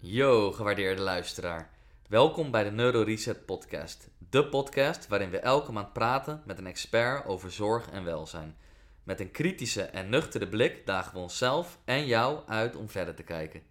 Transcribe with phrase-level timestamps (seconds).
[0.00, 1.70] Yo, gewaardeerde luisteraar.
[2.08, 4.08] Welkom bij de Neuro Reset Podcast.
[4.30, 8.56] De podcast waarin we elke maand praten met een expert over zorg en welzijn.
[9.02, 13.22] Met een kritische en nuchtere blik dagen we onszelf en jou uit om verder te
[13.22, 13.62] kijken.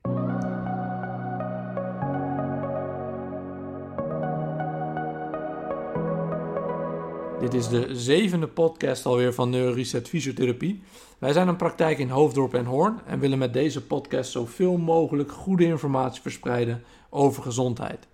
[7.48, 10.82] Dit is de zevende podcast alweer van NeuroReset Fysiotherapie.
[11.18, 15.32] Wij zijn een praktijk in Hoofddorp en Hoorn en willen met deze podcast zoveel mogelijk
[15.32, 18.08] goede informatie verspreiden over gezondheid.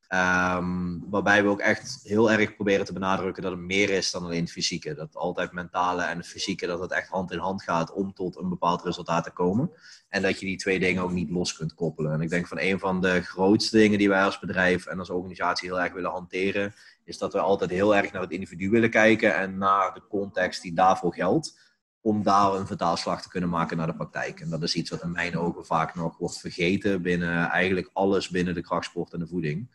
[0.09, 4.25] Um, waarbij we ook echt heel erg proberen te benadrukken dat het meer is dan
[4.25, 4.95] alleen het fysieke.
[4.95, 8.49] Dat altijd mentale en fysieke, dat het echt hand in hand gaat om tot een
[8.49, 9.71] bepaald resultaat te komen.
[10.09, 12.13] En dat je die twee dingen ook niet los kunt koppelen.
[12.13, 15.11] En ik denk van een van de grootste dingen die wij als bedrijf en als
[15.11, 16.75] organisatie heel erg willen hanteren,
[17.05, 20.63] is dat we altijd heel erg naar het individu willen kijken en naar de context
[20.63, 21.63] die daarvoor geldt.
[22.01, 24.41] Om daar een vertaalslag te kunnen maken naar de praktijk.
[24.41, 28.29] En dat is iets wat in mijn ogen vaak nog wordt vergeten binnen eigenlijk alles
[28.29, 29.69] binnen de krachtsport en de voeding.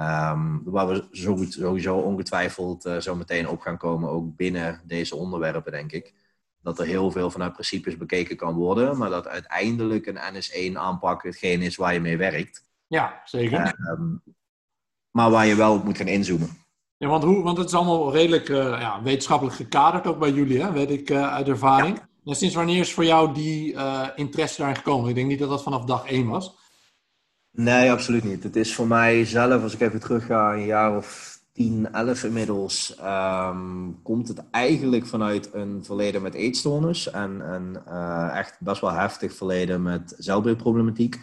[0.00, 1.04] Um, waar we
[1.48, 6.14] sowieso ongetwijfeld uh, zo meteen op gaan komen, ook binnen deze onderwerpen, denk ik.
[6.62, 11.62] Dat er heel veel vanuit principes bekeken kan worden, maar dat uiteindelijk een NS1-aanpak hetgeen
[11.62, 12.64] is waar je mee werkt.
[12.86, 13.74] Ja, zeker.
[13.90, 14.22] Um,
[15.10, 16.48] maar waar je wel op moet gaan inzoomen.
[16.96, 20.62] Ja, want, hoe, want het is allemaal redelijk uh, ja, wetenschappelijk gekaderd, ook bij jullie,
[20.62, 20.72] hè?
[20.72, 21.96] weet ik uh, uit ervaring.
[21.96, 22.08] Ja.
[22.24, 23.76] En sinds wanneer is voor jou die
[24.14, 25.08] interesse daarin gekomen?
[25.08, 26.56] Ik denk niet dat dat vanaf dag één was.
[27.58, 28.42] Nee, absoluut niet.
[28.42, 32.24] Het is voor mij zelf, als ik even terug ga, een jaar of 10, 11
[32.24, 38.80] inmiddels, um, komt het eigenlijk vanuit een verleden met eetstoornis en een uh, echt best
[38.80, 41.20] wel heftig verleden met zelfbeeldproblematiek.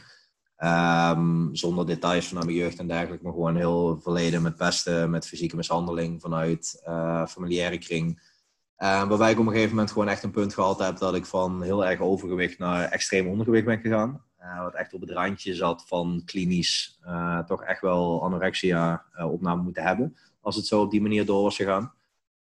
[0.57, 5.27] Um, zonder details vanuit mijn jeugd en dergelijke, maar gewoon heel verleden met pesten, met
[5.27, 8.33] fysieke mishandeling vanuit uh, familiaire kring.
[8.77, 11.25] Uh, waarbij ik op een gegeven moment gewoon echt een punt gehad heb dat ik
[11.25, 14.23] van heel erg overgewicht naar extreem ondergewicht ben gegaan.
[14.45, 19.31] Uh, wat echt op het randje zat van klinisch uh, toch echt wel anorexia uh,
[19.31, 20.17] opname moeten hebben.
[20.41, 21.93] Als het zo op die manier door was gegaan.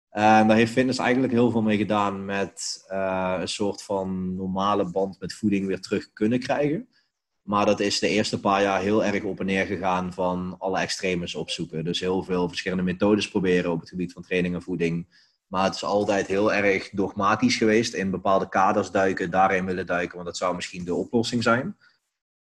[0.09, 5.19] En daar heeft fitness eigenlijk heel veel mee gedaan met een soort van normale band
[5.19, 6.87] met voeding weer terug kunnen krijgen.
[7.41, 10.79] Maar dat is de eerste paar jaar heel erg op en neer gegaan van alle
[10.79, 11.83] extremes opzoeken.
[11.83, 15.07] Dus heel veel verschillende methodes proberen op het gebied van training en voeding.
[15.47, 17.93] Maar het is altijd heel erg dogmatisch geweest.
[17.93, 21.77] In bepaalde kaders duiken, daarin willen duiken, want dat zou misschien de oplossing zijn.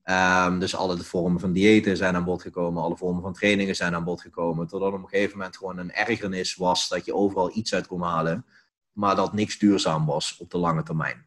[0.10, 3.96] Um, dus alle vormen van diëten zijn aan bod gekomen, alle vormen van trainingen zijn
[3.96, 4.68] aan bod gekomen.
[4.68, 8.02] Totdat op een gegeven moment gewoon een ergernis was dat je overal iets uit kon
[8.02, 8.46] halen,
[8.92, 11.26] maar dat niks duurzaam was op de lange termijn.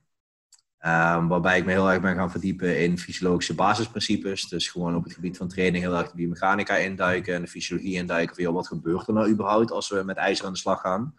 [0.86, 4.48] Um, waarbij ik me heel erg ben gaan verdiepen in fysiologische basisprincipes.
[4.48, 7.94] Dus gewoon op het gebied van training heel erg de biomechanica induiken en de fysiologie
[7.94, 8.34] induiken.
[8.34, 11.14] Van, joh, wat gebeurt er nou überhaupt als we met ijzer aan de slag gaan?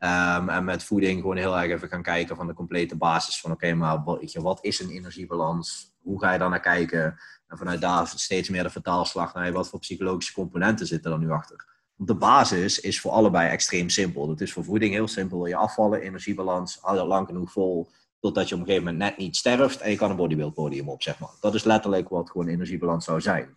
[0.00, 3.40] Um, en met voeding gewoon heel erg even gaan kijken van de complete basis.
[3.40, 5.96] Van oké, maar wat, wat is een energiebalans?
[6.08, 7.18] hoe ga je daar naar kijken?
[7.48, 11.30] En vanuit daar steeds meer de vertaalslag naar wat voor psychologische componenten zitten er nu
[11.30, 11.66] achter.
[11.96, 14.28] Want de basis is voor allebei extreem simpel.
[14.28, 15.46] Het is voor voeding heel simpel.
[15.46, 17.88] Je afvallen, energiebalans, hou dat lang genoeg vol.
[18.20, 20.88] Totdat je op een gegeven moment net niet sterft en je kan een bodybuild podium
[20.88, 21.30] op, zeg maar.
[21.40, 23.56] Dat is letterlijk wat gewoon energiebalans zou zijn.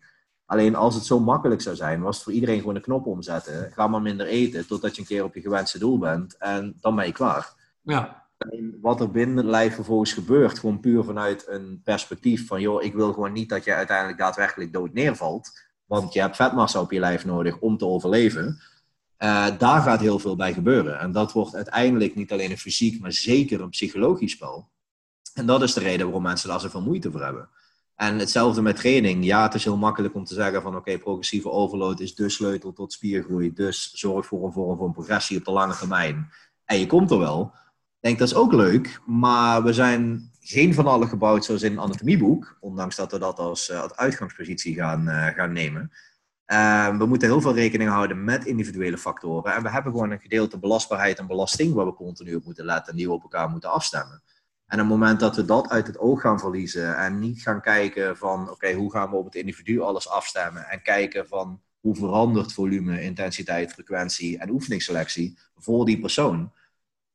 [0.51, 3.71] Alleen als het zo makkelijk zou zijn, was het voor iedereen gewoon een knop omzetten.
[3.71, 6.95] Ga maar minder eten totdat je een keer op je gewenste doel bent en dan
[6.95, 7.53] ben je klaar.
[7.81, 8.27] Ja.
[8.38, 12.83] En wat er binnen het lijf vervolgens gebeurt, gewoon puur vanuit een perspectief van, joh,
[12.83, 15.51] ik wil gewoon niet dat je uiteindelijk daadwerkelijk dood neervalt,
[15.86, 18.59] want je hebt vetmassa op je lijf nodig om te overleven.
[19.24, 21.00] Uh, daar gaat heel veel bij gebeuren.
[21.00, 24.69] En dat wordt uiteindelijk niet alleen een fysiek, maar zeker een psychologisch spel.
[25.33, 27.50] En dat is de reden waarom mensen daar zoveel moeite voor hebben.
[28.01, 29.25] En hetzelfde met training.
[29.25, 32.74] Ja, het is heel makkelijk om te zeggen van oké, progressieve overload is de sleutel
[32.74, 33.53] tot spiergroei.
[33.53, 36.31] Dus zorg voor een vorm van progressie op de lange termijn.
[36.65, 37.51] En je komt er wel.
[37.53, 41.71] Ik denk dat is ook leuk, maar we zijn geen van alle gebouwd zoals in
[41.71, 42.57] een anatomieboek.
[42.59, 45.92] Ondanks dat we dat als, uh, uitgangspositie gaan, uh, gaan nemen.
[46.48, 49.53] Uh, we moeten heel veel rekening houden met individuele factoren.
[49.53, 52.92] En we hebben gewoon een gedeelte belastbaarheid en belasting waar we continu op moeten letten
[52.92, 54.24] en die we op elkaar moeten afstemmen.
[54.71, 57.62] En op het moment dat we dat uit het oog gaan verliezen en niet gaan
[57.62, 61.95] kijken van oké, hoe gaan we op het individu alles afstemmen en kijken van hoe
[61.95, 66.51] verandert volume, intensiteit, frequentie en oefeningsselectie voor die persoon,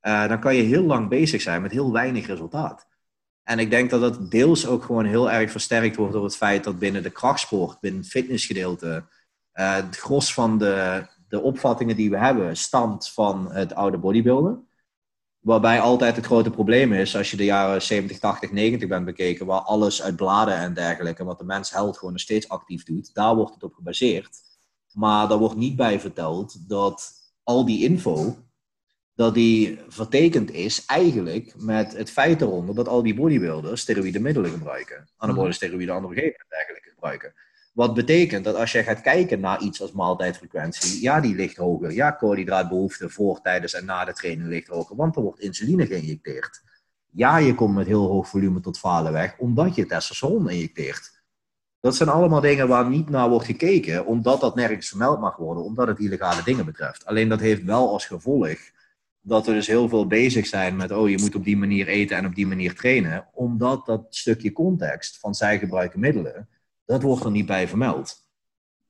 [0.02, 2.86] uh, dan kan je heel lang bezig zijn met heel weinig resultaat.
[3.42, 6.64] En ik denk dat dat deels ook gewoon heel erg versterkt wordt door het feit
[6.64, 9.04] dat binnen de krachtsport, binnen het fitnessgedeelte,
[9.54, 14.68] uh, het gros van de, de opvattingen die we hebben stamt van het oude bodybuilden.
[15.46, 19.46] Waarbij altijd het grote probleem is, als je de jaren 70, 80, 90 bent bekeken,
[19.46, 23.14] waar alles uit bladen en dergelijke, wat de mens held gewoon nog steeds actief doet,
[23.14, 24.28] daar wordt het op gebaseerd.
[24.92, 27.12] Maar daar wordt niet bij verteld dat
[27.42, 28.36] al die info,
[29.14, 34.50] dat die vertekend is eigenlijk met het feit eronder dat al die bodybuilders steroïde middelen
[34.50, 35.08] gebruiken.
[35.16, 35.56] Anabole mhm.
[35.56, 37.34] steroïden, androgenen en dergelijke gebruiken.
[37.76, 41.92] Wat betekent dat als je gaat kijken naar iets als maaltijdfrequentie, ja, die ligt hoger.
[41.92, 46.62] Ja, koolhydraatbehoefte voor, tijdens en na de training ligt hoger, want er wordt insuline geïnjecteerd.
[47.10, 51.22] Ja, je komt met heel hoog volume tot falen weg, omdat je testosteron injecteert.
[51.80, 55.64] Dat zijn allemaal dingen waar niet naar wordt gekeken, omdat dat nergens vermeld mag worden,
[55.64, 57.06] omdat het illegale dingen betreft.
[57.06, 58.58] Alleen dat heeft wel als gevolg
[59.20, 62.16] dat we dus heel veel bezig zijn met, oh, je moet op die manier eten
[62.16, 66.48] en op die manier trainen, omdat dat stukje context van zij gebruiken middelen
[66.86, 68.24] dat wordt er niet bij vermeld.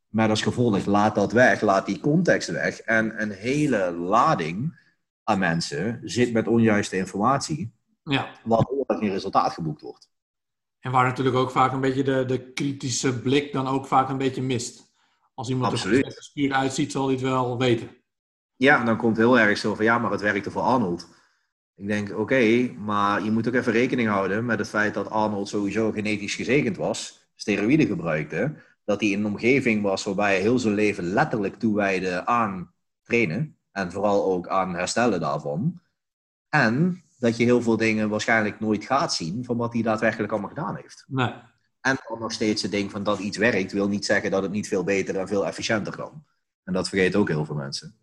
[0.09, 2.81] Maar als gevolg, laat dat weg, laat die context weg.
[2.81, 4.81] En een hele lading
[5.23, 7.73] aan mensen zit met onjuiste informatie,
[8.03, 8.29] ja.
[8.45, 10.11] waardoor er geen resultaat geboekt wordt.
[10.81, 14.19] En waar natuurlijk ook vaak een beetje de, de kritische blik dan ook vaak een
[14.19, 14.95] beetje mist.
[15.35, 17.91] Als iemand er gespierd uitziet, zal hij het wel weten.
[18.57, 21.09] Ja, dan komt heel erg zo van ja, maar het werkte voor Arnold.
[21.75, 25.49] Ik denk, oké, maar je moet ook even rekening houden met het feit dat Arnold
[25.49, 28.55] sowieso genetisch gezegend was steroïden gebruikte,
[28.85, 32.73] dat hij in een omgeving was waarbij hij heel zijn leven letterlijk toewijde aan
[33.03, 33.59] trainen.
[33.73, 35.81] En vooral ook aan herstellen daarvan.
[36.49, 40.49] En dat je heel veel dingen waarschijnlijk nooit gaat zien van wat hij daadwerkelijk allemaal
[40.49, 41.05] gedaan heeft.
[41.07, 41.33] Nee.
[41.81, 44.53] En dan nog steeds het ding van dat iets werkt, wil niet zeggen dat het
[44.53, 46.25] niet veel beter en veel efficiënter kan.
[46.65, 47.97] En dat vergeten ook heel veel mensen.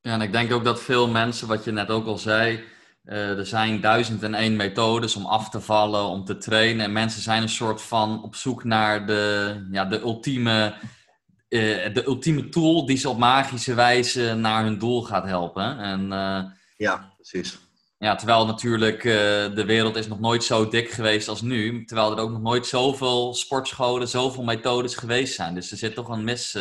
[0.00, 2.64] Ja, en ik denk ook dat veel mensen, wat je net ook al zei,
[3.06, 6.84] uh, er zijn duizend en één methodes om af te vallen, om te trainen.
[6.84, 10.74] En mensen zijn een soort van op zoek naar de, ja, de, ultieme,
[11.48, 15.78] uh, de ultieme tool die ze op magische wijze naar hun doel gaat helpen.
[15.78, 16.44] En, uh,
[16.76, 17.58] ja, precies.
[17.98, 21.84] Ja, terwijl natuurlijk de wereld is nog nooit zo dik geweest als nu.
[21.84, 25.54] Terwijl er ook nog nooit zoveel sportscholen, zoveel methodes geweest zijn.
[25.54, 26.58] Dus er zit toch een mis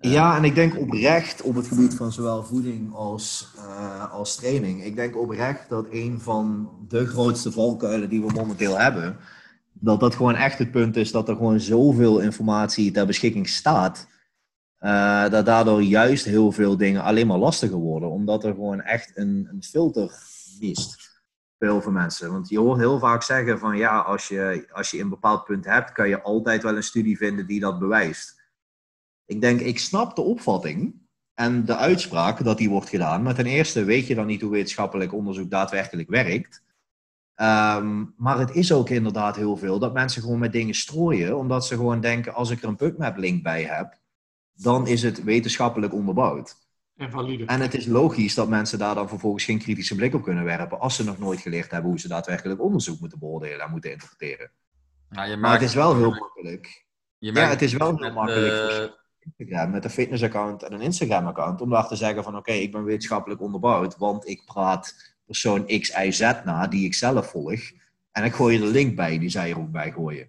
[0.00, 4.84] ja, en ik denk oprecht op het gebied van zowel voeding als, uh, als training.
[4.84, 9.16] Ik denk oprecht dat een van de grootste valkuilen die we momenteel hebben,
[9.72, 14.08] dat dat gewoon echt het punt is dat er gewoon zoveel informatie ter beschikking staat.
[14.80, 19.10] Uh, dat daardoor juist heel veel dingen alleen maar lastiger worden, omdat er gewoon echt
[19.14, 20.12] een, een filter
[20.60, 21.10] mist
[21.58, 22.32] veel mensen.
[22.32, 25.64] Want je hoort heel vaak zeggen van ja, als je, als je een bepaald punt
[25.64, 28.39] hebt, kan je altijd wel een studie vinden die dat bewijst.
[29.30, 30.94] Ik denk, ik snap de opvatting
[31.34, 33.22] en de uitspraak dat die wordt gedaan.
[33.22, 36.62] Maar ten eerste weet je dan niet hoe wetenschappelijk onderzoek daadwerkelijk werkt.
[37.34, 41.66] Ehm, maar het is ook inderdaad heel veel dat mensen gewoon met dingen strooien, omdat
[41.66, 43.98] ze gewoon denken: als ik er een PubMed link bij heb,
[44.52, 46.56] dan is het wetenschappelijk onderbouwd.
[46.96, 47.44] En valide.
[47.44, 50.80] En het is logisch dat mensen daar dan vervolgens geen kritische blik op kunnen werpen,
[50.80, 54.50] als ze nog nooit geleerd hebben hoe ze daadwerkelijk onderzoek moeten beoordelen en moeten interpreteren.
[55.10, 56.86] Ja, maar het is wel heel makkelijk.
[57.18, 58.98] ja, het is wel heel makkelijk.
[59.24, 61.60] Instagram met een fitnessaccount en een Instagram-account.
[61.60, 65.88] Om daar te zeggen van oké, ik ben wetenschappelijk onderbouwd, want ik praat persoon X,
[66.04, 67.60] Y, Z na, die ik zelf volg.
[68.12, 70.28] En ik gooi je de link bij, die zij er ook bij gooien.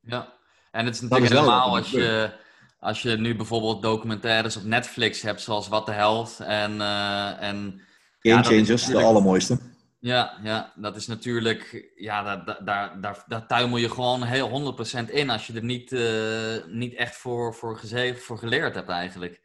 [0.00, 0.32] Ja,
[0.70, 2.32] en het is natuurlijk helemaal als je,
[2.78, 6.72] als je nu bijvoorbeeld documentaires op Netflix hebt, zoals What the Health en...
[6.72, 7.80] Uh, en
[8.20, 9.58] Game Changers, de allermooiste.
[10.00, 14.76] Ja, ja, dat is natuurlijk, ja, daar, daar, daar, daar tuimel je gewoon heel
[15.08, 18.88] 100% in als je er niet, uh, niet echt voor, voor, gezeven, voor geleerd hebt
[18.88, 19.40] eigenlijk.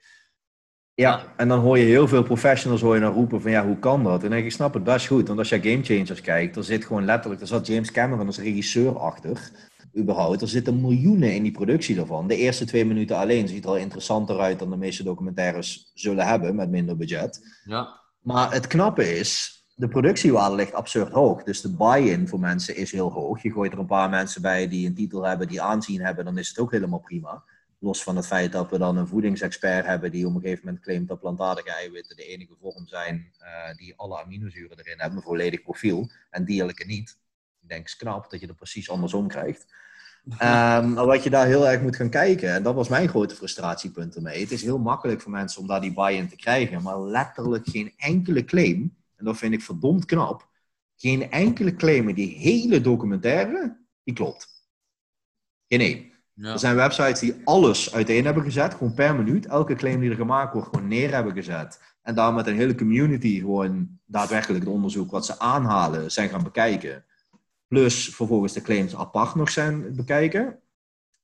[0.95, 4.03] Ja, en dan hoor je heel veel professionals hoor je roepen van ja, hoe kan
[4.03, 4.23] dat?
[4.23, 5.27] En denk ik snap het best goed.
[5.27, 8.39] Want als je Game Changers kijkt, er zit gewoon letterlijk, er zat James Cameron als
[8.39, 9.51] regisseur achter,
[9.97, 10.41] überhaupt.
[10.41, 12.27] Er zitten miljoenen in die productie daarvan.
[12.27, 16.27] De eerste twee minuten alleen ziet er al interessanter uit dan de meeste documentaires zullen
[16.27, 17.61] hebben met minder budget.
[17.65, 18.01] Ja.
[18.21, 21.43] Maar het knappe is, de productiewaarde ligt absurd hoog.
[21.43, 23.41] Dus de buy-in voor mensen is heel hoog.
[23.41, 26.37] Je gooit er een paar mensen bij die een titel hebben, die aanzien hebben, dan
[26.37, 27.43] is het ook helemaal prima.
[27.79, 30.83] Los van het feit dat we dan een voedingsexpert hebben die op een gegeven moment
[30.83, 35.23] claimt dat plantaardige eiwitten de enige vorm zijn uh, die alle aminozuren erin hebben, een
[35.23, 37.17] volledig profiel, en dierlijke niet.
[37.61, 39.65] Ik denk, is knap dat je er precies andersom krijgt.
[40.25, 43.35] Um, maar wat je daar heel erg moet gaan kijken, en dat was mijn grote
[43.35, 44.41] frustratiepunt ermee.
[44.41, 47.93] Het is heel makkelijk voor mensen om daar die buy-in te krijgen, maar letterlijk geen
[47.97, 50.49] enkele claim, en dat vind ik verdomd knap,
[50.95, 54.67] geen enkele claim in die hele documentaire, die klopt.
[55.67, 56.11] Geen één.
[56.33, 56.51] Ja.
[56.51, 59.45] Er zijn websites die alles uiteen hebben gezet, gewoon per minuut.
[59.45, 61.81] Elke claim die er gemaakt wordt, gewoon neer hebben gezet.
[62.01, 66.43] En daar met een hele community gewoon daadwerkelijk het onderzoek wat ze aanhalen zijn gaan
[66.43, 67.05] bekijken.
[67.67, 70.59] Plus vervolgens de claims apart nog zijn bekijken.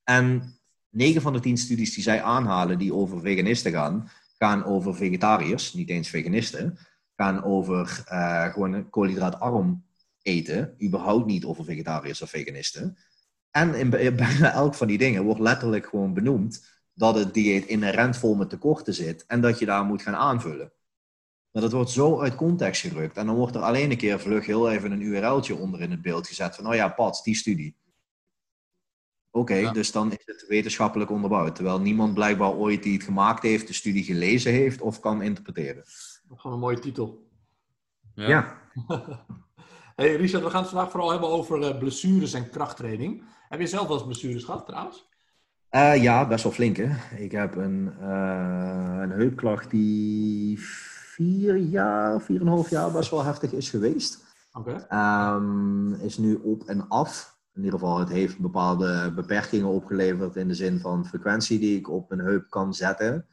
[0.03, 0.53] En
[0.89, 5.73] 9 van de 10 studies die zij aanhalen die over veganisten gaan, gaan over vegetariërs,
[5.73, 6.77] niet eens veganisten.
[7.19, 9.85] Gaan over uh, gewoon koolhydraatarm
[10.21, 12.97] eten, überhaupt niet over vegetariërs of veganisten.
[13.51, 18.17] En in bijna elk van die dingen wordt letterlijk gewoon benoemd dat het dieet inherent
[18.17, 20.73] vol met tekorten zit en dat je daar moet gaan aanvullen.
[21.51, 23.17] Maar dat wordt zo uit context gerukt.
[23.17, 26.01] En dan wordt er alleen een keer vlug heel even een URL'tje onder in het
[26.01, 27.77] beeld gezet van, oh ja, Pat, die studie.
[29.31, 31.55] Oké, dus dan is het wetenschappelijk onderbouwd.
[31.55, 35.83] Terwijl niemand blijkbaar ooit die het gemaakt heeft, de studie gelezen heeft of kan interpreteren.
[36.35, 37.27] Gewoon een mooie titel.
[38.13, 38.27] Ja.
[38.27, 38.57] ja.
[39.95, 43.23] hey Richard, we gaan het vandaag vooral hebben over uh, blessures en krachttraining.
[43.49, 45.07] Heb je zelf wel eens blessures gehad trouwens?
[45.71, 46.89] Uh, ja, best wel flink hè.
[47.17, 53.11] Ik heb een, uh, een heupklacht die vier jaar, vier en een half jaar best
[53.11, 54.27] wel heftig is geweest.
[54.53, 54.87] Oké.
[55.35, 57.37] Um, is nu op en af.
[57.53, 61.89] In ieder geval, het heeft bepaalde beperkingen opgeleverd in de zin van frequentie die ik
[61.89, 63.25] op mijn heup kan zetten.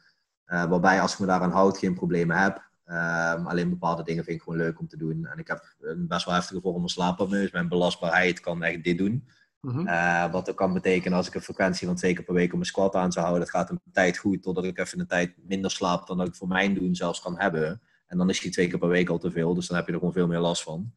[0.47, 2.65] Uh, waarbij als ik me daaraan houd, geen problemen heb.
[2.89, 5.25] Um, alleen bepaalde dingen vind ik gewoon leuk om te doen.
[5.25, 7.41] En ik heb een best wel heftige vorm van slaapapneu.
[7.41, 9.27] Dus mijn belastbaarheid kan echt dit doen.
[9.61, 9.85] Mm
[10.31, 12.65] wat ook kan betekenen als ik een frequentie van twee keer per week op mijn
[12.65, 13.45] squat aan zou houden.
[13.45, 16.35] Dat gaat een tijd goed, totdat ik even een tijd minder slaap dan dat ik
[16.35, 17.81] voor mijn doen zelfs kan hebben.
[18.07, 19.91] En dan is die twee keer per week al te veel, dus dan heb je
[19.91, 20.93] er gewoon veel meer last van.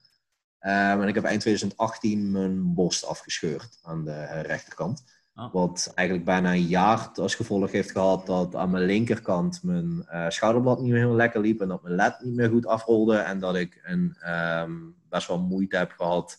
[0.61, 0.71] Um,
[1.03, 5.05] en ik heb eind 2018 mijn borst afgescheurd aan de rechterkant.
[5.41, 5.53] Oh.
[5.53, 10.29] Wat eigenlijk bijna een jaar als gevolg heeft gehad dat aan mijn linkerkant mijn uh,
[10.29, 13.39] schouderblad niet meer heel lekker liep en dat mijn led niet meer goed afrolde en
[13.39, 14.17] dat ik een,
[14.61, 16.39] um, best wel moeite heb gehad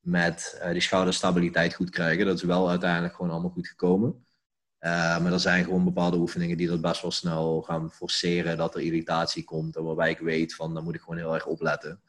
[0.00, 2.26] met uh, die schouderstabiliteit goed krijgen.
[2.26, 4.26] Dat is wel uiteindelijk gewoon allemaal goed gekomen.
[4.80, 8.74] Uh, maar er zijn gewoon bepaalde oefeningen die dat best wel snel gaan forceren dat
[8.74, 9.76] er irritatie komt.
[9.76, 12.00] En waarbij ik weet van, dan moet ik gewoon heel erg opletten.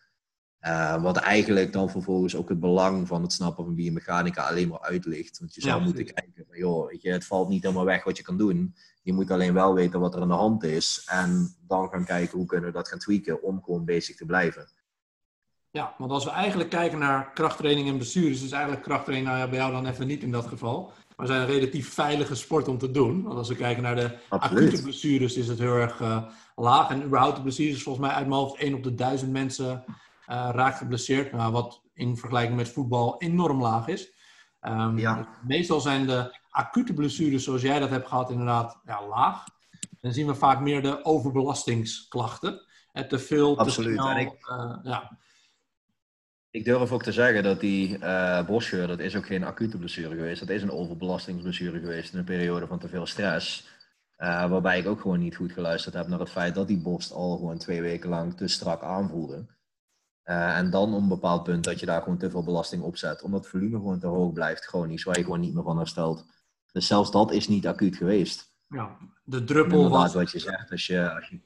[0.62, 4.82] Uh, wat eigenlijk dan vervolgens ook het belang van het snappen van biomechanica alleen maar
[4.82, 5.40] uitlicht.
[5.40, 8.18] Want je zou moeten kijken van, joh, weet je, het valt niet helemaal weg wat
[8.18, 8.76] je kan doen.
[9.02, 11.04] Je moet alleen wel weten wat er aan de hand is.
[11.06, 14.70] En dan gaan kijken hoe kunnen we dat gaan tweaken om gewoon bezig te blijven.
[15.72, 19.50] Ja, want als we eigenlijk kijken naar krachttraining en blessures, is eigenlijk krachttraining nou ja,
[19.50, 20.92] bij jou dan even niet in dat geval.
[21.16, 23.24] Maar zijn een relatief veilige sport om te doen.
[23.24, 26.24] Want als we kijken naar de acute blessures, is het heel erg uh,
[26.56, 26.90] laag.
[26.90, 29.84] En überhaupt de blessures, volgens mij uit mijn hoofd 1 op de 1000 mensen
[30.30, 31.32] raakt geblesseerd.
[31.32, 34.14] Nou, wat in vergelijking met voetbal enorm laag is.
[34.62, 35.28] Um, ja.
[35.48, 39.44] Meestal zijn de acute blessures, zoals jij dat hebt gehad, inderdaad ja, laag.
[40.02, 42.66] Dan zien we vaak meer de overbelastingsklachten.
[42.92, 43.98] Het te veel, Absoluut.
[43.98, 44.18] te snel.
[44.18, 44.50] Ik...
[44.50, 45.18] Uh, ja.
[46.52, 50.16] Ik durf ook te zeggen dat die uh, bosscheur, dat is ook geen acute blessure
[50.16, 50.40] geweest.
[50.40, 53.68] Dat is een overbelastingsblessure geweest in een periode van te veel stress.
[54.18, 57.12] Uh, waarbij ik ook gewoon niet goed geluisterd heb naar het feit dat die borst
[57.12, 59.46] al gewoon twee weken lang te strak aanvoelde.
[60.30, 62.98] Uh, en dan op een bepaald punt dat je daar gewoon te veel belasting op
[62.98, 63.22] zet.
[63.22, 66.26] Omdat het volume gewoon te hoog blijft, chronisch, waar je gewoon niet meer van herstelt.
[66.72, 68.54] Dus zelfs dat is niet acuut geweest.
[68.68, 70.14] Ja, de druppel was...
[70.14, 71.14] wat je zegt, als je...
[71.14, 71.40] Als je...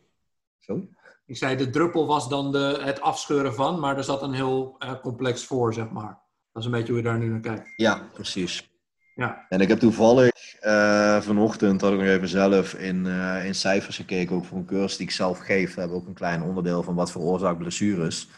[0.60, 0.88] Zo?
[1.26, 4.76] Ik zei, de druppel was dan de, het afscheuren van, maar er zat een heel
[4.80, 6.22] uh, complex voor, zeg maar.
[6.52, 7.74] Dat is een beetje hoe je daar nu naar kijkt.
[7.76, 8.72] Ja, precies.
[9.16, 9.46] Ja.
[9.50, 13.96] En ik heb toevallig uh, vanochtend, had ik nog even zelf in, uh, in cijfers
[13.96, 15.74] gekeken, ook voor een cursus die ik zelf geef.
[15.74, 18.30] We hebben ook een klein onderdeel van wat veroorzaakt blessures.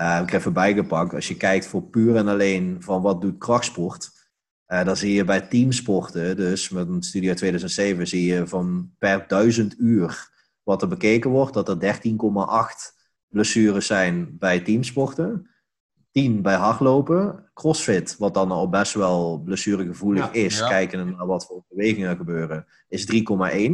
[0.00, 1.14] Uh, ik heb even bijgepakt.
[1.14, 4.10] Als je kijkt voor puur en alleen van wat doet krachtsport,
[4.66, 9.24] dan zie je bij teamsporten, dus met een studie uit 2007, zie je van per
[9.28, 10.30] duizend uur
[10.62, 15.50] wat er bekeken wordt, dat er 13,8 blessures zijn bij teamsporten.
[16.10, 17.50] 10 bij hardlopen.
[17.54, 20.68] Crossfit, wat dan al best wel blessuregevoelig ja, is, ja.
[20.68, 23.72] kijken naar wat voor bewegingen er gebeuren, is 3,1.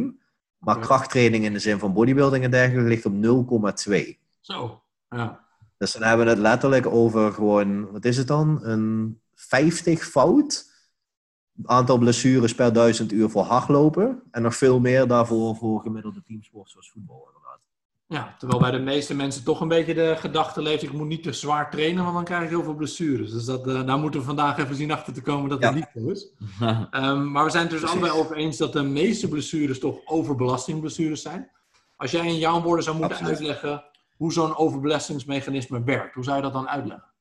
[0.59, 4.19] Maar krachttraining in de zin van bodybuilding en dergelijke ligt op 0,2.
[4.40, 5.43] Zo, ja.
[5.85, 8.59] Dus dan hebben we het letterlijk over gewoon, wat is het dan?
[8.62, 10.73] Een 50 fout
[11.64, 14.23] aantal blessures per duizend uur voor hardlopen.
[14.31, 17.61] En nog veel meer daarvoor voor gemiddelde teamsport zoals voetbal inderdaad.
[18.07, 21.23] Ja, terwijl bij de meeste mensen toch een beetje de gedachte leeft, ik moet niet
[21.23, 23.33] te zwaar trainen, want dan krijg ik heel veel blessures.
[23.33, 25.91] Dus dat, uh, daar moeten we vandaag even zien achter te komen dat dat niet
[25.95, 26.33] zo is.
[26.91, 31.23] um, maar we zijn het dus allebei over eens dat de meeste blessures toch overbelastingblessures
[31.23, 31.50] zijn.
[31.97, 33.38] Als jij in jouw woorden zou moeten Absoluut.
[33.38, 33.85] uitleggen
[34.16, 37.12] hoe zo'n overbelastingsmechanisme werkt, hoe zou je dat dan uitleggen?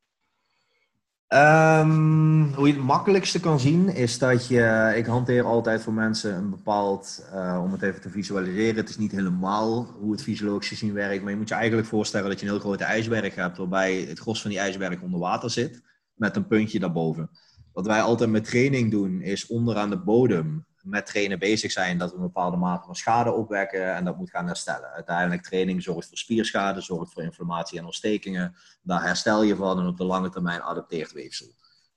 [1.34, 6.36] Um, hoe je het makkelijkste kan zien is dat je, ik hanteer altijd voor mensen
[6.36, 10.68] een bepaald, uh, om het even te visualiseren, het is niet helemaal hoe het fysiologisch
[10.68, 13.58] gezien werkt, maar je moet je eigenlijk voorstellen dat je een heel grote ijsberg hebt,
[13.58, 15.82] waarbij het gros van die ijsberg onder water zit,
[16.14, 17.30] met een puntje daarboven.
[17.72, 22.10] Wat wij altijd met training doen, is onderaan de bodem met trainen bezig zijn dat
[22.10, 24.90] we een bepaalde mate van schade opwekken en dat moet gaan herstellen.
[24.90, 28.56] Uiteindelijk training zorgt voor spierschade, zorgt voor inflammatie en ontstekingen.
[28.82, 31.48] Daar herstel je van en op de lange termijn adapteert weefsel.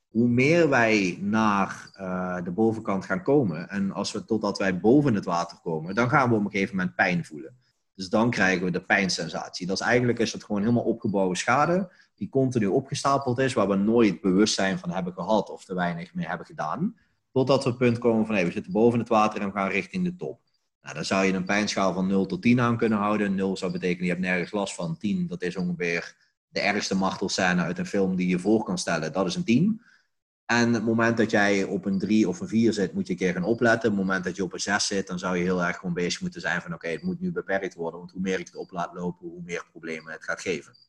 [0.08, 5.14] Hoe meer wij naar uh, de bovenkant gaan komen en als we totdat wij boven
[5.14, 7.56] het water komen, dan gaan we op een gegeven moment pijn voelen.
[7.94, 9.66] Dus dan krijgen we de pijnsensatie.
[9.66, 13.76] Dat is eigenlijk is het gewoon helemaal opgebouwde schade die continu opgestapeld is, waar we
[13.76, 16.96] nooit bewustzijn van hebben gehad of te weinig mee hebben gedaan.
[17.36, 19.68] Totdat we het punt komen van hey, we zitten boven het water en we gaan
[19.68, 20.40] richting de top.
[20.82, 23.34] Nou, dan zou je een pijnschaal van 0 tot 10 aan kunnen houden.
[23.34, 24.98] 0 zou betekenen je hebt nergens last van.
[24.98, 26.16] 10, dat is ongeveer
[26.48, 29.12] de ergste martelscène uit een film die je voor kan stellen.
[29.12, 29.82] Dat is een 10.
[30.46, 33.18] En het moment dat jij op een 3 of een 4 zit, moet je een
[33.18, 33.88] keer gaan opletten.
[33.88, 36.20] Het moment dat je op een 6 zit, dan zou je heel erg gewoon bezig
[36.20, 37.98] moeten zijn van oké, het moet nu beperkt worden.
[37.98, 40.85] Want hoe meer ik het op laat lopen, hoe meer problemen het gaat geven.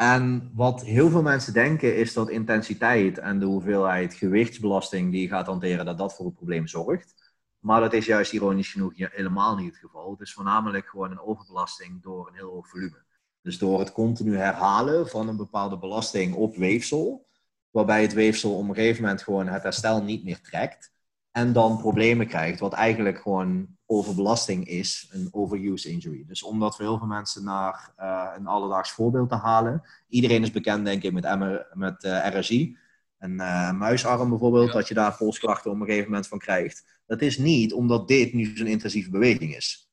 [0.00, 5.28] En wat heel veel mensen denken is dat intensiteit en de hoeveelheid gewichtsbelasting die je
[5.28, 7.32] gaat hanteren, dat dat voor een probleem zorgt.
[7.58, 10.10] Maar dat is juist ironisch genoeg helemaal niet het geval.
[10.10, 13.04] Het is voornamelijk gewoon een overbelasting door een heel hoog volume.
[13.42, 17.26] Dus door het continu herhalen van een bepaalde belasting op weefsel,
[17.70, 20.92] waarbij het weefsel op een gegeven moment gewoon het herstel niet meer trekt
[21.30, 26.24] en dan problemen krijgt, wat eigenlijk gewoon overbelasting is, een overuse injury.
[26.26, 29.82] Dus om dat voor heel veel mensen naar uh, een alledaags voorbeeld te halen.
[30.08, 32.76] Iedereen is bekend, denk ik, met, MR, met uh, eh, RSI.
[33.18, 37.00] Een uh, muisarm bijvoorbeeld, dat je daar polskrachten op een gegeven moment van krijgt.
[37.06, 39.90] Dat is niet omdat dit nu zo'n intensieve beweging is.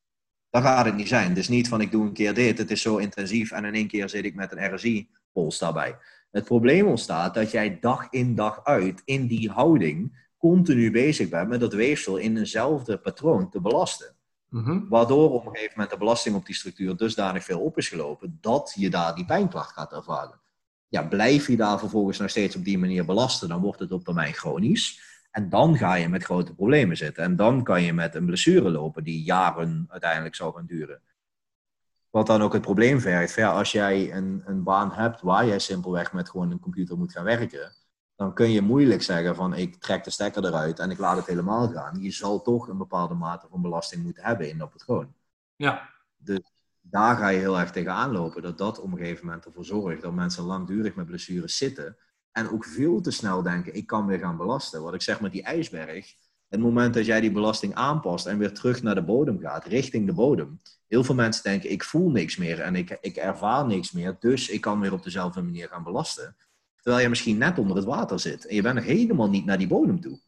[0.49, 1.29] Dat gaat het niet zijn.
[1.29, 3.73] Het is niet van ik doe een keer dit, het is zo intensief en in
[3.73, 5.97] één keer zit ik met een RSI-pols daarbij.
[6.31, 11.49] Het probleem ontstaat dat jij dag in dag uit in die houding continu bezig bent
[11.49, 14.15] met dat weefsel in eenzelfde patroon te belasten.
[14.49, 14.87] Mhm.
[14.87, 18.37] Waardoor op een gegeven moment de belasting op die structuur dusdanig veel op is gelopen
[18.41, 20.39] dat je daar die pijnklacht gaat ervaren.
[20.87, 24.03] Ja, blijf je daar vervolgens nog steeds op die manier belasten, dan wordt het op
[24.03, 25.01] termijn chronisch.
[25.31, 27.23] En dan ga je met grote problemen zitten.
[27.23, 31.01] En dan kan je met een blessure lopen die jaren uiteindelijk zou gaan duren.
[32.09, 33.35] Wat dan ook het probleem vergt.
[33.35, 37.11] Ja, als jij een, een baan hebt waar jij simpelweg met gewoon een computer moet
[37.11, 37.71] gaan werken,
[38.15, 41.25] dan kun je moeilijk zeggen van ik trek de stekker eruit en ik laat het
[41.25, 42.01] helemaal gaan.
[42.01, 45.13] Je zal toch een bepaalde mate van belasting moeten hebben in dat patroon.
[45.55, 45.89] Ja.
[46.17, 46.51] Dus
[46.81, 48.41] daar ga je heel erg tegenaan lopen.
[48.41, 51.97] Dat dat op een gegeven moment ervoor zorgt dat mensen langdurig met blessures zitten.
[52.31, 54.83] En ook veel te snel denken, ik kan weer gaan belasten.
[54.83, 56.13] Wat ik zeg met die ijsberg.
[56.47, 60.05] Het moment dat jij die belasting aanpast en weer terug naar de bodem gaat, richting
[60.05, 60.61] de bodem.
[60.87, 64.17] Heel veel mensen denken, ik voel niks meer en ik, ik ervaar niks meer.
[64.19, 66.35] Dus ik kan weer op dezelfde manier gaan belasten.
[66.85, 68.45] Terwijl je misschien net onder het water zit.
[68.45, 70.19] En je bent nog helemaal niet naar die bodem toe.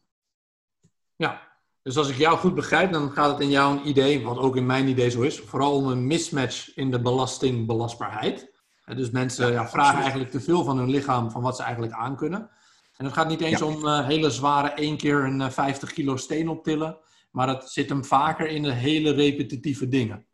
[1.16, 1.42] Ja,
[1.82, 4.66] dus als ik jou goed begrijp, dan gaat het in jouw idee, wat ook in
[4.66, 8.50] mijn idee zo is, vooral om een mismatch in de belastingbelastbaarheid.
[8.84, 12.50] Dus mensen ja, vragen eigenlijk te veel van hun lichaam van wat ze eigenlijk aankunnen.
[12.96, 16.16] En het gaat niet eens om uh, hele zware één keer een 50 eh, kilo
[16.16, 16.98] steen optillen,
[17.30, 20.26] maar het zit hem vaker in de hele repetitieve dingen.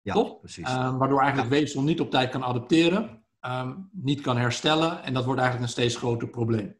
[0.00, 0.68] Ja, precies.
[0.68, 3.23] Uh, waardoor eigenlijk weefsel niet op tijd kan adapteren.
[3.44, 5.02] Ehm, niet kan herstellen.
[5.02, 6.76] En dat wordt eigenlijk een steeds groter probleem.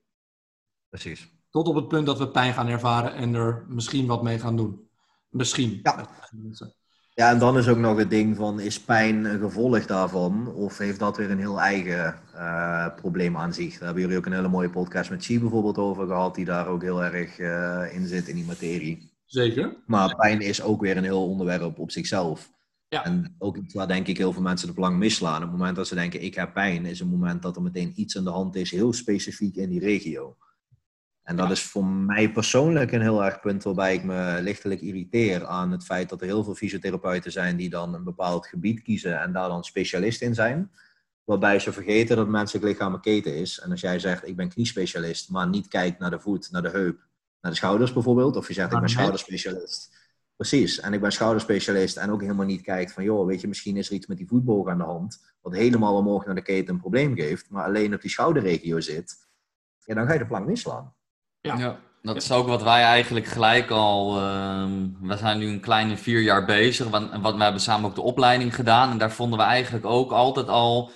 [0.88, 1.33] Precies.
[1.50, 4.57] Tot op het punt dat we pijn gaan ervaren en er misschien wat mee gaan
[4.57, 4.88] doen.
[5.29, 5.81] Misschien.
[5.83, 6.09] Ja.
[7.14, 10.55] Ja, en dan is ook nog het ding van, is pijn een gevolg daarvan?
[10.55, 13.72] Of heeft dat weer een heel eigen uh, probleem aan zich?
[13.72, 16.66] Daar hebben jullie ook een hele mooie podcast met Chi bijvoorbeeld over gehad, die daar
[16.66, 19.12] ook heel erg uh, in zit in die materie.
[19.24, 19.77] Zeker.
[19.87, 22.53] Maar pijn is ook weer een heel onderwerp op zichzelf.
[22.94, 23.04] Ja.
[23.04, 25.42] En ook iets waar denk ik heel veel mensen de belang misslaan.
[25.42, 27.92] Op het moment dat ze denken ik heb pijn, is een moment dat er meteen
[27.94, 30.37] iets aan de hand is, heel specifiek in die regio.
[31.22, 35.46] En dat is voor mij persoonlijk een heel erg punt waarbij ik me lichtelijk irriteer
[35.46, 39.20] aan het feit dat er heel veel fysiotherapeuten zijn die dan een bepaald gebied kiezen
[39.20, 40.70] en daar dan specialist in zijn.
[41.24, 43.61] Waarbij ze vergeten dat menselijk lichaam een keten is.
[43.61, 46.70] En als jij zegt ik ben kniespecialist, maar niet kijkt naar de voet, naar de
[46.70, 47.07] heup,
[47.40, 48.37] naar de schouders bijvoorbeeld.
[48.37, 50.03] Of je zegt ik ben schouderspecialist
[50.36, 50.80] Precies.
[50.80, 53.88] En ik ben schouderspecialist en ook helemaal niet kijkt van, joh, weet je, misschien is
[53.88, 56.80] er iets met die voetboog aan de hand, wat helemaal omhoog naar de keten een
[56.80, 59.16] probleem geeft, maar alleen op die schouderregio zit,
[59.84, 60.94] ja, dan ga je de plank misslaan.
[61.40, 61.56] Ja.
[61.58, 61.80] ja.
[62.04, 64.20] Dat is ook wat wij eigenlijk gelijk al.
[64.20, 64.66] Uh,
[65.00, 66.88] we zijn nu een kleine vier jaar bezig.
[66.88, 68.90] Want, wat, we hebben samen ook de opleiding gedaan.
[68.90, 70.90] En daar vonden we eigenlijk ook altijd al.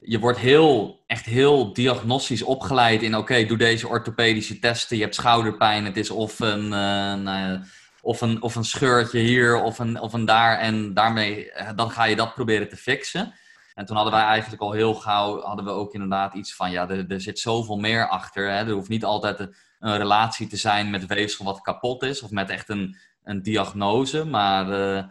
[0.00, 4.96] Je wordt heel, echt heel diagnostisch opgeleid in: oké, doe deze orthopedische testen.
[4.96, 5.84] Je hebt schouderpijn.
[5.84, 7.60] Het is of een, uh, nou,
[8.08, 10.58] of een, of een scheurtje hier of een, of een daar.
[10.58, 13.34] En daarmee eh, dan ga je dat proberen te fixen.
[13.74, 16.88] En toen hadden wij eigenlijk al heel gauw, hadden we ook inderdaad iets van, ja,
[16.88, 18.50] er, zit zoveel meer achter.
[18.50, 18.66] Hè?
[18.66, 22.50] Er hoeft niet altijd een, relatie te zijn met weefsel wat kapot is, of met
[22.50, 24.24] echt een, een diagnose.
[24.24, 25.04] Maar uh,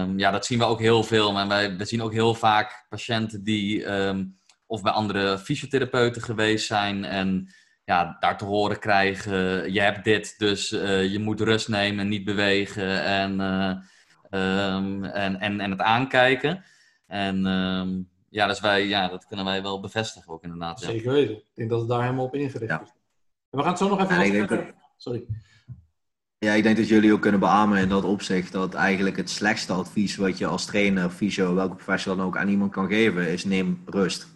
[0.00, 1.38] um, ja, dat zien we ook heel veel.
[1.38, 6.66] En wij, we zien ook heel vaak patiënten die um, of bij andere fysiotherapeuten geweest
[6.66, 7.48] zijn en
[7.88, 12.24] ja, daar te horen krijgen, je hebt dit, dus uh, je moet rust nemen, niet
[12.24, 13.40] bewegen en,
[14.30, 16.64] uh, um, en, en, en het aankijken.
[17.06, 20.80] En um, ja, dus wij, ja, dat kunnen wij wel bevestigen ook inderdaad.
[20.80, 21.34] Zeker weten.
[21.34, 22.82] Ik denk dat het daar helemaal op ingericht ja.
[22.82, 22.88] is.
[23.50, 24.32] En we gaan het zo nog even...
[24.32, 24.60] Ja, dat...
[24.96, 25.24] Sorry.
[26.38, 29.72] Ja, ik denk dat jullie ook kunnen beamen in dat opzicht dat eigenlijk het slechtste
[29.72, 33.44] advies wat je als trainer, fysio, welke professional dan ook aan iemand kan geven, is
[33.44, 34.26] neem rust.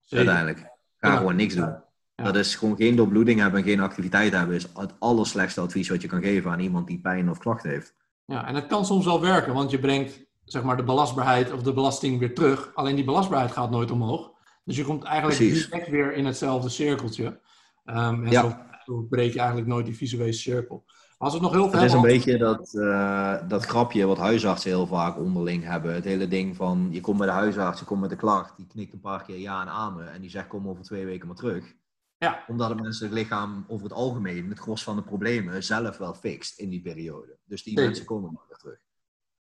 [0.00, 0.26] Zeker.
[0.26, 0.72] Uiteindelijk.
[0.96, 1.16] Ga ja.
[1.16, 1.84] gewoon niks doen.
[2.16, 2.24] Ja.
[2.24, 6.02] Dat is gewoon geen doorbloeding hebben en geen activiteit hebben, is het allerslechtste advies wat
[6.02, 7.94] je kan geven aan iemand die pijn of klachten heeft.
[8.24, 11.62] Ja, en het kan soms wel werken, want je brengt zeg maar, de belastbaarheid of
[11.62, 12.70] de belasting weer terug.
[12.74, 14.30] Alleen die belastbaarheid gaat nooit omhoog.
[14.64, 17.24] Dus je komt eigenlijk direct weer in hetzelfde cirkeltje.
[17.24, 18.68] Um, en ja.
[18.84, 20.84] zo, breek je eigenlijk nooit die visuele cirkel.
[21.18, 24.70] Als het nog heel veel het is een beetje dat, uh, dat grapje wat huisartsen
[24.70, 25.94] heel vaak onderling hebben.
[25.94, 28.66] Het hele ding van, je komt bij de huisarts, je komt met de klacht, die
[28.66, 31.36] knikt een paar keer ja en amen en die zegt kom over twee weken maar
[31.36, 31.74] terug.
[32.18, 32.44] Ja.
[32.46, 36.58] Omdat het menselijk lichaam over het algemeen het gros van de problemen zelf wel fixt
[36.58, 37.38] in die periode.
[37.44, 38.78] Dus die mensen komen maar weer terug.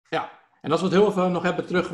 [0.08, 1.90] Ja, en als we het heel even nog hebben terug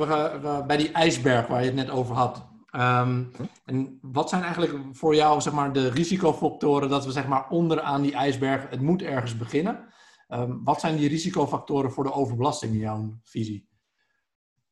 [0.67, 2.51] bij die ijsberg waar je het net over had.
[2.77, 3.31] Um,
[3.65, 8.03] en wat zijn eigenlijk voor jou zeg maar, de risicofactoren dat we zeg maar, onderaan
[8.03, 9.93] die ijsberg, het moet ergens beginnen.
[10.29, 13.69] Um, wat zijn die risicofactoren voor de overbelasting in jouw visie?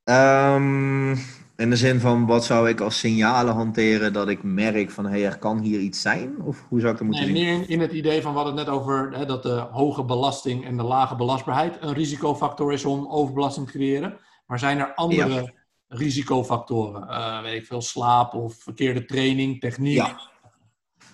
[0.04, 1.18] Um,
[1.60, 5.10] in de zin van, wat zou ik als signalen hanteren dat ik merk van, hé,
[5.10, 6.42] hey, er kan hier iets zijn?
[6.42, 7.58] Of hoe zou ik dat moeten nee, zien?
[7.58, 10.76] Meer in, het idee van, wat het net over, hè, dat de hoge belasting en
[10.76, 14.16] de lage belastbaarheid een risicofactor is om overbelasting te creëren.
[14.46, 15.52] Maar zijn er andere
[15.88, 17.06] risicofactoren?
[17.08, 19.96] Uh, weet ik veel, slaap of verkeerde training, techniek?
[19.96, 20.20] Ja,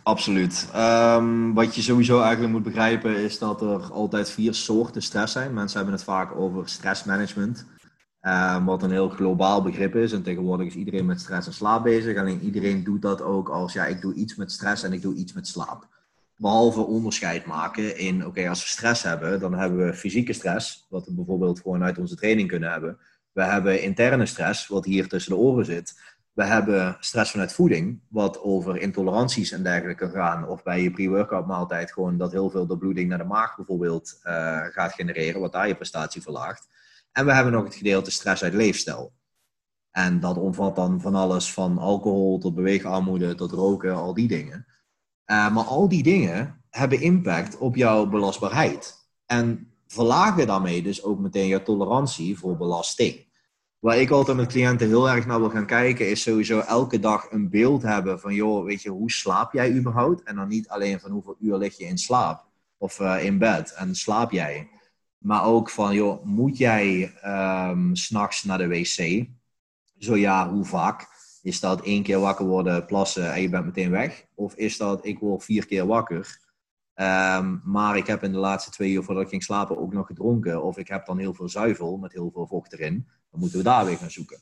[0.02, 0.68] absoluut.
[0.76, 5.54] Um, wat je sowieso eigenlijk moet begrijpen is dat er altijd vier soorten stress zijn.
[5.54, 7.66] Mensen hebben het vaak over stressmanagement.
[8.26, 10.12] Um, wat een heel globaal begrip is.
[10.12, 12.18] En tegenwoordig is iedereen met stress en slaap bezig.
[12.18, 15.14] Alleen iedereen doet dat ook als ja, ik doe iets met stress en ik doe
[15.14, 15.86] iets met slaap.
[16.36, 21.06] Behalve onderscheid maken in, oké, als we stress hebben, dan hebben we fysieke stress, wat
[21.06, 22.98] we bijvoorbeeld gewoon uit onze training kunnen hebben.
[23.32, 26.00] We hebben interne stress, wat hier tussen de oren zit.
[26.32, 30.48] We hebben stress vanuit voeding, wat over intoleranties en dergelijke gaan.
[30.48, 34.20] Of bij je pre-workout maaltijd gewoon dat heel veel de bloeding naar de maag bijvoorbeeld
[34.24, 36.68] uh, gaat genereren, wat daar je prestatie verlaagt.
[37.16, 39.12] En we hebben nog het gedeelte stress uit leefstijl.
[39.90, 44.66] En dat omvat dan van alles van alcohol tot beweegarmoede tot roken, al die dingen.
[45.26, 49.08] Uh, maar al die dingen hebben impact op jouw belastbaarheid.
[49.26, 53.26] En verlagen daarmee dus ook meteen jouw tolerantie voor belasting.
[53.78, 57.30] Waar ik altijd met cliënten heel erg naar wil gaan kijken, is sowieso elke dag
[57.30, 60.22] een beeld hebben van, joh, weet je, hoe slaap jij überhaupt?
[60.22, 62.44] En dan niet alleen van hoeveel uur lig je in slaap
[62.78, 64.70] of uh, in bed en slaap jij.
[65.18, 69.26] Maar ook van, joh, moet jij um, s'nachts naar de wc?
[69.98, 71.06] Zo ja, hoe vaak?
[71.42, 74.26] Is dat één keer wakker worden, plassen en je bent meteen weg?
[74.34, 76.38] Of is dat, ik word vier keer wakker,
[76.94, 80.06] um, maar ik heb in de laatste twee uur voordat ik ging slapen ook nog
[80.06, 80.62] gedronken.
[80.62, 83.08] Of ik heb dan heel veel zuivel met heel veel vocht erin.
[83.30, 84.40] Dan moeten we daar weer gaan zoeken.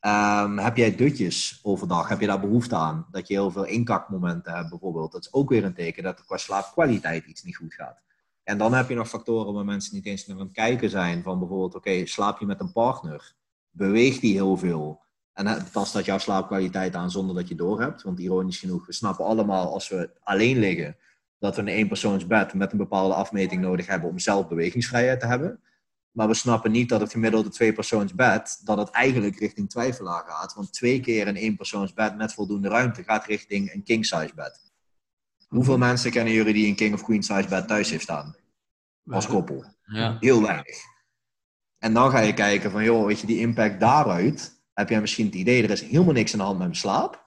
[0.00, 2.08] Um, heb jij dutjes overdag?
[2.08, 3.06] Heb je daar behoefte aan?
[3.10, 5.12] Dat je heel veel inkakmomenten hebt bijvoorbeeld.
[5.12, 8.02] Dat is ook weer een teken dat er qua slaapkwaliteit iets niet goed gaat.
[8.48, 11.22] En dan heb je nog factoren waar mensen niet eens naar aan het kijken zijn.
[11.22, 13.34] Van bijvoorbeeld, oké, slaap je met een partner?
[13.70, 15.02] Beweegt die heel veel?
[15.32, 18.02] En tast dat jouw slaapkwaliteit aan zonder dat je door hebt?
[18.02, 20.96] Want ironisch genoeg, we snappen allemaal als we alleen liggen,
[21.38, 25.60] dat we een eenpersoonsbed met een bepaalde afmeting nodig hebben om zelf bewegingsvrijheid te hebben.
[26.10, 30.54] Maar we snappen niet dat het gemiddelde tweepersoonsbed, dat het eigenlijk richting twijfelaar gaat.
[30.54, 34.67] Want twee keer een eenpersoonsbed met voldoende ruimte gaat richting een king-size bed.
[35.48, 38.36] Hoeveel mensen kennen jullie die een king of queen size bed thuis heeft staan?
[39.06, 39.64] Als koppel.
[39.82, 40.16] Ja.
[40.20, 40.76] Heel weinig.
[41.78, 45.26] En dan ga je kijken van, joh, weet je, die impact daaruit, heb jij misschien
[45.26, 47.26] het idee, er is helemaal niks aan de hand met mijn slaap.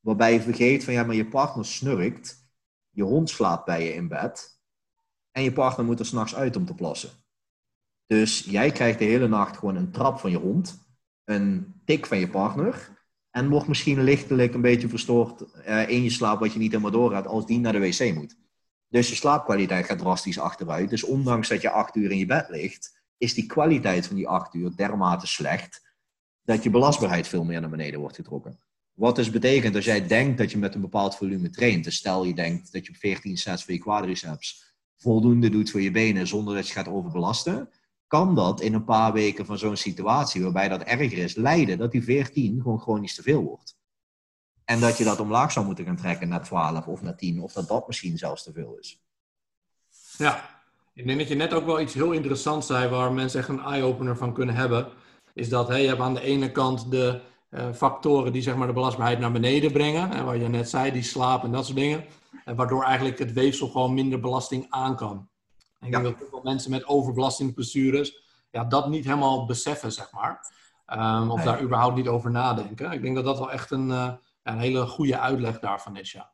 [0.00, 2.50] Waarbij je vergeet van, ja, maar je partner snurkt,
[2.90, 4.60] je hond slaapt bij je in bed,
[5.30, 7.10] en je partner moet er s'nachts uit om te plassen.
[8.06, 10.88] Dus jij krijgt de hele nacht gewoon een trap van je hond,
[11.24, 12.95] een tik van je partner.
[13.36, 16.90] En wordt misschien lichtelijk een beetje verstoord uh, in je slaap, wat je niet helemaal
[16.90, 18.36] doorgaat, als die naar de wc moet.
[18.88, 20.90] Dus je slaapkwaliteit gaat drastisch achteruit.
[20.90, 24.28] Dus ondanks dat je acht uur in je bed ligt, is die kwaliteit van die
[24.28, 25.96] acht uur dermate slecht
[26.42, 28.58] dat je belastbaarheid veel meer naar beneden wordt getrokken.
[28.92, 32.24] Wat dus betekent, als jij denkt dat je met een bepaald volume traint, dus stel
[32.24, 36.26] je denkt dat je op 14 sets voor je quadriceps voldoende doet voor je benen
[36.26, 37.70] zonder dat je gaat overbelasten,
[38.06, 41.90] kan dat in een paar weken van zo'n situatie waarbij dat erger is, leiden dat
[41.90, 43.76] die 14 gewoon chronisch te veel wordt.
[44.64, 47.52] En dat je dat omlaag zou moeten gaan trekken naar 12 of naar 10, of
[47.52, 49.00] dat dat misschien zelfs te veel is.
[50.18, 50.62] Ja,
[50.94, 53.60] ik denk dat je net ook wel iets heel interessants zei waar mensen echt een
[53.60, 54.88] eye-opener van kunnen hebben.
[55.34, 58.66] Is dat hey, je hebt aan de ene kant de uh, factoren die zeg maar,
[58.66, 60.12] de belastbaarheid naar beneden brengen.
[60.12, 62.04] En wat je net zei, die slaap en dat soort dingen.
[62.44, 65.28] En waardoor eigenlijk het weefsel gewoon minder belasting aan kan.
[65.80, 70.54] Ik denk dat veel mensen met overbelastingblessures ja, dat niet helemaal beseffen, zeg maar.
[70.94, 72.92] Um, of daar überhaupt niet over nadenken.
[72.92, 74.12] Ik denk dat dat wel echt een, uh,
[74.42, 76.30] een hele goede uitleg daarvan is, ja.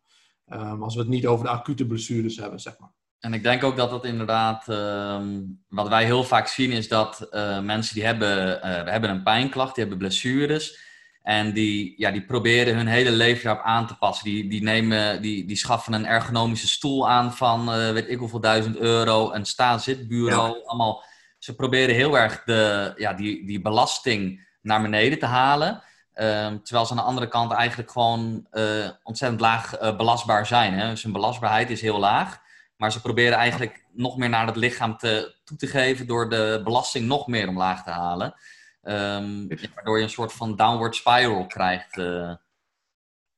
[0.47, 2.93] Um, als we het niet over de acute blessures hebben, zeg maar.
[3.19, 5.21] En ik denk ook dat dat inderdaad, uh,
[5.69, 9.75] wat wij heel vaak zien, is dat uh, mensen die hebben, uh, hebben een pijnklacht,
[9.75, 10.79] die hebben blessures.
[11.23, 14.25] En die, ja, die proberen hun hele leven daarop aan te passen.
[14.25, 18.41] Die, die, nemen, die, die schaffen een ergonomische stoel aan van uh, weet ik hoeveel
[18.41, 19.33] duizend euro.
[19.33, 20.59] Een sta-zitbureau.
[20.59, 20.65] Ja.
[20.65, 21.03] Allemaal.
[21.39, 25.83] Ze proberen heel erg de, ja, die, die belasting naar beneden te halen.
[26.15, 30.75] Um, terwijl ze aan de andere kant eigenlijk gewoon uh, ontzettend laag uh, belastbaar zijn.
[30.75, 30.91] Hè?
[30.91, 32.41] Dus hun belastbaarheid is heel laag.
[32.77, 36.61] Maar ze proberen eigenlijk nog meer naar het lichaam te, toe te geven door de
[36.65, 38.35] belasting nog meer omlaag te halen.
[38.85, 41.97] Um, waardoor je een soort van downward spiral krijgt.
[41.97, 42.35] Uh,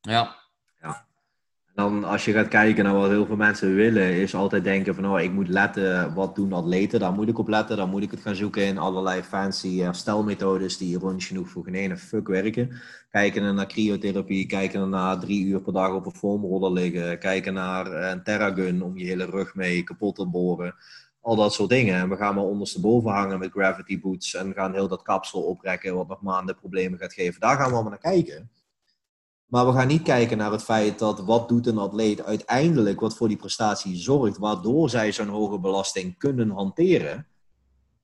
[0.01, 0.37] ja.
[0.81, 1.07] ja.
[1.75, 5.07] Dan als je gaat kijken naar wat heel veel mensen willen, is altijd denken van
[5.07, 7.01] oh, ik moet letten, wat doen atleten?
[7.01, 10.77] Daar moet ik op letten, dan moet ik het gaan zoeken in allerlei fancy herstelmethodes
[10.79, 12.81] die ironisch genoeg voor geen ene fuck werken.
[13.11, 17.87] Kijken naar cryotherapie, kijken naar drie uur per dag op een foamroller liggen, kijken naar
[17.87, 20.75] een terragun om je hele rug mee kapot te boren
[21.25, 21.95] al dat soort dingen.
[21.95, 25.95] En we gaan maar ondersteboven hangen met gravity boots en gaan heel dat kapsel oprekken,
[25.95, 27.41] wat nog maanden problemen gaat geven.
[27.41, 28.51] Daar gaan we allemaal naar kijken.
[29.47, 33.17] Maar we gaan niet kijken naar het feit dat wat doet een atleet uiteindelijk wat
[33.17, 37.27] voor die prestatie zorgt, waardoor zij zo'n hoge belasting kunnen hanteren.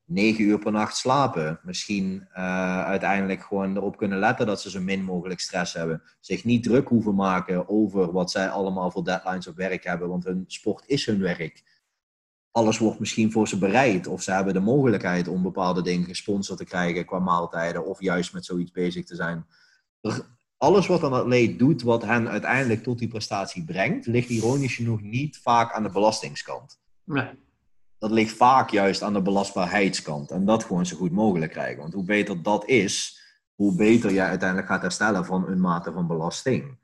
[0.04, 1.60] 9 uur per nacht slapen.
[1.62, 6.02] Misschien uh, uiteindelijk gewoon erop kunnen letten dat ze zo min mogelijk stress hebben.
[6.20, 10.24] Zich niet druk hoeven maken over wat zij allemaal voor deadlines op werk hebben, want
[10.24, 11.79] hun sport is hun werk
[12.52, 14.06] alles wordt misschien voor ze bereid.
[14.06, 17.86] Of ze hebben de mogelijkheid om bepaalde dingen gesponsord te krijgen qua maaltijden.
[17.86, 19.46] Of juist met zoiets bezig te zijn.
[20.56, 25.00] Alles wat een atleet doet, wat hen uiteindelijk tot die prestatie brengt, ligt ironisch genoeg
[25.00, 26.80] niet vaak aan de belastingskant.
[27.04, 27.30] Nee.
[27.98, 30.30] Dat ligt vaak juist aan de belastbaarheidskant.
[30.30, 31.80] En dat gewoon zo goed mogelijk krijgen.
[31.80, 33.20] Want hoe beter dat is,
[33.54, 36.78] hoe beter je uiteindelijk gaat herstellen van een mate van belasting.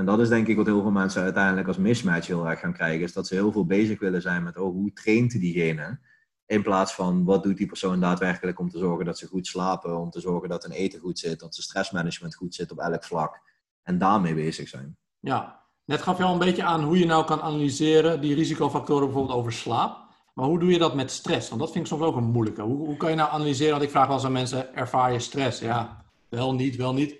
[0.00, 2.72] En dat is denk ik wat heel veel mensen uiteindelijk als mismatch heel erg gaan
[2.72, 3.04] krijgen.
[3.04, 5.98] Is dat ze heel veel bezig willen zijn met oh, hoe traint diegene.
[6.46, 9.98] In plaats van wat doet die persoon daadwerkelijk om te zorgen dat ze goed slapen.
[9.98, 11.40] Om te zorgen dat hun eten goed zit.
[11.40, 13.40] Dat ze stressmanagement goed zit op elk vlak.
[13.82, 14.96] En daarmee bezig zijn.
[15.18, 19.06] Ja, net gaf je al een beetje aan hoe je nou kan analyseren die risicofactoren
[19.06, 19.98] bijvoorbeeld over slaap.
[20.34, 21.48] Maar hoe doe je dat met stress?
[21.48, 22.62] Want dat vind ik soms ook een moeilijke.
[22.62, 23.72] Hoe, hoe kan je nou analyseren?
[23.72, 25.60] Want ik vraag wel eens aan mensen, ervaar je stress?
[25.60, 27.19] Ja, wel niet, wel niet.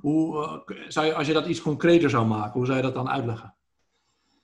[0.00, 2.94] Hoe, uh, zou je, als je dat iets concreter zou maken, hoe zou je dat
[2.94, 3.54] dan uitleggen?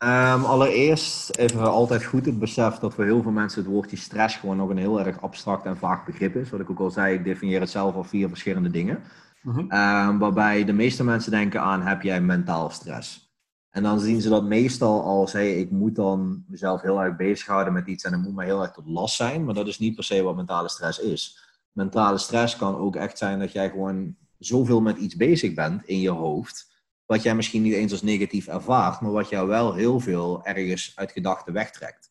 [0.05, 4.37] Um, allereerst even altijd goed het besef dat voor heel veel mensen het woordje stress
[4.37, 6.51] gewoon nog een heel erg abstract en vaag begrip is.
[6.51, 9.03] Wat ik ook al zei, ik definieer het zelf al vier verschillende dingen.
[9.43, 9.59] -hmm.
[9.59, 13.29] um, waarbij de meeste mensen denken aan, heb jij mentaal stress?
[13.71, 17.73] En dan zien ze dat meestal als, hey, ik moet dan mezelf heel erg bezighouden
[17.73, 19.45] met iets en het moet me heel erg tot last zijn.
[19.45, 21.39] Maar dat is niet per se wat mentale stress is.
[21.73, 26.01] Mentale stress kan ook echt zijn dat jij gewoon zoveel met iets bezig bent in
[26.01, 30.01] je hoofd, wat jij misschien niet eens als negatief ervaart, maar wat jou wel heel
[30.01, 32.11] veel ergens uit gedachten wegtrekt.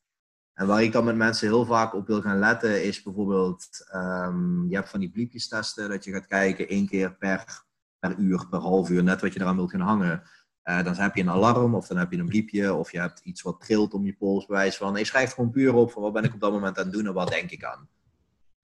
[0.54, 4.70] En waar ik dan met mensen heel vaak op wil gaan letten, is bijvoorbeeld, um,
[4.70, 7.64] je hebt van die bliepjes testen, dat je gaat kijken één keer per,
[8.00, 10.24] per uur, per half uur, net wat je eraan wilt gaan hangen.
[10.64, 13.20] Uh, dan heb je een alarm of dan heb je een bliepje of je hebt
[13.20, 14.96] iets wat trilt om je pols, bewijs van.
[14.96, 17.08] Je schrijft gewoon puur op van wat ben ik op dat moment aan het doen
[17.08, 17.90] en wat denk ik aan.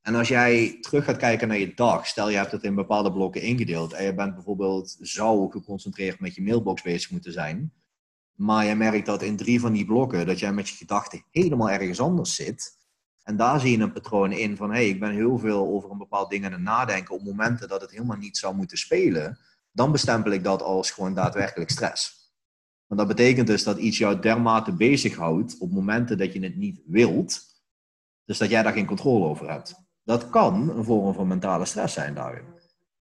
[0.04, 3.12] En als jij terug gaat kijken naar je dag, stel je hebt het in bepaalde
[3.12, 7.74] blokken ingedeeld en je bent bijvoorbeeld zo geconcentreerd met je mailbox bezig moeten zijn,
[8.36, 11.70] maar je merkt dat in drie van die blokken dat jij met je gedachten helemaal
[11.70, 12.78] ergens anders zit.
[13.24, 15.92] En daar zie je een patroon in van, hé, hey, ik ben heel veel over
[15.92, 19.40] een bepaald ding aan het nadenken op momenten dat het helemaal niet zou moeten spelen.
[19.72, 22.32] Dan bestempel ik dat als gewoon daadwerkelijk stress.
[22.88, 26.82] Want dat betekent dus dat iets jou dermate bezighoudt op momenten dat je het niet
[26.86, 27.52] wilt,
[28.26, 29.83] Dus dat jij daar geen controle over hebt.
[30.04, 32.46] Dat kan een vorm van mentale stress zijn daarin.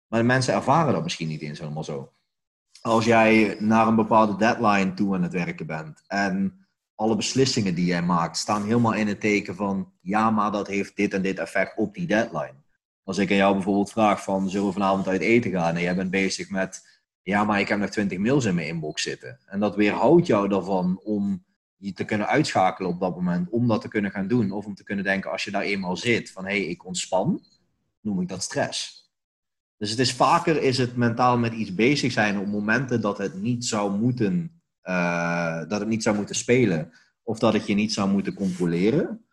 [0.08, 2.12] Maar de mensen ervaren dat misschien niet eens helemaal zo.
[2.82, 7.86] Als jij naar een bepaalde deadline toe aan het werken bent en alle beslissingen die
[7.86, 11.40] jij maakt staan helemaal in het teken van ja, maar dat heeft dit en dit
[11.40, 12.56] effect op die deadline.
[13.04, 15.96] Als ik aan jou bijvoorbeeld vraag van zullen we vanavond uit eten gaan en jij
[15.96, 19.40] bent bezig met ja, maar ik heb nog 20 mails in mijn inbox zitten.
[19.46, 21.44] En dat weerhoudt jou daarvan om
[21.82, 24.52] je te kunnen uitschakelen op dat moment, om dat te kunnen gaan doen.
[24.52, 27.44] Of om te kunnen denken als je daar eenmaal zit van hé, hey, ik ontspan,
[28.02, 29.10] noem ik dat stress.
[29.78, 33.42] Dus het is vaker is het mentaal met iets bezig zijn op momenten dat het
[33.42, 36.92] niet zou moeten, uh, dat het niet zou moeten spelen.
[37.24, 39.26] Of dat het je niet zou moeten controleren.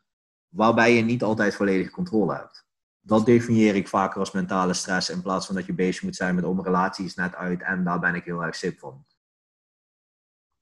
[0.48, 2.66] Waarbij je niet altijd volledige controle hebt.
[3.00, 5.10] Dat definieer ik vaker als mentale stress.
[5.10, 7.62] In plaats van dat je bezig moet zijn met om relaties net uit.
[7.62, 9.04] En daar ben ik heel erg sip van.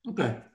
[0.02, 0.54] Oké.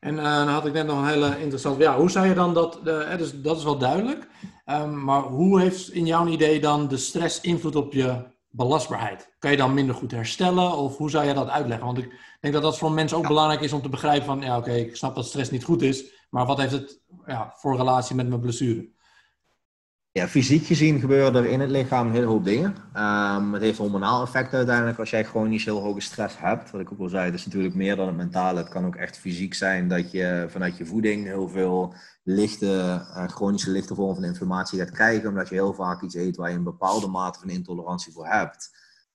[0.00, 1.82] En uh, dan had ik net nog een hele interessante.
[1.82, 2.80] Ja, hoe zou je dan dat.
[2.84, 4.28] Uh, dus dat is wel duidelijk.
[4.66, 9.34] Um, maar hoe heeft in jouw idee dan de stress invloed op je belastbaarheid?
[9.38, 11.86] Kan je dan minder goed herstellen of hoe zou je dat uitleggen?
[11.86, 14.56] Want ik denk dat dat voor mensen ook belangrijk is om te begrijpen van, ja
[14.56, 18.16] oké, ik snap dat stress niet goed is, maar wat heeft het ja, voor relatie
[18.16, 18.88] met mijn blessure?
[20.12, 22.74] Ja, fysiek gezien gebeuren er in het lichaam een hele hoop dingen.
[22.96, 26.70] Um, het heeft hormonaal effect uiteindelijk als jij niet heel hoge stress hebt.
[26.70, 28.58] Wat ik ook al zei, het is natuurlijk meer dan het mentale.
[28.58, 33.28] Het kan ook echt fysiek zijn dat je vanuit je voeding heel veel lichte, uh,
[33.28, 35.28] chronische lichte vorm van inflammatie gaat krijgen.
[35.28, 38.70] Omdat je heel vaak iets eet waar je een bepaalde mate van intolerantie voor hebt.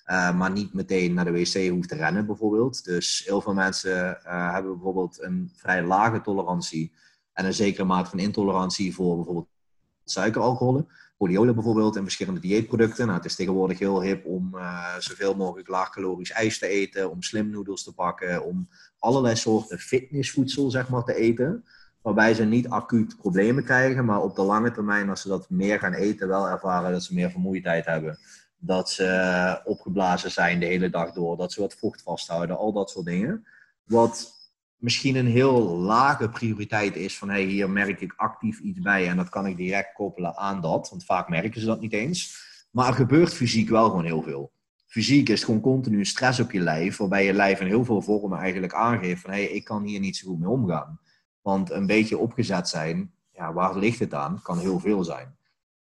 [0.05, 2.83] Uh, maar niet meteen naar de wc hoeft te rennen bijvoorbeeld.
[2.83, 6.93] Dus heel veel mensen uh, hebben bijvoorbeeld een vrij lage tolerantie
[7.33, 9.53] en een zekere mate van intolerantie voor bijvoorbeeld
[10.05, 10.87] suikeralcoholen.
[11.17, 13.05] Poliolen bijvoorbeeld en verschillende dieetproducten.
[13.05, 17.21] Nou, het is tegenwoordig heel hip om uh, zoveel mogelijk laagcalorisch ijs te eten, om
[17.21, 21.65] slimnoedels te pakken, om allerlei soorten fitnessvoedsel zeg maar, te eten.
[22.01, 25.79] Waarbij ze niet acuut problemen krijgen, maar op de lange termijn, als ze dat meer
[25.79, 28.17] gaan eten, wel ervaren dat ze meer vermoeidheid hebben.
[28.57, 32.89] Dat ze opgeblazen zijn de hele dag door, dat ze wat vocht vasthouden, al dat
[32.89, 33.45] soort dingen.
[33.83, 34.34] Wat
[34.77, 39.17] misschien een heel lage prioriteit is van hey, hier merk ik actief iets bij en
[39.17, 42.43] dat kan ik direct koppelen aan dat, want vaak merken ze dat niet eens.
[42.71, 44.51] Maar er gebeurt fysiek wel gewoon heel veel.
[44.85, 48.39] Fysiek is gewoon continu stress op je lijf, waarbij je lijf in heel veel vormen
[48.39, 50.99] eigenlijk aangeeft van hey, ik kan hier niet zo goed mee omgaan.
[51.41, 54.41] Want een beetje opgezet zijn, ja, waar ligt het aan?
[54.41, 55.35] Kan heel veel zijn.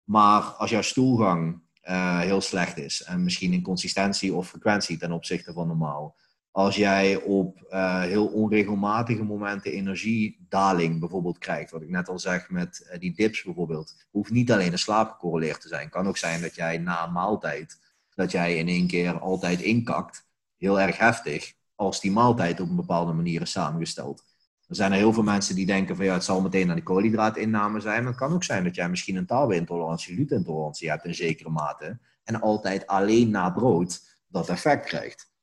[0.04, 5.12] Maar als jouw stoelgang uh, heel slecht is en misschien in consistentie of frequentie ten
[5.12, 6.16] opzichte van normaal,
[6.58, 12.50] als jij op uh, heel onregelmatige momenten energiedaling bijvoorbeeld krijgt, wat ik net al zeg
[12.50, 15.90] met uh, die dips bijvoorbeeld, hoeft niet alleen de slaap gecorreleerd te zijn.
[15.90, 17.80] Kan ook zijn dat jij na een maaltijd,
[18.16, 22.76] dat jij in één keer altijd inkakt, heel erg heftig, als die maaltijd op een
[22.76, 24.24] bepaalde manier is samengesteld.
[24.68, 27.80] Er zijn heel veel mensen die denken van ja, het zal meteen aan de koolhydraatinname
[27.80, 28.04] zijn.
[28.04, 32.00] Maar het kan ook zijn dat jij misschien een tarweintolerantie, glutenintolerantie hebt in zekere mate.
[32.24, 35.36] En altijd alleen na brood dat effect krijgt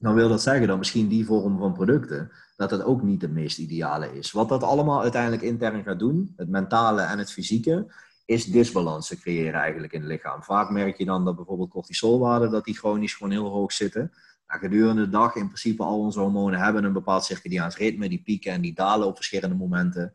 [0.00, 3.32] dan wil dat zeggen dat misschien die vorm van producten, dat dat ook niet het
[3.32, 4.32] meest ideale is.
[4.32, 7.92] Wat dat allemaal uiteindelijk intern gaat doen, het mentale en het fysieke,
[8.24, 10.42] is disbalansen creëren eigenlijk in het lichaam.
[10.42, 14.12] Vaak merk je dan dat bijvoorbeeld cortisolwaarden, dat die chronisch gewoon heel hoog zitten.
[14.46, 18.22] Nou, gedurende de dag in principe al onze hormonen hebben een bepaald circadiaans ritme, die
[18.22, 20.12] pieken en die dalen op verschillende momenten.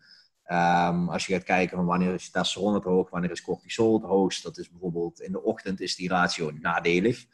[0.51, 4.03] Um, als je gaat kijken van wanneer is testosteron het hoog, wanneer is cortisol het
[4.03, 7.25] hoogst, dat is bijvoorbeeld in de ochtend is die ratio nadelig.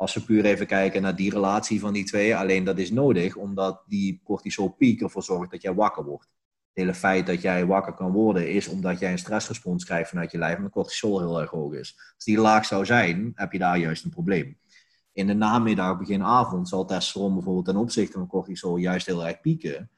[0.00, 3.36] Als we puur even kijken naar die relatie van die twee, alleen dat is nodig
[3.36, 6.24] omdat die cortisolpiek ervoor zorgt dat jij wakker wordt.
[6.24, 6.32] Het
[6.72, 10.38] hele feit dat jij wakker kan worden is omdat jij een stressrespons krijgt vanuit je
[10.38, 12.12] lijf de cortisol heel erg hoog is.
[12.14, 14.58] Als die laag zou zijn, heb je daar juist een probleem.
[15.12, 19.40] In de namiddag, begin avond, zal testosteron bijvoorbeeld ten opzichte van cortisol juist heel erg
[19.40, 19.90] pieken.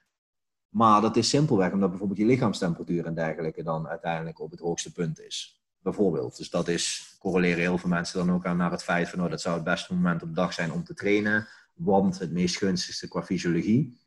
[0.69, 4.93] Maar dat is simpelweg omdat bijvoorbeeld je lichaamstemperatuur en dergelijke dan uiteindelijk op het hoogste
[4.93, 6.37] punt is bijvoorbeeld.
[6.37, 9.31] Dus dat is, correleren heel veel mensen dan ook aan naar het feit van, oh,
[9.31, 12.57] dat zou het beste moment op de dag zijn om te trainen, want het meest
[12.57, 14.01] gunstigste qua fysiologie.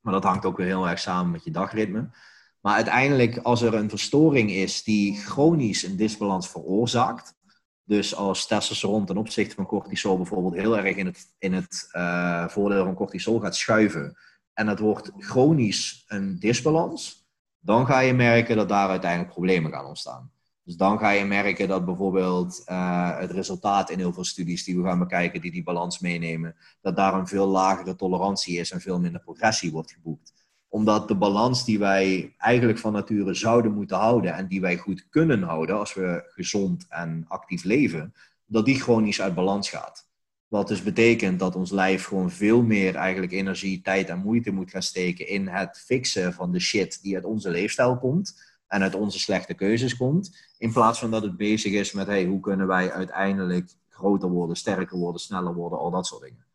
[0.00, 2.10] Maar dat hangt ook weer heel erg samen met je dagritme.
[2.60, 7.36] Maar uiteindelijk, als er een verstoring is die chronisch een disbalans veroorzaakt,
[7.84, 12.48] dus als testosteron ten opzichte van cortisol bijvoorbeeld heel erg in het, in het uh,
[12.48, 14.16] voordeel van cortisol gaat schuiven,
[14.52, 17.26] en het wordt chronisch een disbalans,
[17.58, 20.32] dan ga je merken dat daar uiteindelijk problemen gaan ontstaan.
[20.68, 24.76] Dus dan ga je merken dat bijvoorbeeld uh, het resultaat in heel veel studies die
[24.76, 28.80] we gaan bekijken, die die balans meenemen, dat daar een veel lagere tolerantie is en
[28.80, 30.32] veel minder progressie wordt geboekt.
[30.68, 35.08] Omdat de balans die wij eigenlijk van nature zouden moeten houden en die wij goed
[35.08, 38.14] kunnen houden als we gezond en actief leven,
[38.46, 40.08] dat die chronisch uit balans gaat.
[40.48, 44.70] Wat dus betekent dat ons lijf gewoon veel meer eigenlijk energie, tijd en moeite moet
[44.70, 48.94] gaan steken in het fixen van de shit die uit onze leefstijl komt en uit
[48.94, 50.47] onze slechte keuzes komt.
[50.58, 54.56] In plaats van dat het bezig is met hey, hoe kunnen wij uiteindelijk groter worden,
[54.56, 56.46] sterker worden, sneller worden, al dat soort dingen.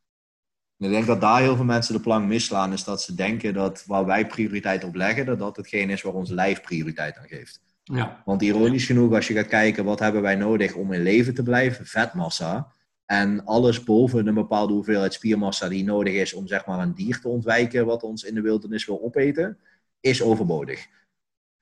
[0.78, 3.84] ik denk dat daar heel veel mensen de plank misslaan, is dat ze denken dat
[3.86, 7.62] waar wij prioriteit op leggen, dat dat hetgeen is waar ons lijf prioriteit aan geeft.
[7.84, 8.22] Ja.
[8.26, 11.43] Want ironisch genoeg, als je gaat kijken wat hebben wij nodig om in leven te
[11.43, 12.72] blijven, vetmassa.
[13.06, 17.20] En alles boven een bepaalde hoeveelheid spiermassa die nodig is om zeg maar een dier
[17.20, 19.58] te ontwijken wat ons in de wildernis wil opeten,
[19.99, 20.88] is overbodig.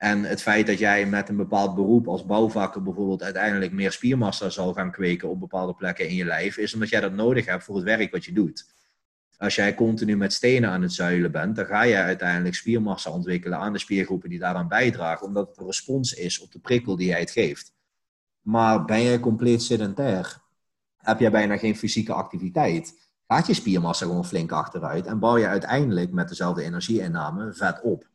[0.02, 4.50] En het feit dat jij met een bepaald beroep als bouwvakker bijvoorbeeld uiteindelijk meer spiermassa
[4.50, 7.64] zal gaan kweken op bepaalde plekken in je lijf, is omdat jij dat nodig hebt
[7.64, 8.66] voor het werk wat je doet.
[9.38, 13.58] Als jij continu met stenen aan het zuilen bent, dan ga je uiteindelijk spiermassa ontwikkelen
[13.58, 17.08] aan de spiergroepen die daaraan bijdragen, omdat het een respons is op de prikkel die
[17.08, 17.74] jij het geeft.
[18.42, 20.42] Maar ben jij compleet sedentair,
[20.98, 25.48] heb jij bijna geen fysieke activiteit, gaat je spiermassa gewoon flink achteruit en bouw je
[25.48, 28.10] uiteindelijk met dezelfde energieinname vet op.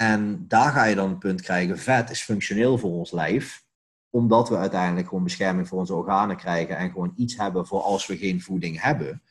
[0.00, 3.64] En daar ga je dan een punt krijgen, vet is functioneel voor ons lijf,
[4.10, 8.06] omdat we uiteindelijk gewoon bescherming voor onze organen krijgen en gewoon iets hebben voor als
[8.06, 9.22] we geen voeding hebben.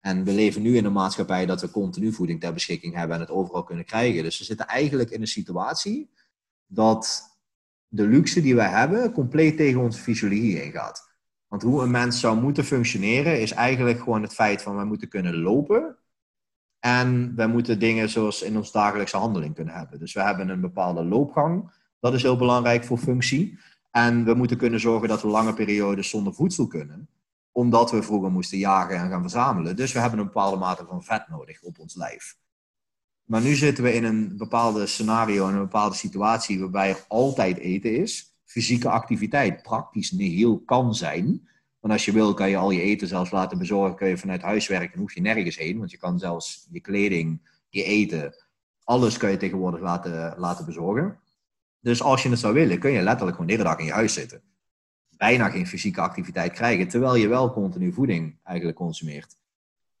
[0.00, 3.22] En we leven nu in een maatschappij dat we continu voeding ter beschikking hebben en
[3.22, 4.22] het overal kunnen krijgen.
[4.22, 6.10] Dus we zitten eigenlijk in een situatie
[6.66, 7.22] dat
[7.88, 11.10] de luxe die wij hebben compleet tegen onze fysiologie ingaat.
[11.48, 15.08] Want hoe een mens zou moeten functioneren is eigenlijk gewoon het feit van we moeten
[15.08, 15.96] kunnen lopen
[16.82, 19.98] en we moeten dingen zoals in ons dagelijkse handeling kunnen hebben.
[19.98, 21.70] Dus we hebben een bepaalde loopgang.
[22.00, 23.58] Dat is heel belangrijk voor functie.
[23.90, 27.08] En we moeten kunnen zorgen dat we lange periodes zonder voedsel kunnen.
[27.52, 29.76] Omdat we vroeger moesten jagen en gaan verzamelen.
[29.76, 32.36] Dus we hebben een bepaalde mate van vet nodig op ons lijf.
[33.24, 37.58] Maar nu zitten we in een bepaalde scenario, in een bepaalde situatie waarbij er altijd
[37.58, 38.36] eten is.
[38.44, 41.48] Fysieke activiteit praktisch nihil kan zijn.
[41.82, 43.96] Want als je wil, kan je al je eten zelfs laten bezorgen.
[43.96, 45.78] Kun je vanuit huis werken, hoef je nergens heen.
[45.78, 48.34] Want je kan zelfs je kleding, je eten,
[48.84, 51.18] alles kan je tegenwoordig laten, laten bezorgen.
[51.80, 53.92] Dus als je het zou willen, kun je letterlijk gewoon de hele dag in je
[53.92, 54.42] huis zitten.
[55.16, 59.36] Bijna geen fysieke activiteit krijgen, terwijl je wel continu voeding eigenlijk consumeert.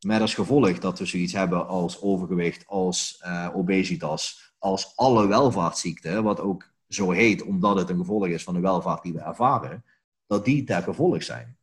[0.06, 6.22] Met als gevolg dat we zoiets hebben als overgewicht, als uh, obesitas, als alle welvaartsziekten,
[6.22, 9.84] wat ook zo heet omdat het een gevolg is van de welvaart die we ervaren,
[10.26, 11.56] dat die ter gevolg zijn.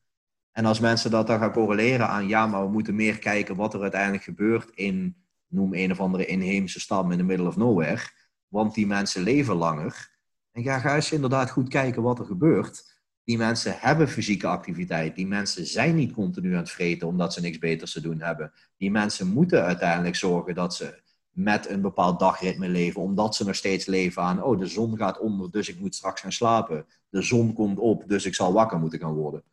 [0.52, 3.74] En als mensen dat dan gaan correleren aan, ja, maar we moeten meer kijken wat
[3.74, 5.16] er uiteindelijk gebeurt in,
[5.48, 8.02] noem een of andere inheemse stam in the middle of nowhere,
[8.48, 10.18] want die mensen leven langer.
[10.52, 12.98] En ga, ga eens inderdaad goed kijken wat er gebeurt.
[13.24, 15.16] Die mensen hebben fysieke activiteit.
[15.16, 18.52] Die mensen zijn niet continu aan het vreten omdat ze niks beters te doen hebben.
[18.78, 23.56] Die mensen moeten uiteindelijk zorgen dat ze met een bepaald dagritme leven, omdat ze nog
[23.56, 26.86] steeds leven aan, oh, de zon gaat onder, dus ik moet straks gaan slapen.
[27.10, 29.44] De zon komt op, dus ik zal wakker moeten gaan worden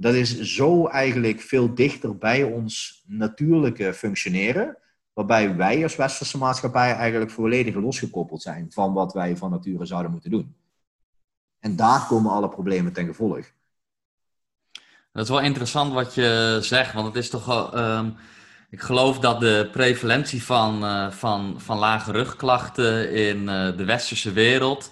[0.00, 4.76] dat is zo eigenlijk veel dichter bij ons natuurlijke functioneren,
[5.12, 10.10] waarbij wij als westerse maatschappij eigenlijk volledig losgekoppeld zijn van wat wij van nature zouden
[10.10, 10.54] moeten doen.
[11.58, 13.50] En daar komen alle problemen ten gevolg.
[15.12, 17.74] Dat is wel interessant wat je zegt, want het is toch.
[17.74, 18.10] Ehm,
[18.70, 24.32] ik geloof dat de prevalentie van, uh, van, van lage rugklachten in uh, de westerse
[24.32, 24.90] wereld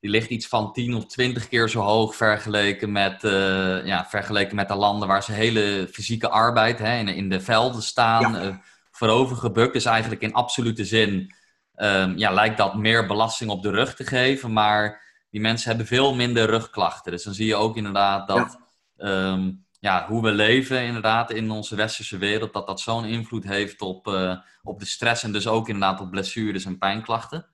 [0.00, 4.56] die ligt iets van 10 of 20 keer zo hoog vergeleken met, uh, ja, vergeleken
[4.56, 8.44] met de landen waar ze hele fysieke arbeid hè, in, in de velden staan, ja.
[8.44, 8.54] uh,
[8.90, 9.72] voorover gebukt.
[9.72, 11.34] Dus eigenlijk in absolute zin
[11.76, 15.86] um, ja, lijkt dat meer belasting op de rug te geven, maar die mensen hebben
[15.86, 17.12] veel minder rugklachten.
[17.12, 18.58] Dus dan zie je ook inderdaad dat
[18.96, 19.32] ja.
[19.32, 23.80] Um, ja, hoe we leven inderdaad in onze westerse wereld, dat dat zo'n invloed heeft
[23.80, 27.46] op, uh, op de stress en dus ook inderdaad op blessures en pijnklachten.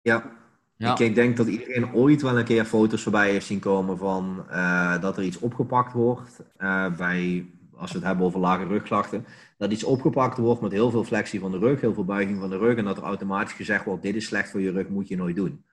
[0.00, 0.30] Ja,
[0.76, 0.98] ja.
[0.98, 5.00] Ik denk dat iedereen ooit wel een keer foto's voorbij heeft zien komen van uh,
[5.00, 7.46] dat er iets opgepakt wordt uh, bij,
[7.76, 9.26] als we het hebben over lage rugklachten,
[9.58, 12.50] dat iets opgepakt wordt met heel veel flexie van de rug, heel veel buiging van
[12.50, 15.08] de rug en dat er automatisch gezegd wordt, dit is slecht voor je rug, moet
[15.08, 15.64] je nooit doen.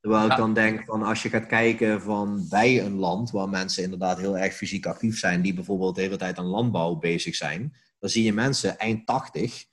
[0.00, 0.30] Terwijl ja.
[0.30, 4.18] ik dan denk van als je gaat kijken van bij een land waar mensen inderdaad
[4.18, 8.10] heel erg fysiek actief zijn, die bijvoorbeeld de hele tijd aan landbouw bezig zijn, dan
[8.10, 9.64] zie je mensen eind 80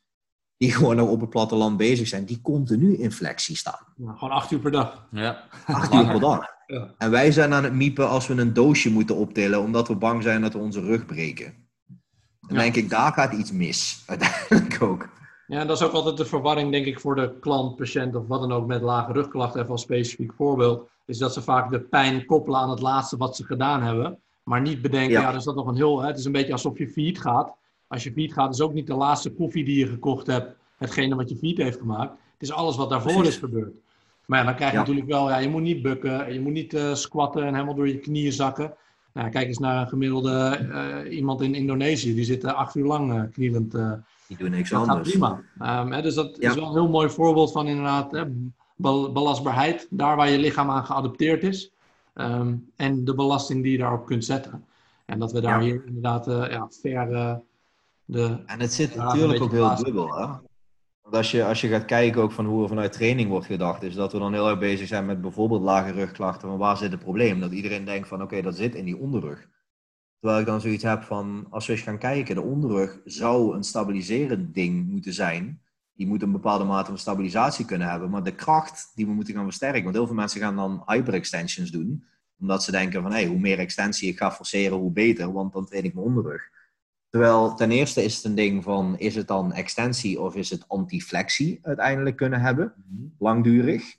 [0.64, 3.80] die gewoon op het platteland bezig zijn, die continu in flexie staan.
[3.96, 5.08] Ja, gewoon acht uur per dag.
[5.12, 5.44] Ja.
[5.66, 6.46] Acht uur per dag.
[6.68, 6.94] Ja.
[6.98, 10.24] En wij zijn aan het miepen als we een doosje moeten optillen, omdat we bang
[10.24, 11.54] zijn dat we onze rug breken.
[12.48, 15.10] Dan denk ik, daar gaat iets mis, uiteindelijk ook.
[15.48, 18.40] Ja, dat is ook altijd de verwarring, denk ik, voor de klant, patiënt of wat
[18.40, 22.26] dan ook met lage rugklachten, even als specifiek voorbeeld, is dat ze vaak de pijn
[22.26, 25.56] koppelen aan het laatste wat ze gedaan hebben, maar niet bedenken, ja, ja is dat
[25.56, 27.62] nog een heel, hè, het is een beetje alsof je failliet gaat
[27.94, 31.16] als je fiet gaat, is ook niet de laatste koffie die je gekocht hebt, hetgene
[31.16, 32.12] wat je fiet heeft gemaakt.
[32.12, 33.34] Het is alles wat daarvoor Precies.
[33.34, 33.74] is gebeurd.
[34.26, 34.84] Maar ja, dan krijg je ja.
[34.84, 37.88] natuurlijk wel, ja, je moet niet bukken, je moet niet uh, squatten en helemaal door
[37.88, 38.74] je knieën zakken.
[39.14, 40.60] Nou, kijk eens naar een gemiddelde
[41.06, 43.72] uh, iemand in Indonesië, die zit acht uur lang uh, knielend.
[44.28, 45.10] die doen niks dat anders.
[45.10, 45.42] prima.
[45.82, 46.50] Um, hè, dus dat ja.
[46.50, 48.24] is wel een heel mooi voorbeeld van inderdaad hè,
[49.12, 51.72] belastbaarheid, daar waar je lichaam aan geadapteerd is.
[52.14, 54.66] Ehm, en de belasting die je daarop kunt zetten.
[55.06, 57.42] En dat we daar hier inderdaad ja, ver
[58.06, 58.44] de...
[58.46, 60.26] En het zit natuurlijk ook heel dubbel, hè?
[61.04, 63.84] Want als je, als je gaat kijken ook van hoe er vanuit training wordt gedacht,
[63.84, 66.50] is dat we dan heel erg bezig zijn met bijvoorbeeld lage rugklachten.
[66.50, 67.40] Van waar zit het probleem?
[67.40, 69.50] Dat iedereen denkt van oké, dat zit in die onderrug.
[70.20, 73.64] Terwijl ik dan zoiets heb van, als we eens gaan kijken, de onderrug zou een
[73.64, 75.62] stabiliserend ding moeten zijn.
[75.94, 78.10] Die moet een bepaalde mate van stabilisatie kunnen hebben.
[78.10, 79.84] Maar de kracht die we moeten gaan versterken.
[79.84, 82.06] Want heel veel mensen gaan dan hyperextensions doen.
[82.40, 85.34] Omdat ze denken van, hey, hoe meer extensie ik ga forceren, hoe beter.
[85.34, 86.50] Want dan train ik mijn onderrug.
[87.14, 90.68] Terwijl ten eerste is het een ding van, is het dan extensie of is het
[90.68, 93.08] antiflexie uiteindelijk kunnen hebben, mhm.
[93.20, 93.96] langdurig.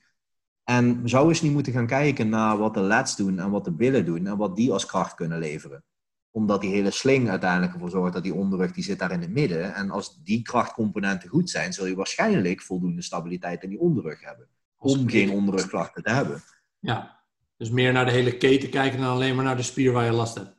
[0.64, 3.72] En zouden eens niet moeten gaan kijken naar wat de lats doen en wat de
[3.72, 5.84] billen doen en wat die als kracht kunnen leveren.
[6.30, 9.30] Omdat die hele sling uiteindelijk ervoor zorgt dat die onderrug, die zit daar in het
[9.30, 9.74] midden.
[9.74, 14.46] En als die krachtcomponenten goed zijn, zul je waarschijnlijk voldoende stabiliteit in die onderrug hebben.
[14.76, 16.42] Om geen onderrugklachten te hebben.
[16.78, 17.20] Ja,
[17.56, 20.12] dus meer naar de hele keten kijken dan alleen maar naar de spier waar je
[20.12, 20.56] last hebt.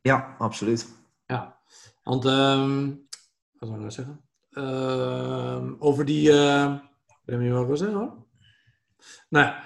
[0.00, 0.95] Ja, absoluut.
[2.06, 3.06] Want, um,
[3.58, 4.20] wat zou ik nou zeggen?
[4.50, 6.74] Uh, over die, uh,
[7.06, 8.26] ik weet niet wat ik wil zeggen hoor.
[9.28, 9.62] Nou ja,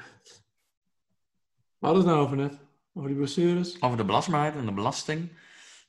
[1.79, 2.59] we hadden het nou over net?
[2.93, 3.83] Over die blessures?
[3.83, 5.39] Over de belastbaarheid en de belasting.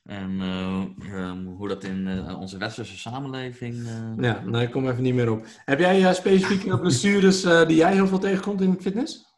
[0.04, 3.74] En uh, hoe dat in uh, onze westerse samenleving.
[3.74, 4.12] Uh...
[4.16, 5.46] Ja, nou, ik kom even niet meer op.
[5.64, 9.31] Heb jij specifieke blessures die jij heel veel tegenkomt in fitness?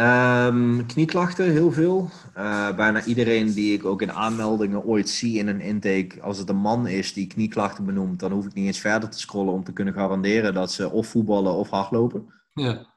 [0.00, 2.10] Um, knieklachten, heel veel.
[2.36, 6.48] Uh, bijna iedereen die ik ook in aanmeldingen ooit zie in een intake, als het
[6.48, 9.64] een man is die knieklachten benoemt, dan hoef ik niet eens verder te scrollen om
[9.64, 12.32] te kunnen garanderen dat ze of voetballen of hardlopen.
[12.54, 12.92] Ja.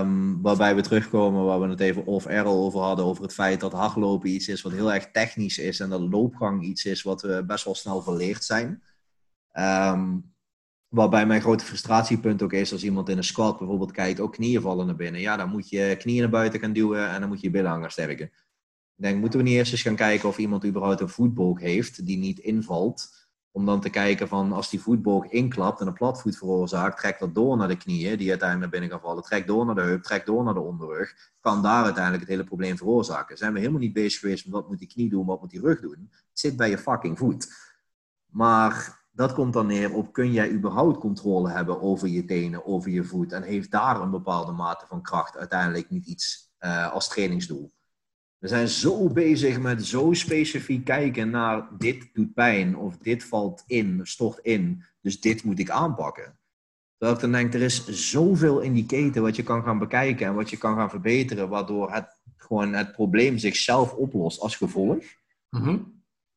[0.00, 3.72] Um, waarbij we terugkomen waar we het even off-air over hadden, over het feit dat
[3.72, 7.44] hardlopen iets is wat heel erg technisch is en dat loopgang iets is wat we
[7.46, 8.82] best wel snel verleerd zijn.
[9.52, 10.33] Um,
[10.94, 14.60] Waarbij mijn grote frustratiepunt ook is als iemand in een squat bijvoorbeeld kijkt, ook knieën
[14.60, 15.20] vallen naar binnen.
[15.20, 17.70] Ja, dan moet je knieën naar buiten gaan duwen en dan moet je je billen
[17.70, 18.24] gaan sterken.
[18.96, 22.06] Ik denk, moeten we niet eerst eens gaan kijken of iemand überhaupt een voetbolk heeft
[22.06, 23.28] die niet invalt.
[23.50, 27.34] Om dan te kijken van als die voetbolk inklapt en een platvoet veroorzaakt, trekt dat
[27.34, 29.22] door naar de knieën die uiteindelijk naar binnen gaan vallen.
[29.22, 31.14] Trekt door naar de heup, trekt door naar de onderrug.
[31.40, 33.36] Kan daar uiteindelijk het hele probleem veroorzaken.
[33.36, 35.60] Zijn we helemaal niet bezig geweest met wat moet die knie doen, wat moet die
[35.60, 36.08] rug doen.
[36.10, 37.52] Het zit bij je fucking voet.
[38.26, 42.90] Maar dat komt dan neer op kun jij überhaupt controle hebben over je tenen, over
[42.90, 47.08] je voet en heeft daar een bepaalde mate van kracht uiteindelijk niet iets uh, als
[47.08, 47.72] trainingsdoel.
[48.38, 53.62] We zijn zo bezig met zo specifiek kijken naar dit doet pijn of dit valt
[53.66, 56.38] in, stort in, dus dit moet ik aanpakken.
[56.96, 60.26] Terwijl ik dan denk, er is zoveel in die keten wat je kan gaan bekijken
[60.26, 65.04] en wat je kan gaan verbeteren, waardoor het gewoon het probleem zichzelf oplost als gevolg.
[65.50, 65.94] Mm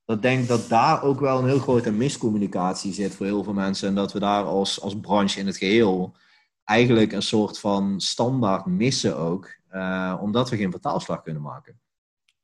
[0.08, 3.88] dat denk dat daar ook wel een heel grote miscommunicatie zit voor heel veel mensen.
[3.88, 6.16] En dat we daar als, als branche in het geheel
[6.64, 9.56] eigenlijk een soort van standaard missen ook.
[9.72, 11.80] Uh, omdat we geen vertaalslag kunnen maken.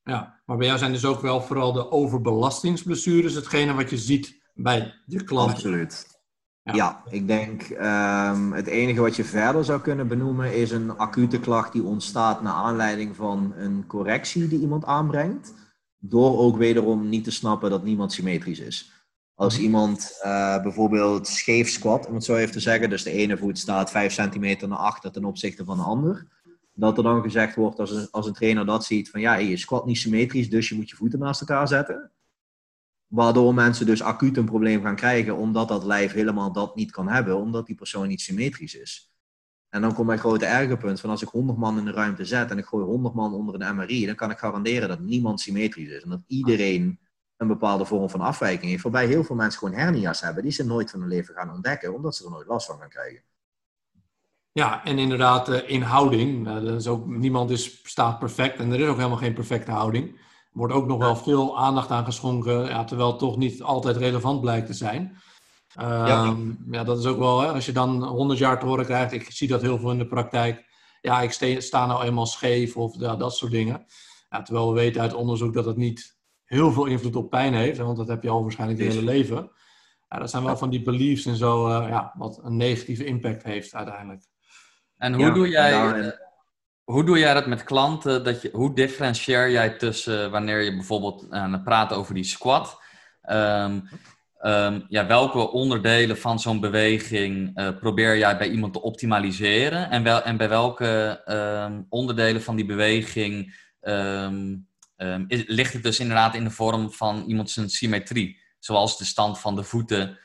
[0.04, 4.42] Ja, maar bij jou zijn dus ook wel vooral de overbelastingsblessures hetgene wat je ziet
[4.54, 5.56] bij je klanten.
[5.56, 6.22] Absoluut.
[6.64, 10.98] Ja, ja ik denk um, het enige wat je verder zou kunnen benoemen is een
[10.98, 15.54] acute klacht die ontstaat naar aanleiding van een correctie die iemand aanbrengt.
[16.06, 18.92] Door ook wederom niet te snappen dat niemand symmetrisch is.
[19.36, 19.64] Als mhm.
[19.64, 23.60] iemand uh, bijvoorbeeld scheef squat, om het zo even te zeggen, dus de ene voet
[23.60, 26.28] staat 5 centimeter naar achter ten opzichte van de ander,
[26.74, 29.58] dat er dan gezegd wordt als een, als een trainer dat ziet van ja, je
[29.58, 32.12] squat niet symmetrisch, dus je moet je voeten naast elkaar zetten.
[33.08, 37.08] Waardoor mensen dus acuut een probleem gaan krijgen, omdat dat lijf helemaal dat niet kan
[37.08, 39.13] hebben, omdat die persoon niet symmetrisch is.
[39.74, 42.52] En dan komt mijn grote ergerpunt van als ik 100 man in de ruimte zet
[42.52, 45.90] en ik gooi 100 man onder een MRI, dan kan ik garanderen dat niemand symmetrisch
[45.90, 46.04] is.
[46.04, 47.00] En dat iedereen
[47.38, 48.84] een bepaalde vorm van afwijking heeft.
[48.84, 51.94] Waarbij heel veel mensen gewoon hernia's hebben die ze nooit van hun leven gaan ontdekken,
[51.94, 53.22] omdat ze er nooit last van gaan krijgen.
[54.52, 56.48] Ja, en inderdaad, uh, in houding.
[56.48, 60.08] Uh, is ook, niemand is, staat perfect en er is ook helemaal geen perfecte houding.
[60.16, 63.98] Er wordt ook nog wel veel aandacht aan geschonken, ja, terwijl het toch niet altijd
[63.98, 65.18] relevant blijkt te zijn
[65.76, 66.06] ja.
[66.06, 66.84] Ehm, ja.
[66.84, 69.48] dat is ook wel, hè, als je dan 100 jaar te horen krijgt, ik zie
[69.48, 70.72] dat heel veel in de praktijk.
[71.02, 73.86] Ja, ik sta nou eenmaal scheef of ja, dat soort dingen.
[74.30, 77.78] Ja, terwijl we weten uit onderzoek dat het niet heel veel invloed op pijn heeft,
[77.78, 79.52] want dat heb je al waarschijnlijk je hele leven.
[80.10, 83.44] Ja, dat zijn wel van die beliefs en zo, uh, ja, wat een negatieve impact
[83.44, 84.24] heeft uiteindelijk.
[84.98, 86.12] En hoe, doe jij, uh,
[86.84, 88.24] hoe doe jij dat met klanten?
[88.24, 92.82] Dat je, hoe differentieer jij tussen wanneer je bijvoorbeeld uh, praat over die squat?
[93.30, 93.90] Um,
[94.44, 99.90] Ehm, ja, welke onderdelen van zo'n beweging uh, probeer jij bij iemand te optimaliseren?
[99.90, 104.56] En, wel, en bij welke ehm, onderdelen van die beweging ehm,
[105.28, 108.42] ligt het dus inderdaad in de vorm van iemand zijn symmetrie?
[108.60, 110.20] Zoals de stand van de voeten.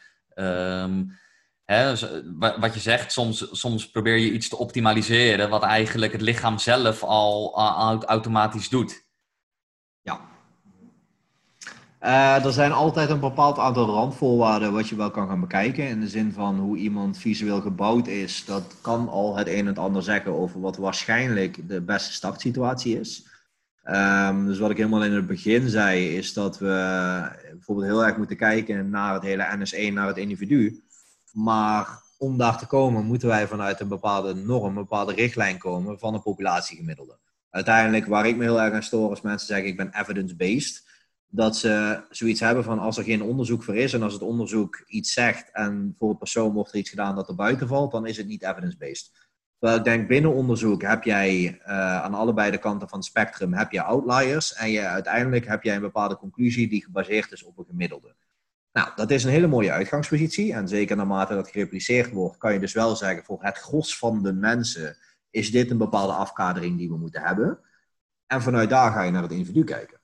[1.64, 2.07] hè, dus,
[2.39, 7.03] wat je zegt, soms, soms probeer je iets te optimaliseren wat eigenlijk het lichaam zelf
[7.03, 7.59] al
[8.07, 9.07] automatisch doet.
[12.03, 15.88] Uh, er zijn altijd een bepaald aantal randvoorwaarden wat je wel kan gaan bekijken.
[15.88, 18.44] In de zin van hoe iemand visueel gebouwd is.
[18.44, 23.01] Dat kan al het een en het ander zeggen over wat waarschijnlijk de beste startsituatie
[23.01, 23.26] is.
[23.84, 26.66] Um, dus wat ik helemaal in het begin zei, is dat we
[27.51, 30.82] bijvoorbeeld heel erg moeten kijken naar het hele NS1, naar het individu.
[31.32, 35.99] Maar om daar te komen, moeten wij vanuit een bepaalde norm, een bepaalde richtlijn komen
[35.99, 37.18] van een populatiegemiddelde.
[37.51, 40.88] Uiteindelijk, waar ik me heel erg aan stoor, als mensen zeggen ik ben evidence-based,
[41.31, 44.83] dat ze zoiets hebben van als er geen onderzoek voor is en als het onderzoek
[44.87, 48.07] iets zegt en voor een persoon wordt er iets gedaan dat er buiten valt, dan
[48.07, 49.11] is het niet evidence-based.
[49.59, 53.53] Terwijl ik denk, binnen onderzoek heb jij uh, aan allebei de kanten van het spectrum
[53.53, 57.59] heb je outliers en je, uiteindelijk heb jij een bepaalde conclusie die gebaseerd is op
[57.59, 58.14] een gemiddelde.
[58.72, 62.59] Nou, dat is een hele mooie uitgangspositie en zeker naarmate dat gerepliceerd wordt, kan je
[62.59, 64.97] dus wel zeggen voor het gros van de mensen
[65.31, 67.59] is dit een bepaalde afkadering die we moeten hebben.
[68.26, 69.97] En vanuit daar ga je naar het individu kijken.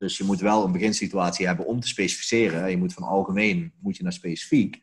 [0.00, 2.70] Dus je moet wel een beginsituatie hebben om te specificeren.
[2.70, 4.74] Je moet van algemeen moet je naar specifiek.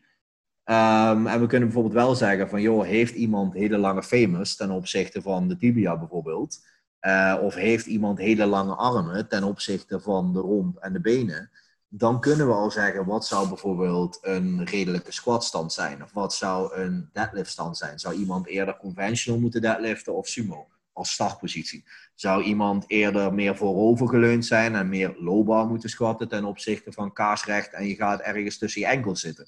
[0.65, 4.71] Um, en we kunnen bijvoorbeeld wel zeggen van, joh, heeft iemand hele lange femurs ten
[4.71, 6.65] opzichte van de tibia bijvoorbeeld?
[7.01, 11.49] Uh, of heeft iemand hele lange armen ten opzichte van de romp en de benen?
[11.87, 16.03] Dan kunnen we al zeggen, wat zou bijvoorbeeld een redelijke squatstand zijn?
[16.03, 17.99] Of wat zou een deadliftstand zijn?
[17.99, 20.67] Zou iemand eerder conventional moeten deadliften of sumo?
[20.97, 21.85] Als startpositie.
[22.15, 26.91] Zou iemand eerder meer voorover geleund zijn en meer low bar moeten squatten ten opzichte
[26.91, 29.47] van kaarsrecht en je gaat ergens tussen je enkels zitten?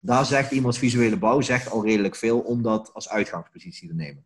[0.00, 4.24] Daar zegt iemands visuele bouw zegt al redelijk veel om dat als uitgangspositie te nemen.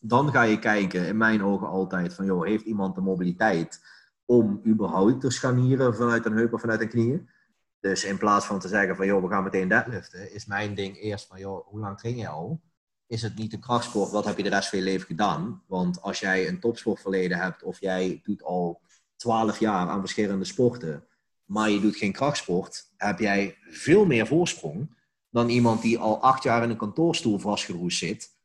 [0.00, 3.80] Dan ga je kijken, in mijn ogen altijd, van joh, heeft iemand de mobiliteit
[4.24, 7.28] om überhaupt te scharnieren vanuit een heup of vanuit een knieën?
[7.80, 11.00] Dus in plaats van te zeggen van joh, we gaan meteen deadliften, is mijn ding
[11.00, 12.60] eerst van joh, hoe lang train je al?
[13.08, 14.10] Is het niet een krachtsport?
[14.10, 15.62] Wat heb je de rest van je leven gedaan?
[15.66, 18.80] Want als jij een topsportverleden hebt of jij doet al
[19.16, 21.04] 12 jaar aan verschillende sporten,
[21.44, 24.96] maar je doet geen krachtsport, heb jij veel meer voorsprong
[25.30, 28.36] dan iemand die al acht jaar in een kantoorstoel vastgeroest zit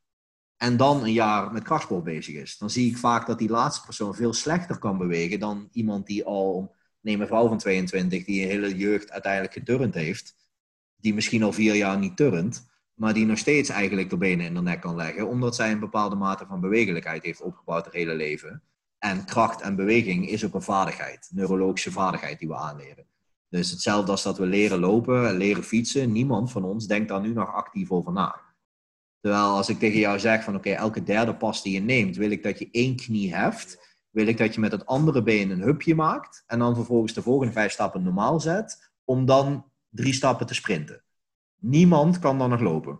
[0.56, 2.58] en dan een jaar met krachtsport bezig is.
[2.58, 6.24] Dan zie ik vaak dat die laatste persoon veel slechter kan bewegen dan iemand die
[6.24, 10.34] al, neem een vrouw van 22, die een hele jeugd uiteindelijk geturnd heeft,
[10.96, 14.54] die misschien al vier jaar niet turnt, maar die nog steeds eigenlijk de benen in
[14.54, 18.14] de nek kan leggen, omdat zij een bepaalde mate van bewegelijkheid heeft opgebouwd het hele
[18.14, 18.62] leven.
[18.98, 23.06] En kracht en beweging is ook een vaardigheid, neurologische vaardigheid die we aanleren.
[23.48, 26.12] Dus hetzelfde als dat we leren lopen, leren fietsen.
[26.12, 28.40] Niemand van ons denkt daar nu nog actief over na.
[29.20, 32.30] Terwijl als ik tegen jou zeg van oké, elke derde pas die je neemt, wil
[32.30, 33.96] ik dat je één knie heft.
[34.10, 36.44] Wil ik dat je met het andere been een hupje maakt.
[36.46, 38.90] En dan vervolgens de volgende vijf stappen normaal zet.
[39.04, 41.04] Om dan drie stappen te sprinten.
[41.66, 42.98] Niemand kan dan nog lopen.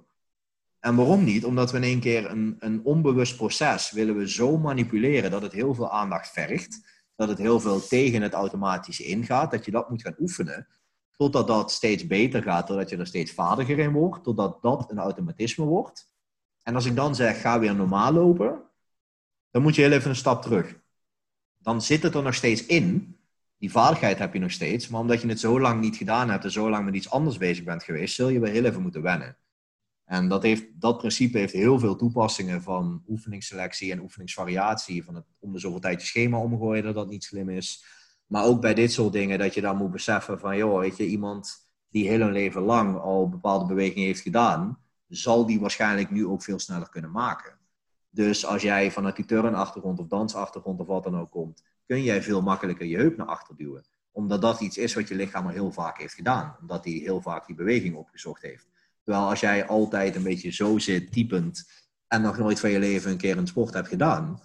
[0.80, 1.44] En waarom niet?
[1.44, 5.52] Omdat we in één keer een, een onbewust proces willen we zo manipuleren dat het
[5.52, 7.02] heel veel aandacht vergt.
[7.16, 9.50] Dat het heel veel tegen het automatische ingaat.
[9.50, 10.66] Dat je dat moet gaan oefenen.
[11.16, 12.66] Totdat dat steeds beter gaat.
[12.66, 14.24] Totdat je er steeds vaardiger in wordt.
[14.24, 16.12] Totdat dat een automatisme wordt.
[16.62, 18.62] En als ik dan zeg, ga weer normaal lopen.
[19.50, 20.80] Dan moet je heel even een stap terug.
[21.58, 23.18] Dan zit het er nog steeds in.
[23.64, 24.88] Die vaardigheid heb je nog steeds.
[24.88, 27.38] Maar omdat je het zo lang niet gedaan hebt en zo lang met iets anders
[27.38, 29.36] bezig bent geweest, zul je weer heel even moeten wennen.
[30.04, 35.04] En dat, heeft, dat principe heeft heel veel toepassingen van oefeningsselectie en oefeningsvariatie.
[35.04, 37.84] Van het om de zoveel tijd je schema omgooien, dat dat niet slim is.
[38.26, 41.06] Maar ook bij dit soort dingen, dat je dan moet beseffen van, joh, weet je,
[41.06, 46.26] iemand die heel hun leven lang al bepaalde bewegingen heeft gedaan, zal die waarschijnlijk nu
[46.26, 47.58] ook veel sneller kunnen maken.
[48.10, 52.22] Dus als jij vanuit die turnachtergrond of dansachtergrond of wat dan ook komt, kun jij
[52.22, 53.84] veel makkelijker je heup naar achter duwen.
[54.10, 56.56] Omdat dat iets is wat je lichaam al heel vaak heeft gedaan.
[56.60, 58.66] Omdat hij heel vaak die beweging opgezocht heeft.
[59.02, 61.70] Terwijl als jij altijd een beetje zo zit, typend,
[62.06, 64.40] en nog nooit van je leven een keer een sport hebt gedaan,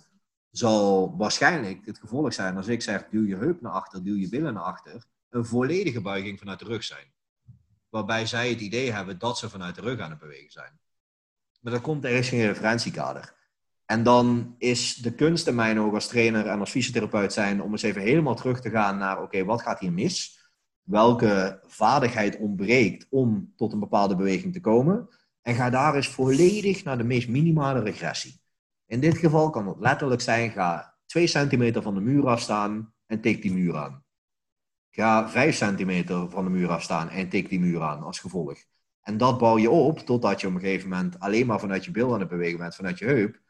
[0.52, 4.30] zal waarschijnlijk het gevolg zijn als ik zeg, duw je heup naar achter, duw je
[4.30, 7.14] billen naar achter, een volledige buiging vanuit de rug zijn.
[7.90, 10.80] Waarbij zij het idee hebben dat ze vanuit de rug aan het bewegen zijn.
[11.60, 13.34] Maar dat komt, er is geen referentiekader.
[13.92, 17.72] En dan is de kunst in mijn ogen als trainer en als fysiotherapeut zijn om
[17.72, 20.40] eens even helemaal terug te gaan naar, oké, wat gaat hier mis?
[20.82, 25.10] Welke vaardigheid ontbreekt om tot een bepaalde beweging te komen?
[25.42, 28.42] En ga daar eens volledig naar de meest minimale regressie.
[28.86, 33.22] In dit geval kan het letterlijk zijn, ga 2 centimeter van de muur afstaan en
[33.22, 34.04] tik die muur aan.
[34.90, 38.58] Ga 5 centimeter van de muur afstaan en tik die muur aan als gevolg.
[39.02, 41.92] En dat bouw je op totdat je op een gegeven moment alleen maar vanuit je
[41.92, 43.48] bil aan het bewegen bent, vanuit je heup,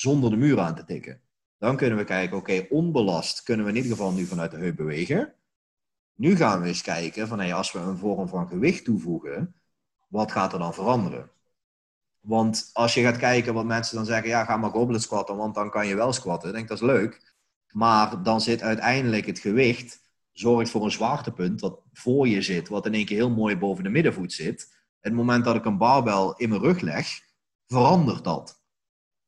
[0.00, 1.20] zonder de muur aan te tikken.
[1.58, 4.76] Dan kunnen we kijken, oké, onbelast kunnen we in ieder geval nu vanuit de heup
[4.76, 5.34] bewegen.
[6.14, 9.54] Nu gaan we eens kijken van, hey, als we een vorm van gewicht toevoegen,
[10.08, 11.30] wat gaat er dan veranderen?
[12.20, 15.54] Want als je gaat kijken wat mensen dan zeggen, ja, ga maar goblet squatten, want
[15.54, 16.48] dan kan je wel squatten.
[16.48, 17.34] Ik denk, dat is leuk.
[17.68, 20.00] Maar dan zit uiteindelijk het gewicht,
[20.32, 23.84] zorgt voor een zwaartepunt dat voor je zit, wat in één keer heel mooi boven
[23.84, 24.76] de middenvoet zit.
[25.00, 27.06] Het moment dat ik een barbel in mijn rug leg,
[27.66, 28.57] verandert dat.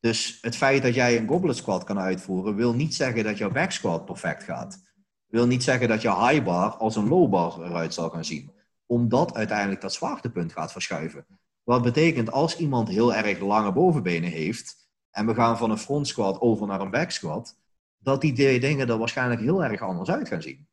[0.01, 3.51] Dus het feit dat jij een goblet squat kan uitvoeren, wil niet zeggen dat jouw
[3.51, 4.83] back squat perfect gaat.
[5.27, 8.53] Wil niet zeggen dat je high bar als een low bar eruit zal gaan zien.
[8.87, 11.27] Omdat uiteindelijk dat zwaartepunt gaat verschuiven.
[11.63, 16.09] Wat betekent als iemand heel erg lange bovenbenen heeft en we gaan van een front
[16.09, 17.57] squat over naar een back squat,
[17.99, 20.69] dat die dingen er waarschijnlijk heel erg anders uit gaan zien.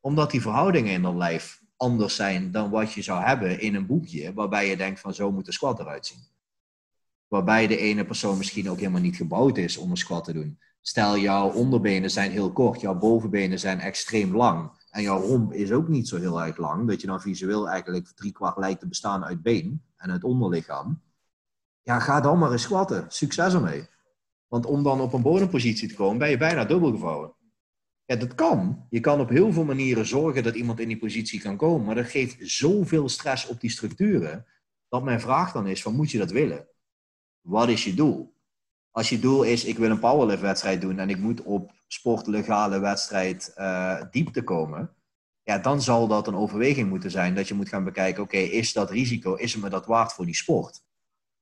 [0.00, 3.86] Omdat die verhoudingen in dat lijf anders zijn dan wat je zou hebben in een
[3.86, 6.36] boekje waarbij je denkt van zo moet de squat eruit zien.
[7.28, 10.58] Waarbij de ene persoon misschien ook helemaal niet gebouwd is om een squat te doen.
[10.80, 14.70] Stel, jouw onderbenen zijn heel kort, jouw bovenbenen zijn extreem lang.
[14.90, 18.08] En jouw romp is ook niet zo heel erg lang, dat je dan visueel eigenlijk
[18.14, 21.02] driekwart lijkt te bestaan uit been en uit onderlichaam.
[21.82, 23.04] Ja, ga dan maar eens squatten.
[23.08, 23.88] Succes ermee.
[24.46, 27.32] Want om dan op een bodempositie te komen, ben je bijna dubbel gevouwen.
[28.04, 28.86] Ja, dat kan.
[28.90, 31.86] Je kan op heel veel manieren zorgen dat iemand in die positie kan komen.
[31.86, 34.46] Maar dat geeft zoveel stress op die structuren.
[34.88, 36.68] Dat mijn vraag dan is: van, moet je dat willen?
[37.48, 38.34] Wat is je doel?
[38.90, 42.78] Als je doel is: ik wil een powerlift wedstrijd doen en ik moet op sportlegale
[42.78, 44.94] wedstrijd uh, diepte komen.
[45.42, 48.72] Ja, dan zal dat een overweging moeten zijn dat je moet gaan bekijken: oké, is
[48.72, 50.82] dat risico, is het me dat waard voor die sport?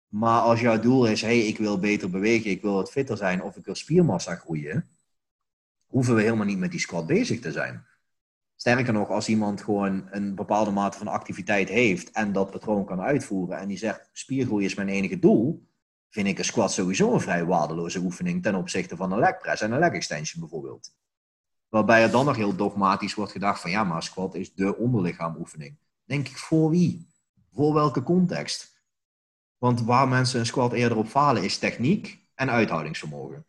[0.08, 3.42] Maar als jouw doel is: hey, ik wil beter bewegen, ik wil wat fitter zijn
[3.42, 4.88] of ik wil spiermassa groeien,
[5.86, 7.86] hoeven we helemaal niet met die squat bezig te zijn.
[8.56, 13.00] Sterker nog, als iemand gewoon een bepaalde mate van activiteit heeft en dat patroon kan
[13.00, 15.66] uitvoeren en die zegt spiergroei is mijn enige doel,
[16.10, 19.62] vind ik een squat sowieso een vrij waardeloze oefening ten opzichte van een leg press
[19.62, 20.94] en een leg extension bijvoorbeeld.
[21.68, 25.76] Waarbij er dan nog heel dogmatisch wordt gedacht van ja, maar squat is de onderlichaamoefening.
[26.04, 27.10] Denk ik, voor wie?
[27.52, 28.82] Voor welke context?
[29.58, 33.46] Want waar mensen een squat eerder op falen is techniek en uithoudingsvermogen.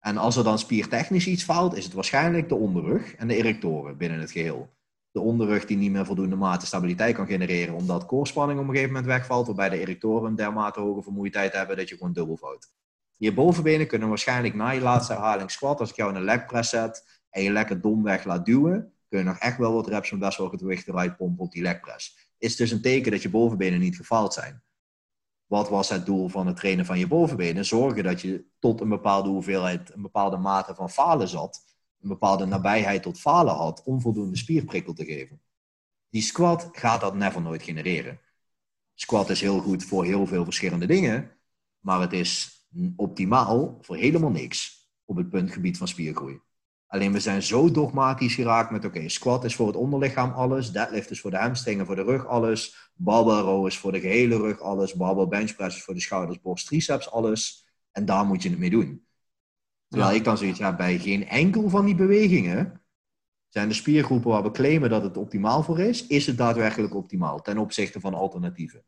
[0.00, 3.96] En als er dan spiertechnisch iets faalt, is het waarschijnlijk de onderrug en de erectoren
[3.96, 4.76] binnen het geheel.
[5.10, 8.92] De onderrug die niet meer voldoende mate stabiliteit kan genereren, omdat koorspanning op een gegeven
[8.92, 12.70] moment wegvalt, waarbij de erectoren dermate hoge vermoeidheid hebben dat je gewoon dubbel vouwt.
[13.16, 16.46] Je bovenbenen kunnen waarschijnlijk na je laatste herhaling squat, als ik jou in een leg
[16.46, 20.10] press zet en je lekker domweg laat duwen, kun je nog echt wel wat reps
[20.10, 22.32] met best wel gewicht eruit pompen op die leg press.
[22.38, 24.62] Is dus een teken dat je bovenbenen niet gefaald zijn.
[25.46, 27.64] Wat was het doel van het trainen van je bovenbenen?
[27.64, 31.64] Zorgen dat je tot een bepaalde hoeveelheid, een bepaalde mate van falen zat.
[32.00, 35.40] Een bepaalde nabijheid tot falen had om voldoende spierprikkel te geven.
[36.10, 38.20] Die squat gaat dat never nooit genereren.
[38.94, 41.36] Squat is heel goed voor heel veel verschillende dingen,
[41.78, 42.62] maar het is
[42.96, 46.40] optimaal voor helemaal niks op het puntgebied van spiergroei.
[46.86, 51.10] Alleen we zijn zo dogmatisch geraakt met, oké, squat is voor het onderlichaam alles, deadlift
[51.10, 54.60] is voor de hamstringen, voor de rug alles, barbell row is voor de gehele rug
[54.60, 57.66] alles, barbell benchpress is voor de schouders, borst, triceps alles.
[57.92, 59.07] En daar moet je het mee doen.
[59.88, 62.80] Terwijl ik dan zoiets heb, bij geen enkel van die bewegingen
[63.48, 67.42] zijn de spiergroepen waar we claimen dat het optimaal voor is, is het daadwerkelijk optimaal
[67.42, 68.82] ten opzichte van alternatieven.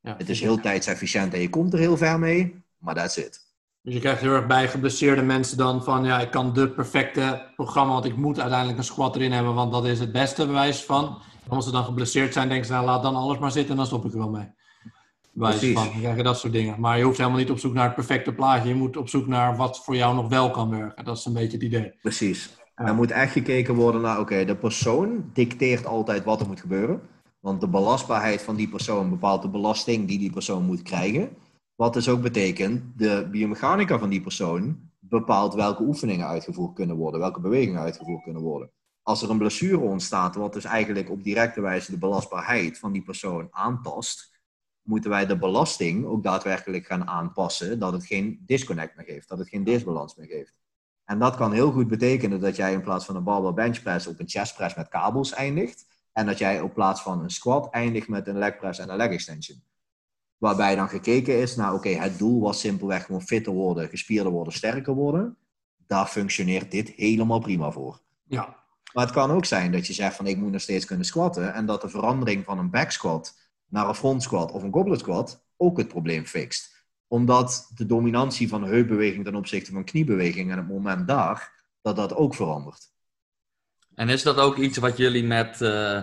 [0.00, 0.14] Ja.
[0.18, 3.48] Het is heel tijdsefficiënt en je komt er heel ver mee, maar that's it.
[3.82, 7.52] Dus je krijgt heel erg bij geblesseerde mensen dan van, ja, ik kan de perfecte
[7.56, 10.84] programma, want ik moet uiteindelijk een squat erin hebben, want dat is het beste bewijs
[10.84, 11.22] van.
[11.44, 13.76] En als ze dan geblesseerd zijn, denken ze, nou, laat dan alles maar zitten en
[13.76, 14.52] dan stop ik er wel mee.
[15.40, 16.80] Bewijs van, dan krijg je dat soort dingen.
[16.80, 19.26] Maar je hoeft helemaal niet op zoek naar het perfecte plaatje, je moet op zoek
[19.26, 21.04] naar wat voor jou nog wel kan werken.
[21.04, 21.92] Dat is een beetje het idee.
[22.02, 22.58] Precies.
[22.74, 27.00] Er moet echt gekeken worden naar, oké, de persoon dicteert altijd wat er moet gebeuren.
[27.40, 31.28] Want de belastbaarheid van die persoon bepaalt de belasting die die persoon moet krijgen.
[31.74, 37.20] Wat dus ook betekent, de biomechanica van die persoon bepaalt welke oefeningen uitgevoerd kunnen worden,
[37.20, 38.70] welke bewegingen uitgevoerd kunnen worden.
[39.02, 43.02] Als er een blessure ontstaat, wat dus eigenlijk op directe wijze de belastbaarheid van die
[43.02, 44.29] persoon aantast,
[44.90, 49.38] moeten wij de belasting ook daadwerkelijk gaan aanpassen, dat het geen disconnect meer geeft, dat
[49.38, 50.54] het geen disbalans meer geeft.
[51.04, 54.06] En dat kan heel goed betekenen dat jij in plaats van een barbell bench press
[54.06, 57.70] op een chest press met kabels eindigt, en dat jij op plaats van een squat
[57.70, 59.62] eindigt met een leg press en een leg extension.
[60.36, 64.52] Waarbij dan gekeken is naar, oké, het doel was simpelweg gewoon fitter worden, gespierder worden,
[64.52, 65.36] sterker worden.
[65.86, 68.00] Daar functioneert dit helemaal prima voor.
[68.24, 68.56] Ja.
[68.92, 71.54] Maar het kan ook zijn dat je zegt van, ik moet nog steeds kunnen squatten.
[71.54, 73.38] En dat de verandering van een back squat
[73.70, 76.84] naar een front squat of een goblet squat ook het probleem fixt.
[77.08, 81.52] Omdat de dominantie van heupbeweging ten opzichte van kniebeweging en het moment daar,
[81.82, 82.88] dat dat ook verandert.
[83.94, 85.60] En is dat ook iets wat jullie met...
[85.60, 86.02] Uh,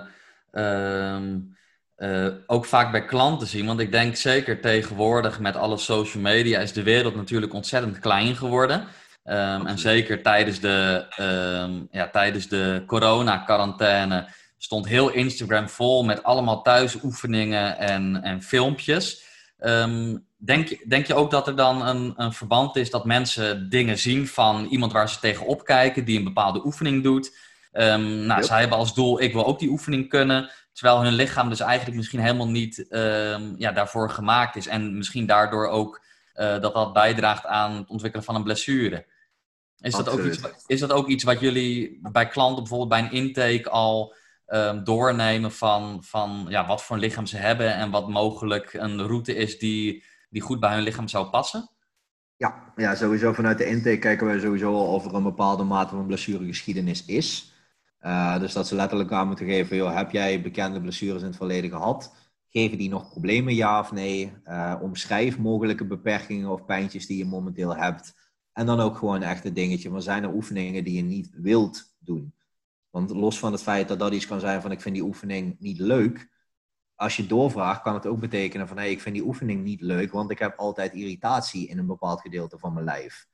[1.98, 3.66] uh, ook vaak bij klanten zien.
[3.66, 8.36] Want ik denk zeker tegenwoordig met alle social media is de wereld natuurlijk ontzettend klein
[8.36, 8.88] geworden.
[9.24, 14.28] Um, en zeker tijdens de, um, ja, tijdens de corona-quarantaine
[14.58, 19.26] stond heel Instagram vol met allemaal thuisoefeningen en, en filmpjes.
[19.58, 23.70] Ehm, denk, je, denk je ook dat er dan een, een verband is dat mensen
[23.70, 27.38] dingen zien van iemand waar ze tegenop kijken, die een bepaalde oefening doet?
[27.72, 30.50] Um, nou, zij hebben als doel, ik wil ook die oefening kunnen.
[30.74, 34.68] Terwijl hun lichaam dus eigenlijk misschien helemaal niet um, ja, daarvoor gemaakt is.
[34.68, 36.02] En misschien daardoor ook
[36.36, 39.06] uh, dat dat bijdraagt aan het ontwikkelen van een blessure.
[39.80, 43.12] Is dat, ook iets, is dat ook iets wat jullie bij klanten bijvoorbeeld bij een
[43.12, 44.16] intake al
[44.48, 49.02] um, doornemen van, van ja, wat voor een lichaam ze hebben en wat mogelijk een
[49.02, 51.70] route is die, die goed bij hun lichaam zou passen?
[52.36, 55.96] Ja, ja, sowieso vanuit de intake kijken wij sowieso al of er een bepaalde mate
[55.96, 57.56] van blessuregeschiedenis is.
[58.02, 61.36] Uh, dus dat ze letterlijk aan moeten geven, joh, heb jij bekende blessures in het
[61.36, 62.16] verleden gehad?
[62.50, 64.34] Geven die nog problemen, ja of nee?
[64.46, 68.14] Uh, omschrijf mogelijke beperkingen of pijntjes die je momenteel hebt.
[68.54, 71.96] En dan ook gewoon echt het dingetje van zijn er oefeningen die je niet wilt
[72.00, 72.34] doen?
[72.98, 75.56] Want los van het feit dat dat iets kan zijn van ik vind die oefening
[75.60, 76.30] niet leuk.
[76.96, 80.12] Als je doorvraagt kan het ook betekenen van hey, ik vind die oefening niet leuk,
[80.12, 83.28] want ik heb altijd irritatie in een bepaald gedeelte van mijn lijf.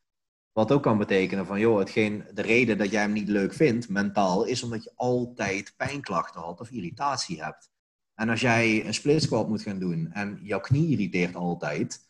[0.52, 3.90] Wat ook kan betekenen van, joh, hetgeen, de reden dat jij hem niet leuk vindt,
[3.90, 7.72] mentaal, is omdat je altijd pijnklachten had of irritatie hebt.
[8.16, 12.10] En als jij een split squat moet gaan doen en jouw knie irriteert altijd,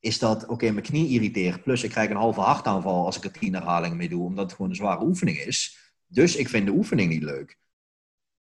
[0.00, 3.32] is dat, oké, mijn knie irriteert, plus ik krijg een halve hartaanval als ik er
[3.32, 5.83] tien herhalingen mee doe, omdat het gewoon een zware oefening is.
[6.14, 7.58] Dus ik vind de oefening niet leuk.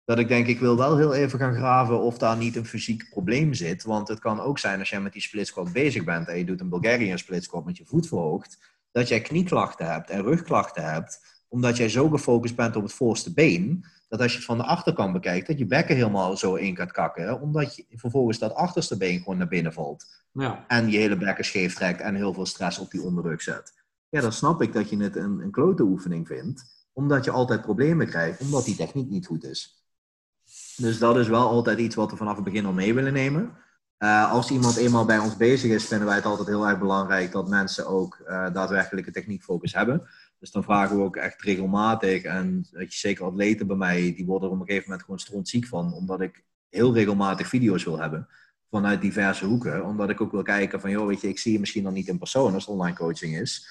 [0.06, 3.10] Dat ik denk, ik wil wel heel even gaan graven of daar niet een fysiek
[3.10, 3.84] probleem zit.
[3.84, 6.46] Want het kan ook zijn als jij met die split squat bezig bent en je
[6.46, 10.92] doet een Bulgarian split squat met je voet verhoogd, dat jij knieklachten hebt en rugklachten
[10.92, 14.58] hebt, omdat jij zo gefocust bent op het voorste been, dat als je het van
[14.58, 18.54] de achterkant bekijkt, dat je bekken helemaal zo in gaat kakken, omdat je vervolgens dat
[18.54, 20.06] achterste been gewoon naar binnen valt.
[20.32, 20.66] Ja.
[20.68, 23.74] En je hele bekken scheef trekt en heel veel stress op die onderrug zet.
[24.10, 27.62] Ja, dan snap ik dat je het een, een klote oefening vindt, omdat je altijd
[27.62, 29.86] problemen krijgt, omdat die techniek niet goed is.
[30.76, 33.58] Dus dat is wel altijd iets wat we vanaf het begin al mee willen nemen.
[34.00, 37.32] Uh, als iemand eenmaal bij ons bezig is, vinden wij het altijd heel erg belangrijk
[37.32, 40.08] dat mensen ook uh, daadwerkelijke techniekfocus hebben.
[40.40, 44.26] Dus dan vragen we ook echt regelmatig, en dat je zeker atleten bij mij, die
[44.26, 48.00] worden er op een gegeven moment gewoon strontziek van, omdat ik heel regelmatig video's wil
[48.00, 48.28] hebben
[48.70, 49.86] vanuit diverse hoeken.
[49.86, 52.08] Omdat ik ook wil kijken van, joh, weet je, ik zie je misschien dan niet
[52.08, 53.68] in persoon als online coaching is.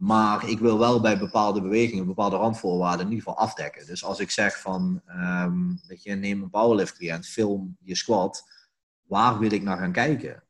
[0.00, 3.86] Maar ik wil wel bij bepaalde bewegingen, bepaalde randvoorwaarden in ieder geval afdekken.
[3.86, 8.44] Dus als ik zeg van, um, je neem een powerlift cliënt, film je squat
[9.10, 10.42] waar wil ik naar gaan kijken?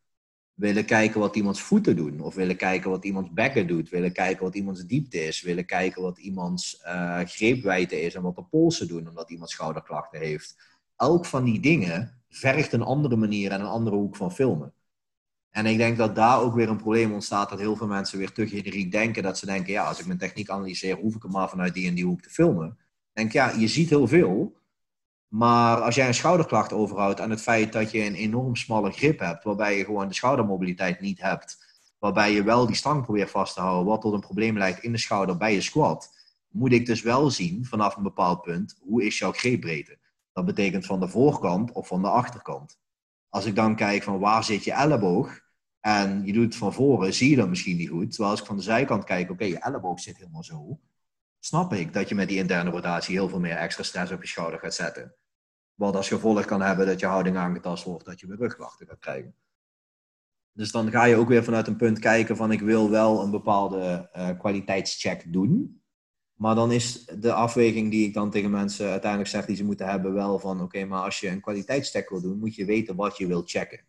[0.55, 4.45] Willen kijken wat iemands voeten doen, of willen kijken wat iemands bekken doet, willen kijken
[4.45, 8.89] wat iemands diepte is, willen kijken wat iemands uh, greepwijte is en wat de polsen
[8.89, 10.57] doen omdat iemand schouderklachten heeft.
[10.97, 14.73] Elk van die dingen vergt een andere manier en een andere hoek van filmen.
[15.51, 18.33] En ik denk dat daar ook weer een probleem ontstaat dat heel veel mensen weer
[18.33, 19.23] te generiek denken.
[19.23, 21.89] Dat ze denken, ja, als ik mijn techniek analyseer, hoef ik hem maar vanuit die
[21.89, 22.79] en die hoek te filmen.
[23.13, 24.61] denk, ja, je ziet heel veel,
[25.29, 29.19] maar als jij een schouderklacht overhoudt aan het feit dat je een enorm smalle grip
[29.19, 31.59] hebt, waarbij je gewoon de schoudermobiliteit niet hebt,
[31.99, 34.93] waarbij je wel die stang probeert vast te houden, wat tot een probleem leidt in
[34.93, 36.11] de schouder bij je squat,
[36.49, 39.99] moet ik dus wel zien vanaf een bepaald punt, hoe is jouw greepbreedte?
[40.33, 42.79] Dat betekent van de voorkant of van de achterkant.
[43.31, 45.41] Als ik dan kijk van waar zit je elleboog
[45.81, 48.09] en je doet het van voren, zie je dat misschien niet goed.
[48.09, 50.81] Terwijl als ik van de zijkant kijk, oké, je elleboog zit helemaal zo
[51.41, 54.29] snap ik dat je met die interne rotatie heel veel meer extra stress op je
[54.29, 55.15] schouder gaat zetten.
[55.75, 58.99] Wat als gevolg kan hebben dat je houding aangetast wordt, dat je weer rugklachten gaat
[58.99, 59.35] krijgen.
[60.53, 63.31] Dus dan ga je ook weer vanuit een punt kijken van ik wil wel een
[63.31, 65.80] bepaalde uh, kwaliteitscheck doen.
[66.41, 69.89] Maar dan is de afweging die ik dan tegen mensen uiteindelijk zeg die ze moeten
[69.89, 73.17] hebben wel van oké, maar als je een kwaliteitscheck wil doen, moet je weten wat
[73.17, 73.81] je wil checken.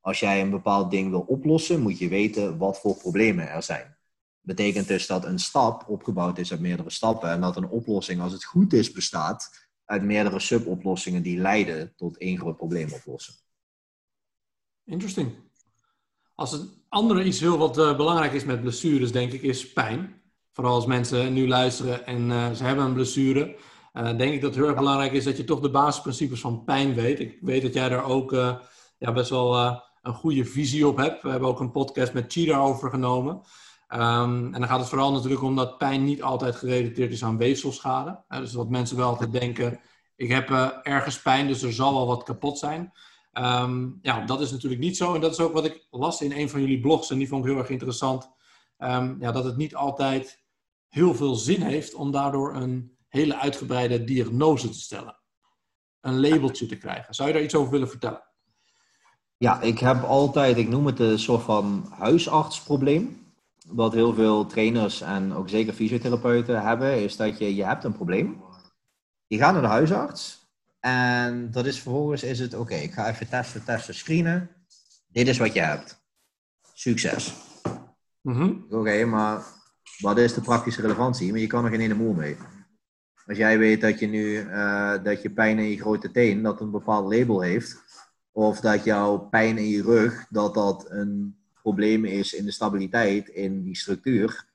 [0.00, 3.98] Als jij een bepaald ding wil oplossen, moet je weten wat voor problemen er zijn
[4.48, 8.32] betekent dus dat een stap opgebouwd is uit meerdere stappen en dat een oplossing, als
[8.32, 13.34] het goed is, bestaat uit meerdere suboplossingen die leiden tot één groot probleem oplossen.
[14.84, 15.32] Interesting.
[16.34, 20.17] Als het andere iets heel wat uh, belangrijk is met blessures, denk ik, is pijn.
[20.58, 23.56] Vooral als mensen nu luisteren en uh, ze hebben een blessure,
[23.94, 26.64] uh, denk ik dat het heel erg belangrijk is dat je toch de basisprincipes van
[26.64, 27.20] pijn weet.
[27.20, 28.32] Ik weet dat jij daar ook
[28.98, 29.56] ja, best wel
[30.02, 31.22] een goede visie op hebt.
[31.22, 33.34] We hebben ook een podcast met Chi daarover genomen.
[33.88, 37.38] Um, en dan gaat het vooral natuurlijk om dat pijn niet altijd gerelateerd is aan
[37.38, 38.24] weefselschade.
[38.28, 39.80] dus wat mensen wel altijd denken,
[40.16, 40.50] ik heb
[40.82, 42.92] ergens pijn, dus er zal wel wat kapot zijn.
[43.32, 45.14] Um, ja, dat is natuurlijk niet zo.
[45.14, 47.10] En dat is ook wat ik las in een van jullie blogs.
[47.10, 48.30] En die vond ik heel erg interessant.
[48.78, 50.46] Um, ja, dat het niet altijd
[50.88, 55.18] heel veel zin heeft om daardoor een hele uitgebreide diagnose te stellen.
[56.00, 57.14] Een labeltje te krijgen.
[57.14, 58.22] Zou je daar iets over willen vertellen?
[59.36, 63.26] Ja, ik heb altijd, ik noem het een soort van huisartsprobleem
[63.66, 67.92] wat heel veel trainers en ook zeker fysiotherapeuten hebben, is dat je, je hebt een
[67.92, 68.42] probleem.
[69.26, 70.46] Je gaat naar de huisarts
[70.80, 74.50] En dat is vervolgens is het, oké, ik ga even testen, testen, screenen.
[75.08, 76.00] Dit is wat je hebt.
[76.72, 77.34] Succes.
[78.20, 78.54] Mhm.
[78.70, 79.42] Oké, maar
[80.00, 81.30] wat is de praktische relevantie?
[81.30, 82.36] Maar je kan er geen ene moer mee.
[83.26, 86.60] Als jij weet dat je nu eh, dat je pijn in je grote teen dat
[86.60, 87.82] een bepaald label heeft,
[88.32, 93.28] of dat jouw pijn in je rug dat dat een probleem is in de stabiliteit
[93.28, 94.46] in die structuur,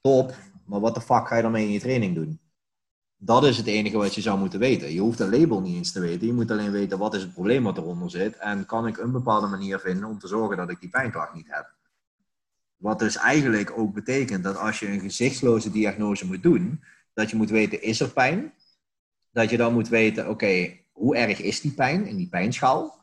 [0.00, 0.34] top.
[0.66, 2.40] Maar wat de fuck ga je dan mee in je training doen?
[3.16, 4.92] Dat is het enige wat je zou moeten weten.
[4.92, 6.26] Je hoeft een label niet eens te weten.
[6.26, 8.36] Je moet alleen weten wat is het probleem wat eronder zit.
[8.36, 11.46] En kan ik een bepaalde manier vinden om te zorgen dat ik die pijnklacht niet
[11.48, 11.74] heb.
[12.82, 17.36] Wat dus eigenlijk ook betekent dat als je een gezichtsloze diagnose moet doen, dat je
[17.36, 18.52] moet weten, is er pijn?
[19.30, 23.00] Dat je dan moet weten, oké, hoe erg is die pijn in die pijnschaal?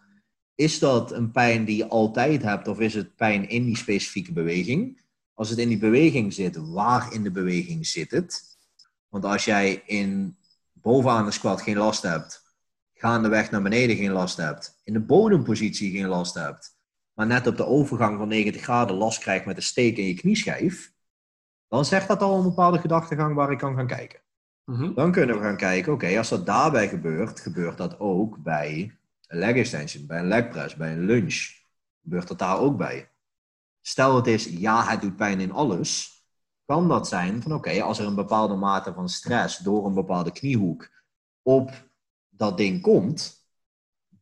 [0.55, 4.33] Is dat een pijn die je altijd hebt of is het pijn in die specifieke
[4.33, 5.01] beweging?
[5.33, 8.43] Als het in die beweging zit, waar in de beweging zit het?
[9.09, 10.37] Want als jij in
[10.73, 12.43] bovenaan de squat geen last hebt,
[12.93, 16.77] gaandeweg naar beneden geen last hebt, in de bodempositie geen last hebt,
[17.19, 20.13] maar net op de overgang van 90 graden last krijgt met een steek in je
[20.13, 20.93] knieschijf,
[21.67, 24.19] dan zegt dat al een bepaalde gedachtegang waar ik kan gaan kijken.
[24.65, 24.93] Mhm.
[24.93, 28.97] Dan kunnen we gaan kijken, oké, als dat daarbij gebeurt, gebeurt dat ook bij
[29.27, 31.47] een leg extension, bij een leg press, bij een lunge.
[32.01, 33.11] Gebeurt dat daar ook bij?
[33.81, 36.23] Stel het is, ja, het doet pijn in alles.
[36.65, 40.31] Kan dat zijn van, oké, als er een bepaalde mate van stress door een bepaalde
[40.31, 40.89] kniehoek
[41.41, 41.89] op
[42.29, 43.38] dat ding komt,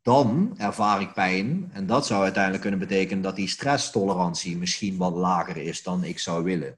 [0.07, 1.69] dan ervaar ik pijn.
[1.73, 6.19] En dat zou uiteindelijk kunnen betekenen dat die stresstolerantie misschien wat lager is dan ik
[6.19, 6.77] zou willen.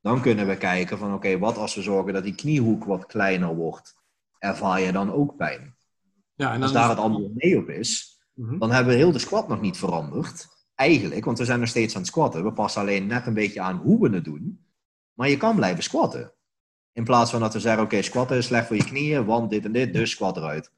[0.00, 3.54] Dan kunnen we kijken van oké, wat als we zorgen dat die kniehoek wat kleiner
[3.54, 3.94] wordt,
[4.38, 5.76] ervaar je dan ook pijn?
[6.34, 8.58] Ja, en Als daar is- het antwoord nee op is, Mhm.
[8.58, 10.46] dan hebben we heel de squat nog niet veranderd.
[10.74, 12.44] Eigenlijk, want we zijn nog steeds aan het squatten.
[12.44, 14.66] We passen alleen net een beetje aan hoe we het doen.
[15.14, 16.32] Maar je kan blijven squatten.
[16.92, 19.64] In plaats van dat we zeggen, oké, squatten is slecht voor je knieën, want dit
[19.64, 20.70] en dit, dus squat eruit.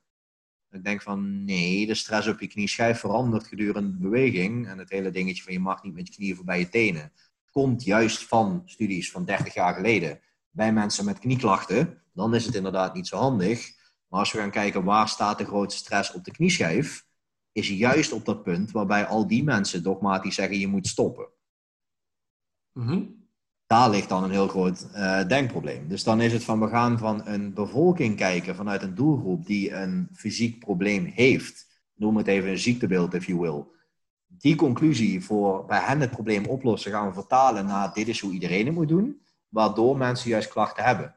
[0.71, 4.69] Ik denk van, nee, de stress op je knieschijf verandert gedurende de beweging.
[4.69, 7.13] En het hele dingetje van je mag niet met je knieën voorbij je tenen.
[7.51, 10.21] Komt juist van studies van 30 jaar geleden.
[10.51, 13.79] Bij mensen met knieklachten, dan is het inderdaad niet zo handig.
[14.09, 17.07] Maar als we gaan kijken waar staat de grootste stress op de knieschijf,
[17.53, 21.29] is juist op dat punt waarbij al die mensen dogmatisch zeggen je moet stoppen.
[22.73, 23.07] Mhm.
[23.71, 25.89] Daar ligt dan een heel groot eh, denkprobleem.
[25.89, 29.73] Dus dan is het van we gaan van een bevolking kijken vanuit een doelgroep die
[29.73, 31.83] een fysiek probleem heeft.
[31.95, 33.65] Noem het even een ziektebeeld, if you will.
[34.27, 38.33] Die conclusie voor bij hen het probleem oplossen gaan we vertalen naar dit is hoe
[38.33, 41.15] iedereen het moet doen, waardoor mensen juist klachten hebben.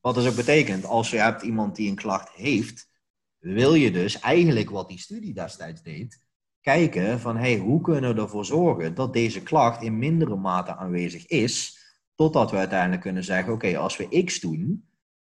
[0.00, 2.90] Wat dus ook betekent, als je hebt iemand die een klacht heeft,
[3.38, 6.20] wil je dus eigenlijk wat die studie destijds deed,
[6.68, 11.26] kijken van hey, hoe kunnen we ervoor zorgen dat deze klacht in mindere mate aanwezig
[11.26, 11.78] is,
[12.14, 14.88] totdat we uiteindelijk kunnen zeggen, oké, als we X doen,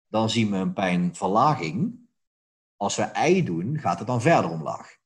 [0.08, 2.00] dan zien we een pijnverlaging.
[2.76, 4.98] Als we Y doen, gaat het dan verder omlaag.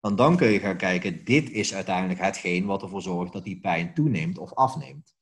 [0.00, 3.60] Want dan kun je gaan kijken, dit is uiteindelijk hetgeen wat ervoor zorgt dat die
[3.60, 5.16] pijn toeneemt of afneemt.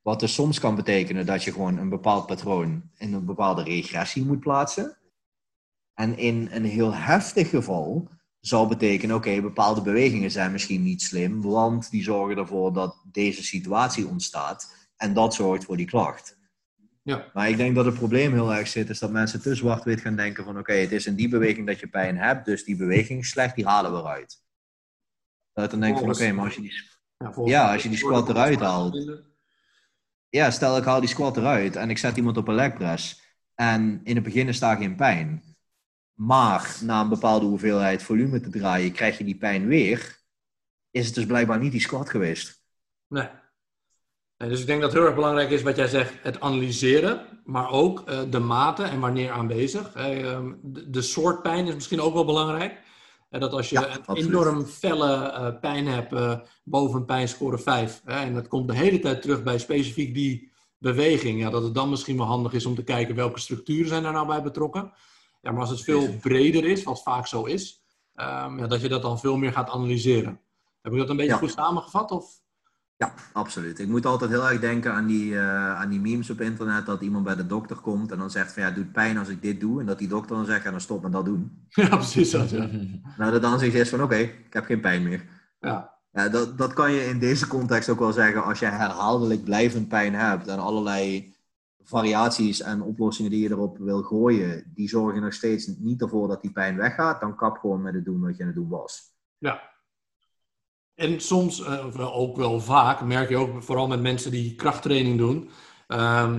[0.00, 4.24] Wat dus soms kan betekenen dat je gewoon een bepaald patroon in een bepaalde regressie
[4.24, 4.98] moet plaatsen.
[5.94, 8.14] En in een heel heftig geval
[8.46, 13.44] zal betekenen, oké, bepaalde bewegingen zijn misschien niet slim, want die zorgen ervoor dat deze
[13.44, 16.38] situatie ontstaat en dat zorgt voor die klacht.
[17.02, 17.30] Ja.
[17.34, 20.16] Maar ik denk dat het probleem heel erg zit, is dat mensen te zwart-wit gaan
[20.16, 23.20] denken van, oké, het is in die beweging dat je pijn hebt, dus die beweging
[23.20, 24.42] is slecht, die halen we eruit.
[25.52, 26.72] Dat dan denkt van, oké, maar als je die,
[27.16, 29.24] Ja, Ja, als je die squat eruit haalt.
[30.28, 33.22] ja, stel ik haal die squat eruit en ik zet iemand op een leg press
[33.54, 35.55] en in het begin is daar geen pijn.
[36.16, 40.18] Maar na een bepaalde hoeveelheid volume te draaien, krijg je die pijn weer.
[40.90, 42.62] Is het dus blijkbaar niet die squat geweest.
[43.08, 43.28] Nee.
[44.38, 47.26] Nee, dus ik denk dat het heel erg belangrijk is wat jij zegt, het analyseren,
[47.44, 49.92] maar ook eh, de mate en wanneer aanwezig.
[49.94, 52.80] Eh, ehm, de, de soort pijn is misschien ook wel belangrijk.
[53.30, 54.24] Eh, dat als je Ja, een absoluut.
[54.24, 59.22] enorm felle pijn hebt boven een pijnscore 5, hè, en dat komt de hele tijd
[59.22, 62.84] terug bij specifiek die beweging, ja, dat het dan misschien wel handig is om te
[62.84, 64.92] kijken welke structuren zijn daar nou bij betrokken.
[65.46, 67.82] Ja, maar als het veel breder is, wat vaak zo is,
[68.14, 70.40] ehm, ja, dat je dat dan veel meer gaat analyseren.
[70.82, 71.38] Heb ik dat een beetje Ja.
[71.38, 72.10] goed samengevat?
[72.10, 72.40] Of?
[72.96, 73.78] Ja, absoluut.
[73.78, 77.00] Ik moet altijd heel erg denken aan die, eh, aan die memes op internet dat
[77.00, 79.42] iemand bij de dokter komt en dan zegt van ja, het doet pijn als ik
[79.42, 79.80] dit doe.
[79.80, 81.66] En dat die dokter dan zegt, ja, dan stop met dat doen.
[81.68, 82.50] Ja, precies dat.
[82.50, 82.68] Ja.
[83.18, 85.24] Nou, dat dan zegt is van oké, ik heb geen pijn meer.
[85.60, 85.94] Ja.
[86.12, 89.88] Ja, dat, dat kan je in deze context ook wel zeggen als je herhaaldelijk blijvend
[89.88, 91.34] pijn hebt en allerlei
[91.88, 96.42] variaties en oplossingen die je erop wil gooien, die zorgen nog steeds niet ervoor dat
[96.42, 99.02] die pijn weggaat, dan kap gewoon met het doen wat je aan het doen was.
[99.38, 99.74] ja.
[100.94, 105.50] En soms, eh, ook wel vaak, merk je ook vooral met mensen die krachttraining doen,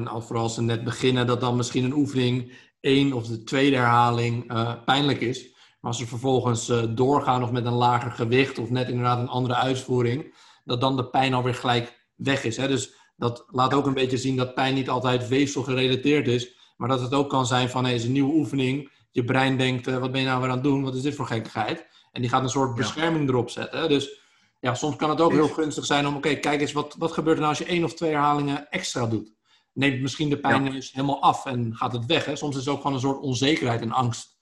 [0.07, 3.75] al vooral als ze net beginnen, dat dan misschien een oefening één of de tweede
[3.75, 4.45] herhaling
[4.85, 5.43] pijnlijk is.
[5.43, 9.55] Maar als ze vervolgens doorgaan of met een lager gewicht of net inderdaad een andere
[9.55, 10.33] uitvoering,
[10.63, 12.57] dat dan de pijn alweer gelijk weg is.
[12.57, 12.67] Hè?
[12.67, 16.89] Dus dat laat ook een beetje zien dat pijn niet altijd weefsel gerelateerd is, maar
[16.89, 18.91] dat het ook kan zijn van hey, is een nieuwe oefening.
[19.11, 20.83] Je brein denkt, wat ben je nou weer aan het doen?
[20.83, 21.87] Wat is dit voor gekkigheid?
[22.11, 23.89] En die gaat een soort bescherming erop zetten.
[23.89, 24.21] Dus
[24.59, 27.35] ja, soms kan het ook heel gunstig zijn om, oké, kijk eens, wat, wat gebeurt
[27.35, 29.35] er nou als je één of twee herhalingen extra doet?
[29.73, 32.25] Neemt misschien de pijn eens helemaal af en gaat het weg.
[32.25, 32.35] Hè?
[32.35, 34.35] Soms is het ook gewoon een soort onzekerheid en angst.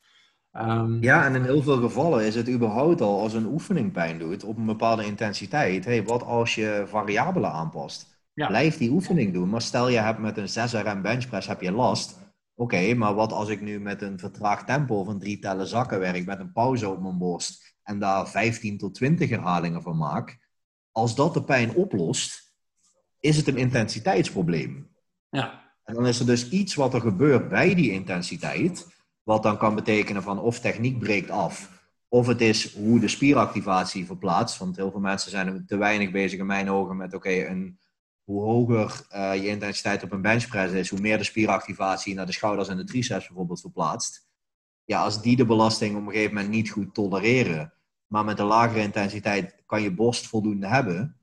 [0.53, 4.19] Um, ja, en in heel veel gevallen is het überhaupt al als een oefening pijn
[4.19, 5.85] doet op een bepaalde intensiteit.
[5.85, 8.14] Hey, wat als je variabelen aanpast?
[8.35, 9.49] Blijf die oefening doen.
[9.49, 12.19] Maar stel je hebt met een 6 RM benchpress heb je last.
[12.55, 16.25] Oké, maar wat als ik nu met een vertraagd tempo van drie tellen zakken werk
[16.25, 20.37] met een pauze op mijn borst en daar 15 tot 20 herhalingen van maak,
[20.91, 22.53] als dat de pijn oplost,
[23.19, 24.89] is het een intensiteitsprobleem.
[25.29, 25.63] Ja.
[25.83, 28.87] En dan is er dus iets wat er gebeurt bij die intensiteit,
[29.23, 31.75] wat dan kan betekenen van of techniek breekt af,
[32.07, 34.57] of het is hoe de spieractivatie verplaatst.
[34.57, 37.79] Want heel veel mensen zijn te weinig bezig in mijn ogen met oké, een
[38.25, 42.31] hoe hoger uh, je intensiteit op een benchpress is, hoe meer de spieractivatie naar de
[42.31, 44.27] schouders en de triceps bijvoorbeeld verplaatst.
[44.83, 47.73] Ja, als die de belasting op een gegeven moment niet goed tolereren,
[48.07, 51.17] maar met een lagere intensiteit kan je borst voldoende hebben,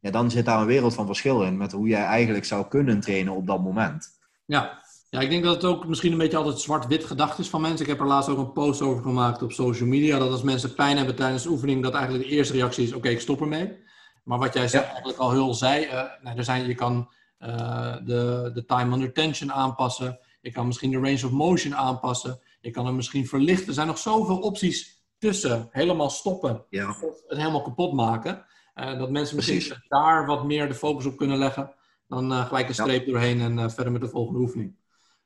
[0.00, 3.00] ja, dan zit daar een wereld van verschil in met hoe jij eigenlijk zou kunnen
[3.00, 4.08] trainen op dat moment.
[4.44, 7.60] Ja, ja ik denk dat het ook misschien een beetje altijd zwart-wit gedacht is van
[7.60, 7.80] mensen.
[7.80, 10.74] Ik heb er laatst ook een post over gemaakt op social media, dat als mensen
[10.74, 13.88] pijn hebben tijdens de oefening, dat eigenlijk de eerste reactie is, oké, ik stop ermee.
[14.30, 14.84] Maar wat jij ja.
[14.84, 19.12] eigenlijk al heel zei, uh, nou, er zijn, je kan uh, de, de time under
[19.12, 20.18] tension aanpassen.
[20.40, 22.40] Je kan misschien de range of motion aanpassen.
[22.60, 23.66] Je kan hem misschien verlichten.
[23.66, 26.88] Er zijn nog zoveel opties tussen helemaal stoppen ja.
[26.88, 28.44] of het helemaal kapot maken.
[28.74, 31.74] Uh, dat mensen misschien daar wat meer de focus op kunnen leggen.
[32.08, 34.68] Dan gelijk een streep doorheen en verder met de volgende oefening.
[34.68, 34.76] Ik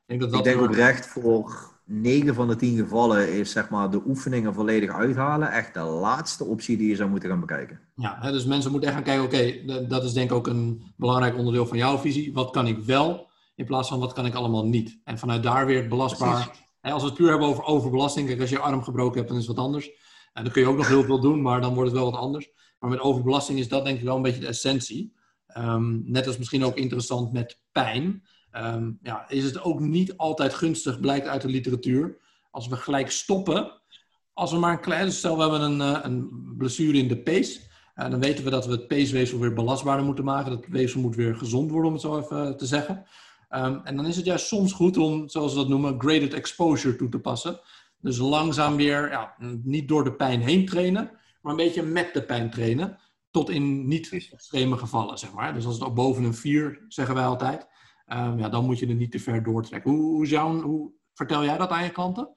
[0.06, 3.90] denk, dat dat Ik denk oprecht voor 9 van de 10 gevallen is zeg maar,
[3.90, 7.80] de oefeningen volledig uithalen echt de laatste optie die je zou moeten gaan bekijken.
[7.94, 10.92] Ja, hè, dus mensen moeten echt gaan kijken, oké, dat is denk ik ook een
[10.96, 12.32] belangrijk onderdeel van jouw visie.
[12.32, 15.00] Wat kan ik wel, in plaats van wat kan ik allemaal niet?
[15.04, 16.62] En vanuit daar weer belastbaar
[16.92, 19.38] als we het puur hebben over overbelasting, kijk, als je je arm gebroken hebt, dan
[19.38, 19.90] is het wat anders.
[20.32, 22.20] En dan kun je ook nog heel veel doen, maar dan wordt het wel wat
[22.20, 22.50] anders.
[22.78, 25.14] Maar met overbelasting is dat denk ik wel een beetje de essentie.
[25.56, 28.24] Um, net als misschien ook interessant met pijn.
[28.56, 32.18] Um, ja, is het ook niet altijd gunstig, blijkt uit de literatuur,
[32.50, 33.80] als we gelijk stoppen.
[34.32, 36.28] Als we maar een klein, dus stel we hebben een, eh, een
[36.58, 37.60] blessure in de pees.
[37.96, 40.50] Uh, dan weten we dat we het peesweefsel weer belastbaarder moeten maken.
[40.50, 43.04] Dat weefsel moet weer gezond worden, om het zo even te zeggen.
[43.50, 46.96] Um, en dan is het juist soms goed om, zoals we dat noemen, graded exposure
[46.96, 47.60] toe te passen.
[48.00, 51.10] Dus langzaam weer, ja, niet door de pijn heen trainen,
[51.42, 52.98] maar een beetje met de pijn trainen.
[53.30, 55.54] Tot in niet extreme gevallen, zeg maar.
[55.54, 57.66] Dus als het ook boven een 4, zeggen wij altijd,
[58.06, 59.90] um, ja, dan moet je er niet te ver doortrekken.
[59.90, 62.28] Hoe, hoe, hoe vertel jij dat aan je klanten?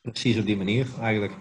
[0.00, 1.32] Precies op die manier, eigenlijk.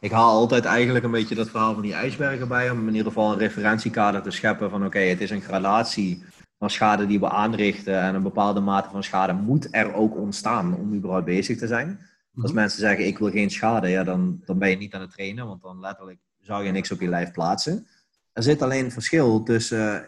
[0.00, 3.06] Ik haal altijd eigenlijk een beetje dat verhaal van die ijsbergen bij, om in ieder
[3.06, 6.24] geval een referentiekader te scheppen van oké, het is een gradatie
[6.58, 10.74] van schade die we aanrichten en een bepaalde mate van schade moet er ook ontstaan
[10.74, 11.98] om überhaupt bezig te zijn.
[12.34, 12.54] Als mhm.
[12.60, 15.46] mensen zeggen ik wil geen schade, ja, dan, dan ben je niet aan het trainen,
[15.46, 17.86] want dan letterlijk zou je niks op je lijf plaatsen.
[18.32, 20.00] Er zit alleen een verschil tussen uh,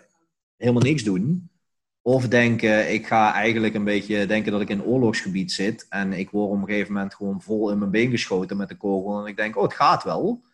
[0.56, 1.50] helemaal niks doen
[2.06, 6.30] of denken ik ga eigenlijk een beetje denken dat ik in oorlogsgebied zit en ik
[6.30, 9.26] word op een gegeven moment gewoon vol in mijn been geschoten met de kogel en
[9.26, 10.44] ik denk oh het gaat wel.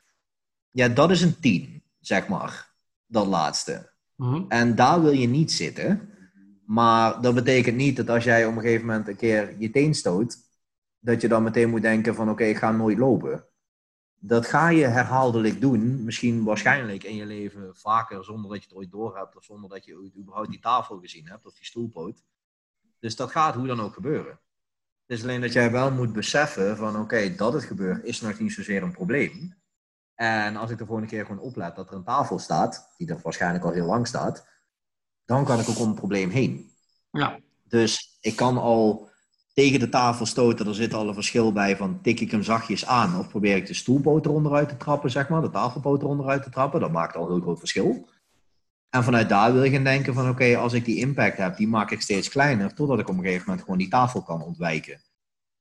[0.71, 2.73] Ja, dat is een 10, zeg maar.
[3.07, 3.93] Dat laatste.
[4.17, 4.43] Mhm.
[4.49, 6.09] En daar wil je niet zitten.
[6.67, 9.95] Maar dat betekent niet dat als jij op een gegeven moment een keer je teen
[9.95, 10.37] stoot,
[10.99, 13.45] dat je dan meteen moet denken van oké, ik ga nooit lopen.
[14.23, 18.77] Dat ga je herhaaldelijk doen, misschien waarschijnlijk in je leven vaker zonder dat je het
[18.77, 22.25] ooit door hebt of zonder dat je überhaupt die tafel gezien hebt of die stoelpoot.
[22.99, 24.41] Dus dat gaat hoe dan ook gebeuren.
[25.07, 28.39] Het is alleen dat jij wel moet beseffen van oké, dat het gebeurt is nog
[28.39, 29.55] niet zozeer een probleem.
[30.15, 33.21] En als ik de volgende keer gewoon oplet dat er een tafel staat, die er
[33.23, 34.47] waarschijnlijk al heel lang staat,
[35.25, 36.71] dan kan ik ook om het probleem heen.
[37.11, 37.39] Ja.
[37.65, 39.10] Dus ik kan al
[39.55, 42.87] tegen de tafel stoten, er zit al een verschil bij van tik ik hem zachtjes
[42.87, 46.27] aan of probeer ik de stoelpoot eronder uit te trappen, zeg maar, de tafelpoot eronder
[46.27, 46.81] uit te trappen.
[46.81, 48.09] Dat maakt al een heel groot verschil.
[48.91, 51.69] En vanuit daar wil je gaan denken van oké, als ik die impact heb, die
[51.69, 55.01] maak ik steeds kleiner, totdat ik op een gegeven moment gewoon die tafel kan ontwijken.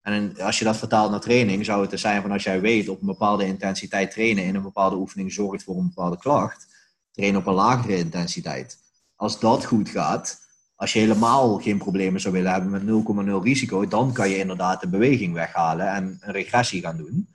[0.02, 2.90] En als je dat vertaalt naar training, zou het er zijn van als jij weet
[2.90, 6.68] op een bepaalde intensiteit trainen in een bepaalde oefening zorgt voor een bepaalde klacht,
[7.12, 8.78] trainen op een lagere intensiteit.
[9.16, 10.49] Als dat goed gaat,
[10.80, 14.82] als je helemaal geen problemen zou willen hebben met 0,0 risico, dan kan je inderdaad
[14.82, 17.30] de beweging weghalen en een regressie gaan doen.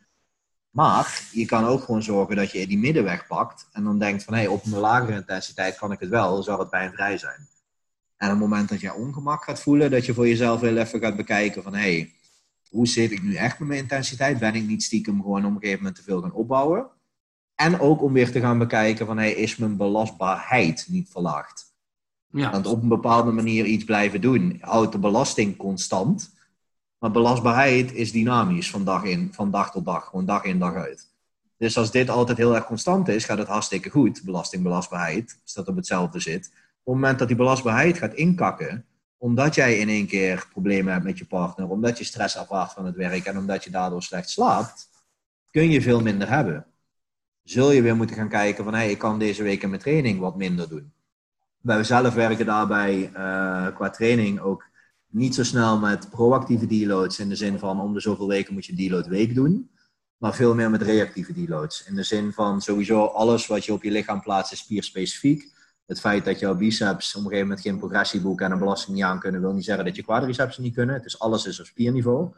[0.70, 4.34] Maar je kan ook gewoon zorgen dat je die middenweg pakt en dan denkt van
[4.34, 7.48] hé, hey, op een lagere intensiteit kan ik het wel, zou het pijnvrij zijn.
[8.16, 11.00] En op het moment dat je ongemak gaat voelen, dat je voor jezelf heel even
[11.00, 12.12] gaat bekijken van hé, hey,
[12.68, 14.38] hoe zit ik nu echt met mijn intensiteit?
[14.38, 16.86] Ben ik niet stiekem gewoon op een gegeven moment te veel gaan opbouwen?
[17.54, 21.73] En ook om weer te gaan bekijken van hey, is mijn belastbaarheid niet verlaagd?
[22.34, 22.50] Ja.
[22.50, 26.32] Want op een bepaalde manier iets blijven doen houdt de belasting constant.
[26.98, 30.74] Maar belastbaarheid is dynamisch van dag, in, van dag tot dag, gewoon dag in dag
[30.74, 31.12] uit.
[31.56, 35.68] Dus als dit altijd heel erg constant is, gaat het hartstikke goed, belastingbelastbaarheid, als dat
[35.68, 36.46] op hetzelfde zit.
[36.46, 38.84] Op het moment dat die belastbaarheid gaat inkakken,
[39.18, 42.86] omdat jij in één keer problemen hebt met je partner, omdat je stress ervaart van
[42.86, 44.88] het werk en omdat je daardoor slecht slaapt,
[45.50, 46.66] kun je veel minder hebben.
[47.42, 49.80] Zul je weer moeten gaan kijken van, hé, hey, ik kan deze week in mijn
[49.80, 50.92] training wat minder doen.
[51.64, 54.64] Wij zelf werken daarbij uh, qua training ook
[55.08, 58.66] niet zo snel met proactieve deloads in de zin van om de zoveel weken moet
[58.66, 59.70] je deload week doen,
[60.16, 61.86] maar veel meer met reactieve deloads.
[61.86, 65.52] In de zin van sowieso alles wat je op je lichaam plaatst is spierspecifiek.
[65.86, 68.96] Het feit dat jouw biceps op een gegeven moment geen progressie boeken en een belasting
[68.96, 70.94] niet aan kunnen, wil niet zeggen dat je quadriceps niet kunnen.
[70.94, 72.34] Het is alles is op spierniveau.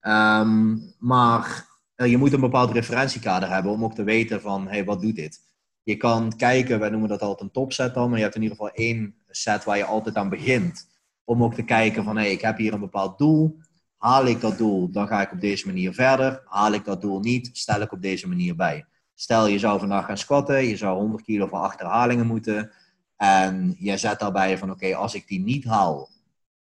[0.00, 5.00] Um, maar je moet een bepaald referentiekader hebben om ook te weten van, hey, wat
[5.00, 5.46] doet dit?
[5.88, 8.56] Je kan kijken, wij noemen dat altijd een topset dan, maar je hebt in ieder
[8.56, 10.88] geval één set waar je altijd aan begint.
[11.24, 13.58] Om ook te kijken van, hey, ik heb hier een bepaald doel.
[13.96, 16.42] Haal ik dat doel, dan ga ik op deze manier verder.
[16.44, 18.86] Haal ik dat doel niet, stel ik op deze manier bij.
[19.14, 22.70] Stel, je zou vandaag gaan squatten, je zou 100 kilo voor acht herhalingen moeten.
[23.16, 26.10] En je zet daarbij van, oké, als ik die niet haal,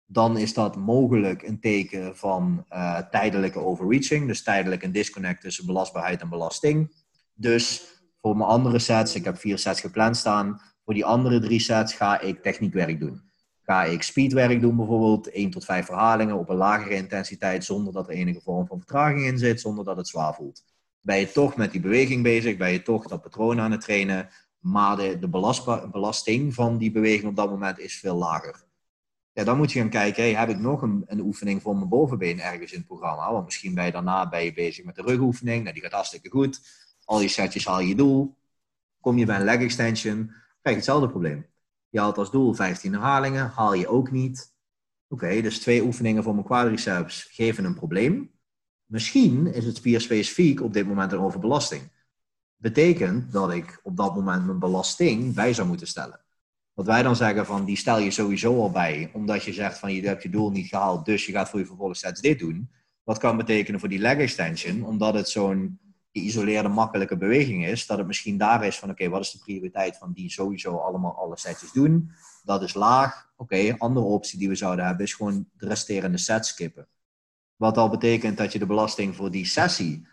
[0.05, 4.27] dan is dat mogelijk een teken van uh, tijdelijke overreaching.
[4.27, 6.93] Dus tijdelijk een disconnect tussen belastbaarheid en belasting.
[7.33, 7.90] Dus
[8.21, 10.61] voor mijn andere sets, ik heb vier sets gepland staan.
[10.85, 13.21] Voor die andere drie sets ga ik techniekwerk doen.
[13.61, 18.07] Ga ik speedwerk doen bijvoorbeeld, 1 tot 5 verhalingen op een lagere intensiteit zonder dat
[18.07, 20.63] er enige vorm van vertraging in zit, zonder dat het zwaar voelt.
[21.01, 24.29] Ben je toch met die beweging bezig, ben je toch dat patroon aan het trainen,
[24.59, 25.29] maar de, de
[25.91, 28.63] belasting van die beweging op dat moment is veel lager.
[29.33, 31.89] Ja, dan moet je gaan kijken, hey, heb ik nog een, een, oefening voor mijn
[31.89, 33.31] bovenbeen ergens in het programma?
[33.31, 36.59] Want misschien ben je daarna ben bezig met de rugoefening, nou, die gaat hartstikke goed.
[37.11, 38.37] Al die setjes haal je doel.
[38.99, 41.45] Kom je bij een leg extension, krijg je hetzelfde probleem.
[41.89, 44.53] Je haalt als doel 15 herhalingen, haal je ook niet.
[45.07, 48.31] Oké, dus twee oefeningen voor mijn quadriceps geven een probleem.
[48.85, 51.81] Misschien is het spierspecifiek op dit moment een overbelasting.
[52.55, 56.19] Betekent dat ik op dat moment mijn belasting bij zou moeten stellen.
[56.73, 59.93] Wat wij dan zeggen van, die stel je sowieso al bij, omdat je zegt van,
[59.93, 62.71] je hebt je doel niet gehaald, dus je gaat voor je vervolgsets dit doen.
[63.03, 65.79] Wat kan betekenen voor die leg extension, omdat het zo'n
[66.11, 69.97] geïsoleerde, makkelijke beweging is, dat het misschien daar is van, oké, wat is de prioriteit
[69.97, 72.11] van die sowieso allemaal alle setjes doen?
[72.43, 73.29] Dat is laag.
[73.35, 76.87] Oké, andere optie die we zouden hebben is gewoon de resterende sets skippen.
[77.55, 80.07] Wat al betekent dat je de belasting voor die sessie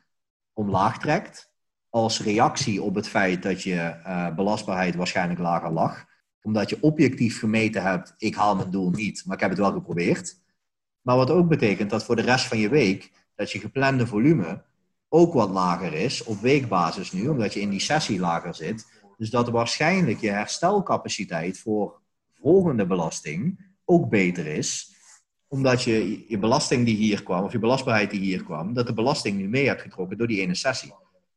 [0.52, 1.52] omlaag trekt,
[1.88, 6.06] als reactie op het feit dat je uh, belastbaarheid waarschijnlijk lager lag
[6.48, 9.72] omdat je objectief gemeten hebt, ik haal mijn doel niet, maar ik heb het wel
[9.72, 10.40] geprobeerd.
[11.00, 14.64] Maar wat ook betekent dat voor de rest van je week, dat je geplande volume
[15.08, 18.86] ook wat lager is op weekbasis nu, omdat je in die sessie lager zit.
[19.16, 22.00] Dus dat waarschijnlijk je herstelcapaciteit voor
[22.40, 24.96] volgende belasting ook beter is.
[25.46, 28.94] Omdat je je belasting die hier kwam, of je belastbaarheid die hier kwam, dat de
[28.94, 30.94] belasting nu mee hebt getrokken door die ene sessie.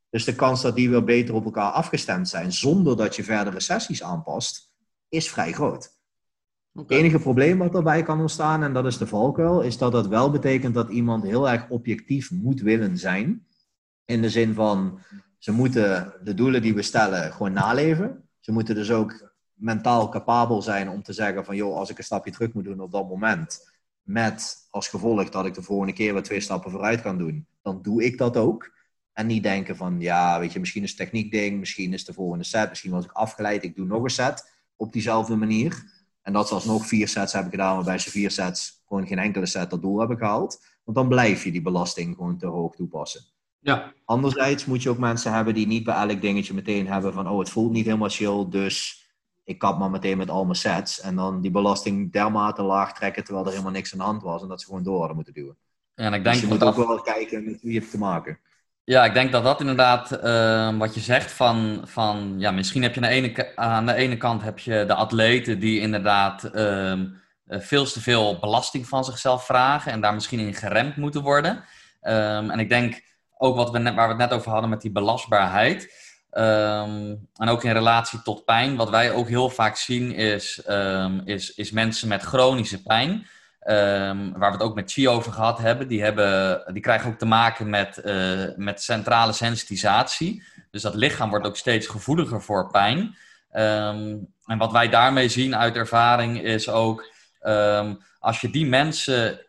[0.10, 3.60] Dus de kans dat die weer beter op elkaar afgestemd zijn, zonder dat je verdere
[3.60, 4.72] sessies aanpast,
[5.10, 6.00] is vrij groot.
[6.74, 10.08] Het enige probleem wat daarbij kan ontstaan, en dat is de valkuil, is dat dat
[10.08, 13.46] wel betekent dat iemand heel erg objectief moet willen zijn.
[14.12, 15.00] In de zin van,
[15.38, 18.30] ze moeten de doelen die we stellen gewoon naleven.
[18.40, 22.04] Ze moeten dus ook mentaal capabel zijn om te zeggen van, joh, als ik een
[22.04, 23.72] stapje terug moet doen op dat moment,
[24.02, 27.82] met als gevolg dat ik de volgende keer weer twee stappen vooruit kan doen, dan
[27.82, 28.72] doe ik dat ook.
[29.14, 32.14] En niet denken van, ja, weet je, misschien is het techniek ding, misschien is de
[32.14, 35.84] volgende set, misschien was ik afgeleid, ik doe nog een set op diezelfde manier.
[36.22, 39.46] En dat ze nog vier sets hebben gedaan, waarbij ze vier sets gewoon geen enkele
[39.46, 40.66] set dat doel hebben gehaald.
[40.84, 43.31] Want dan blijf je die belasting gewoon te hoog toepassen.
[43.62, 43.94] Ja.
[44.06, 47.40] Anderzijds moet je ook mensen hebben die niet bij elk dingetje meteen hebben van, oh,
[47.40, 49.06] het voelt niet helemaal chill, dus
[49.44, 51.02] ik kap maar meteen met al mijn sets.
[51.02, 54.42] En dan die belasting dermate laag trekken, terwijl er helemaal niks aan de hand was
[54.42, 55.58] en dat ze gewoon door hadden moeten duwen.
[55.96, 58.40] en ik denk dus je moet ook wel kijken met wie je hebt te maken.
[58.84, 62.96] Ja, ik denk dat dat inderdaad uh, wat je zegt van, van ja, misschien heb
[62.96, 67.00] je aan de, ene, aan de ene kant heb je de atleten die inderdaad uh,
[67.48, 71.56] veel te veel belasting van zichzelf vragen en daar misschien in geremd moeten worden.
[72.02, 73.02] Um, en ik denk
[73.42, 76.10] ook wat we net, waar we het net over hadden met die belastbaarheid.
[76.34, 78.76] Um, en ook in relatie tot pijn.
[78.76, 83.10] Wat wij ook heel vaak zien is, um, is, is mensen met chronische pijn.
[83.10, 87.18] Um, waar we het ook met Chi over gehad hebben, die, hebben, die krijgen ook
[87.18, 90.44] te maken met, uh, met centrale sensitisatie.
[90.72, 93.16] Dus dat lichaam wordt ook steeds gevoeliger voor pijn.
[93.52, 99.40] Ehm, en wat wij daarmee zien uit ervaring is ook, ehm, als je die mensen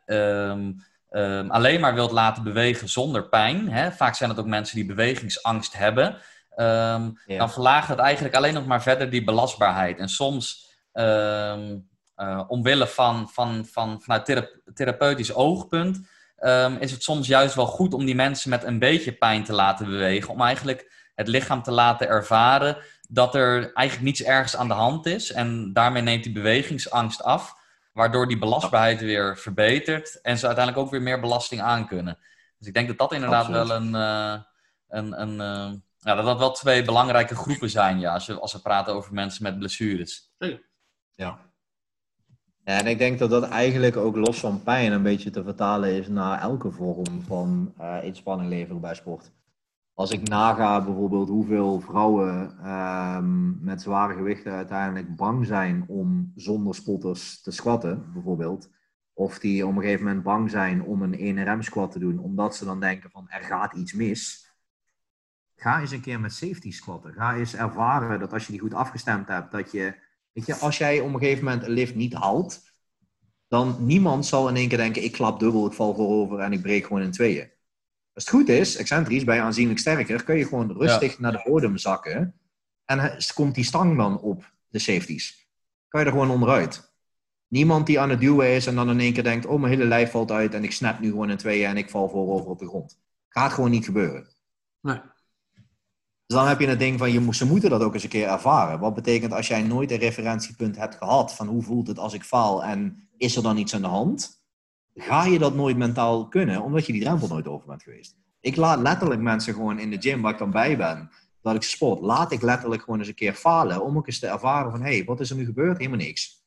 [1.13, 4.87] ehm, alleen maar wilt laten bewegen zonder pijn, hè, vaak zijn het ook mensen die
[4.87, 6.17] bewegingsangst hebben,
[7.27, 9.99] dan verlaagt het eigenlijk alleen nog maar verder die belastbaarheid.
[9.99, 11.57] En soms, uh,
[12.49, 16.07] omwille van, van, van, vanuit therapeutisch oogpunt,
[16.79, 19.87] is het soms juist wel goed om die mensen met een beetje pijn te laten
[19.87, 22.77] bewegen, om eigenlijk het lichaam te laten ervaren
[23.09, 25.33] dat er eigenlijk niets ergens aan de hand is.
[25.33, 27.57] En daarmee neemt die bewegingsangst af,
[27.93, 32.19] waardoor die belastbaarheid weer verbetert en ze uiteindelijk ook weer meer belasting aankunnen.
[32.59, 34.41] Dus ik denk dat dat inderdaad wel een, uh,
[34.89, 38.53] een, een uh, ja, dat dat wel twee belangrijke groepen zijn, ja, als, we, als
[38.53, 40.33] we praten over mensen met blessures.
[40.39, 40.59] Ja.
[41.15, 41.39] ja.
[42.65, 46.09] En ik denk dat dat eigenlijk ook los van pijn een beetje te vertalen is
[46.09, 49.31] naar elke vorm van uh, inspanning leveren bij sport
[50.03, 56.75] als ik naga bijvoorbeeld hoeveel vrouwen ehm, met zware gewichten uiteindelijk bang zijn om zonder
[56.75, 58.71] spotters te squatten, bijvoorbeeld.
[59.13, 62.57] Of die op een gegeven moment bang zijn om een 1RM squat te doen, omdat
[62.57, 64.51] ze dan denken van er gaat iets mis.
[65.57, 67.13] Ga eens een keer met safety squatten.
[67.13, 69.95] Ga eens ervaren dat als je die goed afgestemd hebt, dat je,
[70.33, 72.63] weet je, als jij op een gegeven moment een lift niet haalt,
[73.49, 76.63] dan niemand zal in één keer denken, ik klap dubbel, ik val voorover en ik
[76.63, 77.51] breek gewoon in tweeën.
[78.15, 81.77] Als het goed is, excentrisch, bij aanzienlijk sterker, kun je gewoon rustig naar de bodem
[81.77, 82.35] zakken.
[82.85, 85.49] En komt die stang dan op de safeties.
[85.89, 86.93] Kan je er gewoon onderuit.
[87.49, 89.85] Niemand die aan het duwen is en dan in één keer denkt: Oh, mijn hele
[89.85, 92.59] lijf valt uit en ik snap nu gewoon in tweeën en ik val voorover op
[92.59, 92.99] de grond.
[93.29, 94.27] Gaat gewoon niet gebeuren.
[94.81, 95.01] Nee.
[96.27, 98.29] Dus dan heb je het ding van: je, ze moeten dat ook eens een keer
[98.29, 98.81] ervaren.
[98.81, 102.25] Wat betekent als jij nooit een referentiepunt hebt gehad van hoe voelt het als ik
[102.25, 104.42] faal en is er dan iets aan de hand?
[104.95, 108.17] Ga je dat nooit mentaal kunnen, omdat je die drempel nooit over bent geweest.
[108.41, 111.11] Ik laat letterlijk mensen gewoon in de gym waar ik dan bij ben,
[111.43, 114.27] dat ik sport, laat ik letterlijk gewoon eens een keer falen, om ook eens te
[114.27, 115.79] ervaren van, hé, hey, wat is er nu gebeurd?
[115.79, 116.41] Helemaal niks.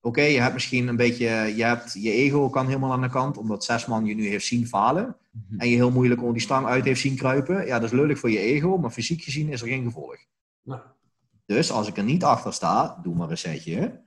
[0.00, 3.36] Oké, je hebt misschien een beetje, je, hebt, je ego kan helemaal aan de kant,
[3.36, 5.60] omdat zes man je nu heeft zien falen, mhm.
[5.60, 7.66] en je heel moeilijk onder die stang uit heeft zien kruipen.
[7.66, 10.16] Ja, dat is lullig voor je ego, maar fysiek gezien is er geen gevolg.
[11.46, 14.06] Dus als ik er niet achter sta, doe maar een setje.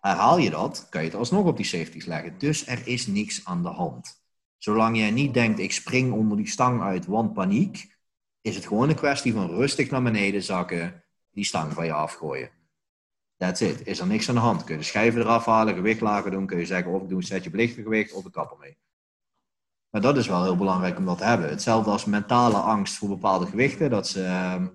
[0.00, 2.38] Herhaal je dat, kan je het alsnog op die safeties leggen.
[2.38, 4.22] Dus er is niks aan de hand.
[4.58, 7.98] Zolang jij niet denkt, ik spring onder die stang uit, want paniek,
[8.40, 12.50] is het gewoon een kwestie van rustig naar beneden zakken, die stang van je afgooien.
[13.36, 13.86] That's it.
[13.86, 14.64] Is er niks aan de hand.
[14.64, 17.24] Kun je schijven eraf halen, gewicht lager doen, kun je zeggen of ik doe een
[17.24, 18.78] setje belichter gewicht of ik kap ermee.
[19.90, 21.48] Maar dat is wel heel belangrijk om dat te hebben.
[21.48, 23.90] Hetzelfde als mentale angst voor bepaalde gewichten.
[23.90, 24.66] Dat ze, ehm,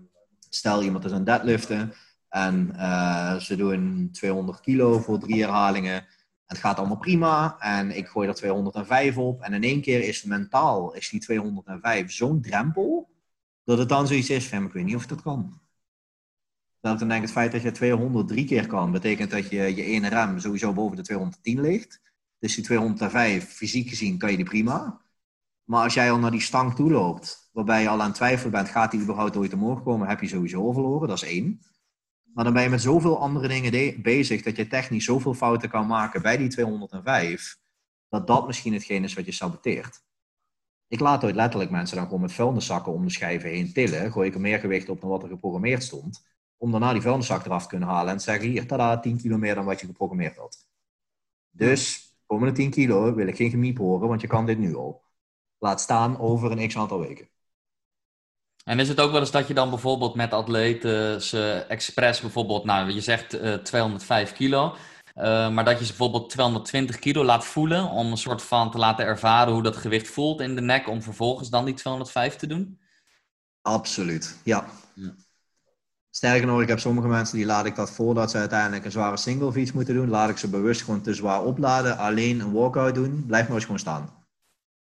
[0.49, 1.93] stel iemand is aan deadliften,
[2.35, 6.05] en uh, ze doen 200 kilo voor drie herhalingen.
[6.45, 7.55] Het gaat allemaal prima.
[7.59, 9.41] En ik gooi er 205 op.
[9.41, 13.09] En in één keer is mentaal is die 205 zo'n drempel.
[13.63, 15.61] Dat het dan zoiets is van, ik weet niet of dat kan.
[16.81, 20.39] Dan denk het feit dat je 203 keer kan, betekent dat je je ene rem
[20.39, 22.01] sowieso boven de 210 ligt.
[22.39, 25.01] Dus die 205, fysiek gezien, kan je die prima.
[25.63, 28.51] Maar als jij al naar die stang toe loopt, waarbij je al aan het twijfelen
[28.51, 31.07] bent, gaat die überhaupt ooit omhoog komen, heb je sowieso verloren.
[31.07, 31.61] Dat is één.
[32.35, 35.87] Maar dan ben je met zoveel andere dingen bezig dat je technisch zoveel fouten kan
[35.87, 37.57] maken bij die 205,
[38.09, 40.03] dat dat misschien hetgeen is wat je saboteert.
[40.87, 44.27] Ik laat ooit letterlijk mensen dan gewoon met vuilniszakken om de schijven heen tillen, gooi
[44.27, 47.63] ik er meer gewicht op dan wat er geprogrammeerd stond, om daarna die vuilniszak eraf
[47.63, 50.37] te kunnen halen en te zeggen, hier, tada, 10 kilo meer dan wat je geprogrammeerd
[50.37, 50.67] had.
[51.49, 55.03] Dus, komende 10 kilo wil ik geen gemiep horen, want je kan dit nu al.
[55.57, 57.29] Laat staan over een x aantal weken.
[58.65, 62.63] En is het ook wel eens dat je dan bijvoorbeeld met atleten ze expres bijvoorbeeld,
[62.63, 64.75] nou je zegt uh, eh, 205 kilo,
[65.15, 68.77] uh, maar dat je ze bijvoorbeeld 220 kilo laat voelen om een soort van te
[68.77, 72.47] laten ervaren hoe dat gewicht voelt in de nek, om vervolgens dan die 205 te
[72.47, 72.79] doen?
[73.61, 74.65] Absoluut, ja.
[74.93, 75.15] ja.
[76.09, 79.17] Sterker nog, ik heb sommige mensen die laat ik dat voordat ze uiteindelijk een zware
[79.17, 82.95] single fiets moeten doen, laat ik ze bewust gewoon te zwaar opladen, alleen een walkout
[82.95, 84.09] doen, blijf maar eens gewoon staan.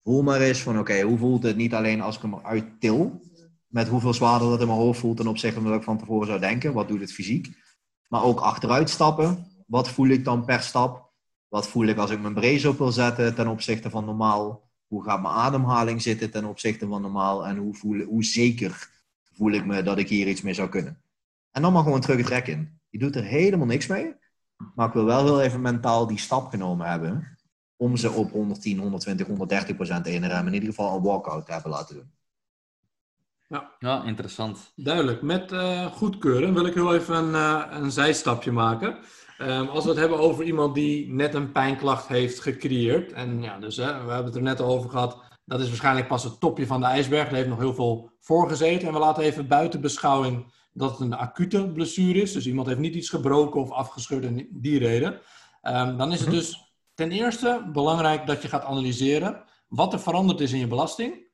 [0.03, 3.21] Voel maar eens van oké, hoe voelt het niet alleen als ik hem eruit til,
[3.73, 6.27] met hoeveel zwaarder dat in mijn hoofd voelt ten opzichte van wat ik van tevoren
[6.27, 6.73] zou denken.
[6.73, 7.57] Wat doet het fysiek?
[8.07, 9.45] Maar ook achteruit stappen.
[9.67, 11.11] Wat voel ik dan per stap?
[11.47, 14.69] Wat voel ik als ik mijn brace op wil zetten ten opzichte van normaal?
[14.87, 17.47] Hoe gaat mijn ademhaling zitten ten opzichte van normaal?
[17.47, 18.89] En hoe, voel, hoe zeker
[19.31, 21.01] voel ik me dat ik hier iets mee zou kunnen?
[21.51, 22.79] En dan maar gewoon terug het in.
[22.89, 24.13] Je doet er helemaal niks mee.
[24.75, 27.37] Maar ik wil wel heel even mentaal die stap genomen hebben.
[27.75, 31.71] Om ze op 110, 120, 130 procent in in ieder geval een walkout te hebben
[31.71, 32.11] laten doen.
[33.53, 33.71] Ja.
[33.79, 34.71] ja, interessant.
[34.75, 35.21] Duidelijk.
[35.21, 38.97] Met uh, goedkeuren wil ik heel even een, uh, een zijstapje maken.
[39.39, 43.11] Um, als we het hebben over iemand die net een pijnklacht heeft gecreëerd.
[43.11, 45.17] En ja, dus hè, we hebben het er net al over gehad.
[45.45, 47.29] Dat is waarschijnlijk pas het topje van de ijsberg.
[47.29, 48.87] Er heeft nog heel veel voor gezeten.
[48.87, 52.31] En we laten even buiten beschouwing dat het een acute blessure is.
[52.31, 55.19] Dus iemand heeft niet iets gebroken of afgescheurd en die reden.
[55.61, 56.37] Ehm, dan is het mhm.
[56.37, 61.27] dus ten eerste belangrijk dat je gaat analyseren wat er veranderd is in je belasting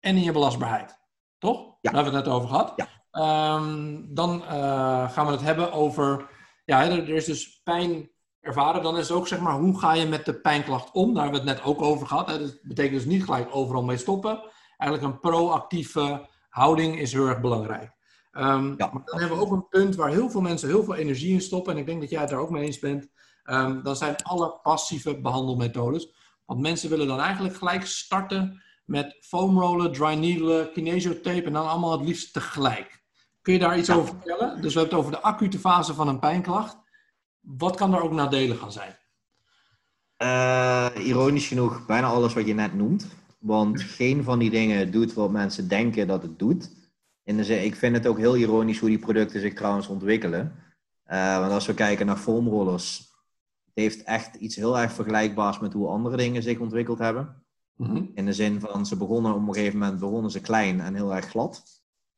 [0.00, 1.02] en in je belastbaarheid.
[1.44, 1.58] Toch?
[1.80, 1.90] Ja.
[1.90, 2.72] Daar hebben we het net over gehad.
[2.76, 2.88] Ja.
[3.10, 6.30] Ehm, dan eh, gaan we het hebben over.
[6.64, 8.10] Ja, er, is dus pijn
[8.40, 8.82] ervaren.
[8.82, 11.14] Dan is het ook zeg maar, hoe ga je met de pijnklacht om?
[11.14, 12.28] Daar hebben we het net ook over gehad.
[12.28, 14.42] Dat betekent dus niet gelijk overal mee stoppen.
[14.76, 17.92] Eigenlijk een proactieve houding is heel erg belangrijk.
[18.32, 18.90] Um, ja.
[18.92, 21.40] Maar dan hebben we ook een punt waar heel veel mensen heel veel energie in
[21.40, 21.72] stoppen.
[21.72, 23.08] En ik denk dat jij het daar ook mee eens bent.
[23.44, 26.14] Um, dan zijn alle passieve behandelmethodes.
[26.44, 31.92] Want mensen willen dan eigenlijk gelijk starten met foamrollen, dry needle, kinesiotape en dan allemaal
[31.92, 33.02] het liefst tegelijk.
[33.42, 34.62] Kun je daar iets over vertellen?
[34.62, 36.76] Dus we hebben het over de acute fase van een pijnklacht.
[37.40, 38.96] Wat kan er ook nadelig gaan zijn?
[40.22, 43.06] Uh, ironisch genoeg, bijna alles wat je net noemt.
[43.38, 46.70] Want geen van die dingen doet wat mensen denken dat het doet.
[47.24, 50.54] In de ik vind het ook heel ironisch hoe die producten zich trouwens ontwikkelen.
[51.06, 52.98] Uh, want als we kijken naar foamrollers,
[53.64, 57.43] het heeft echt iets heel erg vergelijkbaars met hoe andere dingen zich ontwikkeld hebben.
[57.76, 58.04] Mhm.
[58.14, 61.14] In de zin van, ze begonnen op een gegeven moment begonnen ze klein en heel
[61.14, 61.62] erg glad.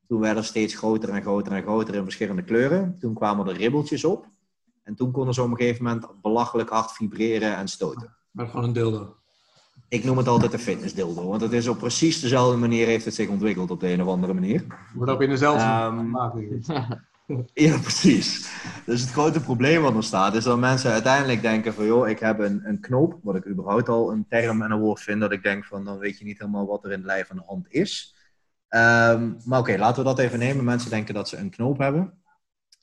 [0.06, 2.98] Toen werden ze steeds groter en groter en groter in verschillende kleuren.
[2.98, 4.28] Toen kwamen er ribbeltjes op.
[4.82, 8.16] En toen konden ze op een gegeven moment belachelijk hard vibreren en stoten.
[8.30, 9.16] Maar gewoon een dildo.
[9.88, 13.14] Ik noem het altijd een fitnessdildo, want het is op precies dezelfde manier heeft het
[13.14, 14.66] zich ontwikkeld op de een of andere manier.
[14.94, 16.16] Wordt ook in dezelfde um,
[17.54, 18.50] Ja, precies.
[18.84, 22.18] Dus het grote probleem wat er staat, is dat mensen uiteindelijk denken van, joh, ik
[22.18, 25.32] heb een, een knoop, wat ik überhaupt al een term en een woord vind, dat
[25.32, 27.42] ik denk van, dan weet je niet helemaal wat er in het lijf van de
[27.46, 28.14] hand is.
[28.68, 30.64] Ehm, maar oké, laten we dat even nemen.
[30.64, 32.22] Mensen denken dat ze een knoop hebben.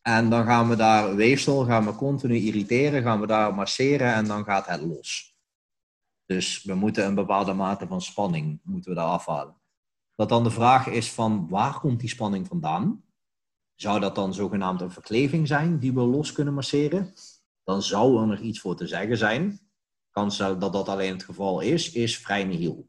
[0.02, 4.26] En dan gaan we daar weefsel, gaan we continu irriteren, gaan we daar masseren en
[4.26, 5.38] dan gaat het los.
[6.26, 9.56] Dus we moeten een bepaalde mate van spanning moeten we daar afhalen.
[10.16, 13.04] Dat dan de vraag is van waar komt die spanning vandaan?
[13.76, 17.14] Zou dat dan zogenaamd een verkleving zijn die we los kunnen masseren?
[17.64, 19.60] Dan zou er nog iets voor te zeggen zijn.
[20.12, 22.88] Kans dat dat alleen het geval is, is vrij nihil.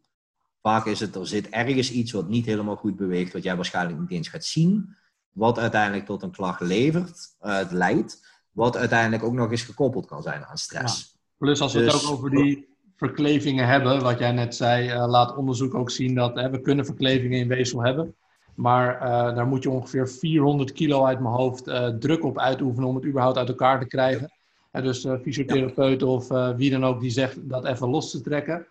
[0.62, 3.98] Vaak is het, er zit ergens iets wat niet helemaal goed beweegt, wat jij waarschijnlijk
[4.01, 4.97] niet eens gaat zien,
[5.31, 10.23] wat uiteindelijk tot een klacht levert, uh, leidt, wat uiteindelijk ook nog eens gekoppeld kan
[10.23, 11.19] zijn aan stress.
[11.39, 15.06] Plus als we het dus ook over die verklevingen hebben, wat jij net zei, uh,
[15.09, 18.16] laat onderzoek ook zien dat we kunnen verklevingen in weefsel hebben.
[18.55, 22.89] Maar uh, daar moet je ongeveer 400 kilo uit mijn hoofd uh, druk op uitoefenen
[22.89, 24.33] om het überhaupt uit elkaar te krijgen.
[24.73, 28.67] Uh, dus fysiotherapeuten of wie dan ook die zegt dat even los te trekken.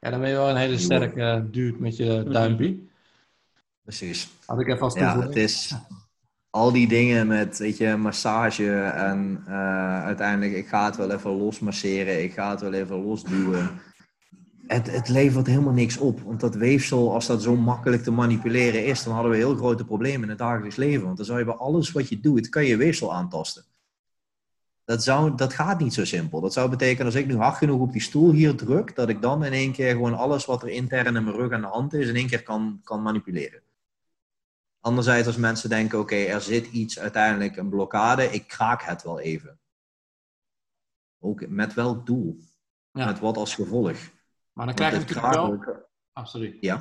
[0.00, 2.78] Ja, dan ben je wel een hele sterke dude met je duimpje.
[3.82, 4.28] Precies.
[4.46, 5.74] Had ik even als Ja, het is
[6.50, 9.44] al die dingen met, weet je, massage en
[10.04, 13.80] uiteindelijk ik ga het wel even losmasseren, ik ga het wel even losduwen
[14.66, 16.20] het, het levert helemaal niks op.
[16.20, 19.84] Want dat weefsel, als dat zo makkelijk te manipuleren is, dan hadden we heel grote
[19.84, 21.04] problemen in het dagelijks leven.
[21.04, 23.64] Want dan zou je bij alles wat je doet, kan je weefsel aantasten.
[24.84, 26.40] Dat, zou, dat gaat niet zo simpel.
[26.40, 29.22] Dat zou betekenen als ik nu hard genoeg op die stoel hier druk, dat ik
[29.22, 31.94] dan in één keer gewoon alles wat er intern in mijn rug aan de hand
[31.94, 33.60] is, in één keer kan, kan manipuleren.
[34.80, 39.20] Anderzijds, als mensen denken, oké, er zit iets uiteindelijk, een blokkade, ik kraak het wel
[39.20, 39.58] even.
[41.20, 42.38] Ook met welk doel?
[42.92, 43.96] Met wat als gevolg?
[44.56, 45.64] Maar dan krijg je natuurlijk wel...
[46.12, 46.56] Ah, sorry.
[46.60, 46.74] Ja.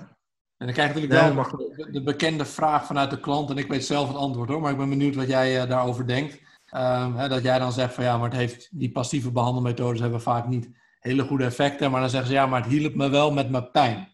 [0.58, 3.50] En dan krijg je natuurlijk wel de, bekende vraag vanuit de klant.
[3.50, 6.08] En ik weet zelf het antwoord hoor, maar ik ben benieuwd wat jij uh, daarover
[6.08, 6.34] denkt.
[6.76, 10.22] Um, hè, dat jij dan zegt van ja, maar het heeft, die passieve behandelmethodes hebben
[10.22, 10.70] vaak niet
[11.00, 11.92] hele goede effecten.
[11.92, 14.08] Maar dan zeggen ze ja, maar het hielp me wel met mijn pijn.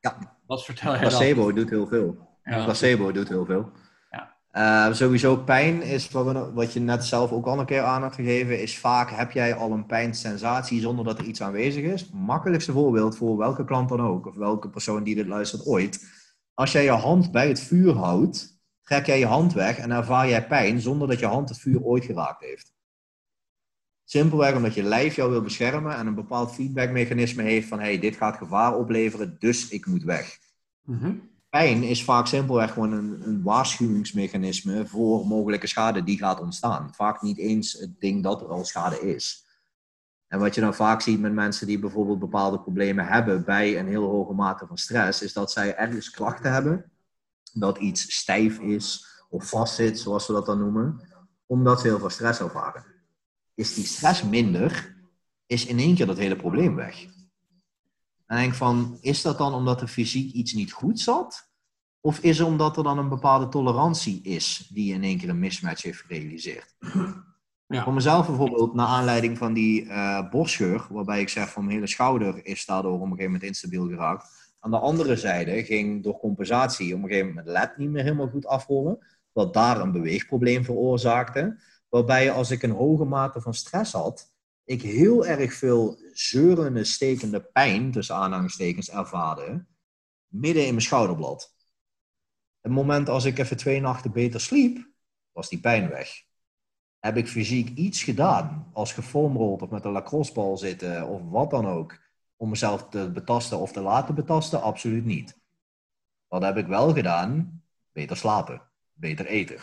[0.00, 0.38] Ja.
[0.46, 1.54] Wat vertel je Placebo dan?
[1.54, 2.28] doet heel veel.
[2.42, 2.64] Ja.
[2.64, 3.72] Placebo doet heel veel.
[4.58, 8.14] Uh, sowieso pijn is, wat, wat, je net zelf ook al een keer aan had
[8.14, 12.10] gegeven, is vaak heb jij al een pijnsensatie zonder dat er iets aanwezig is.
[12.10, 16.06] Makkelijkste voorbeeld voor welke klant dan ook, of welke persoon die dit luistert ooit.
[16.54, 20.28] Als jij je hand bij het vuur houdt, trek jij je hand weg en ervaar
[20.28, 22.72] jij pijn zonder dat je hand het vuur ooit geraakt heeft.
[24.04, 28.16] Simpelweg omdat je lijf jou wil beschermen en een bepaald feedbackmechanisme heeft van hey, dit
[28.16, 30.38] gaat gevaar opleveren, dus ik moet weg.
[30.82, 36.94] Mm pijn is vaak simpelweg gewoon een, een, waarschuwingsmechanisme voor mogelijke schade die gaat ontstaan.
[36.94, 39.46] Vaak niet eens het ding dat er al schade is.
[40.26, 43.86] En wat je dan vaak ziet met mensen die bijvoorbeeld bepaalde problemen hebben bij een
[43.88, 46.90] heel hoge mate van stress, is dat zij ergens klachten hebben,
[47.52, 51.00] dat iets stijf is of vastzit, zoals we dat dan noemen,
[51.46, 52.84] omdat ze heel veel stress ervaren.
[53.54, 54.96] Is die stress minder,
[55.46, 57.06] is in één keer dat hele probleem weg.
[58.28, 61.50] En denk van, is dat dan omdat er fysiek iets niet goed zat?
[62.00, 65.38] Of is het omdat er dan een bepaalde tolerantie is die in één keer een
[65.38, 66.74] mismatch heeft gerealiseerd?
[67.70, 67.82] Ja.
[67.82, 71.86] Voor mezelf bijvoorbeeld, naar aanleiding van die uh, borstscheur, waarbij ik zeg van mijn hele
[71.86, 74.54] schouder is daardoor op een gegeven moment instabiel geraakt.
[74.60, 78.28] Aan de andere zijde ging door compensatie op een gegeven moment LED niet meer helemaal
[78.28, 78.98] goed afrollen.
[79.32, 81.60] dat daar een beweegprobleem veroorzaakte.
[81.88, 84.32] Waarbij als ik een hoge mate van stress had,
[84.68, 89.64] ik heel erg veel zeurende, stekende pijn, tussen aanhalingstekens, ervaarde,
[90.26, 91.54] midden in mijn schouderblad.
[92.60, 94.88] Het moment als ik even twee nachten beter sliep,
[95.32, 96.22] was die pijn weg.
[96.98, 101.66] Heb ik fysiek iets gedaan, als gefoamrold of met een lacrossebal zitten of wat dan
[101.66, 101.98] ook,
[102.36, 104.62] om mezelf te betasten of te laten betasten?
[104.62, 105.38] Absoluut niet.
[106.26, 107.62] Wat heb ik wel gedaan?
[107.92, 108.62] Beter slapen,
[108.92, 109.56] beter eten.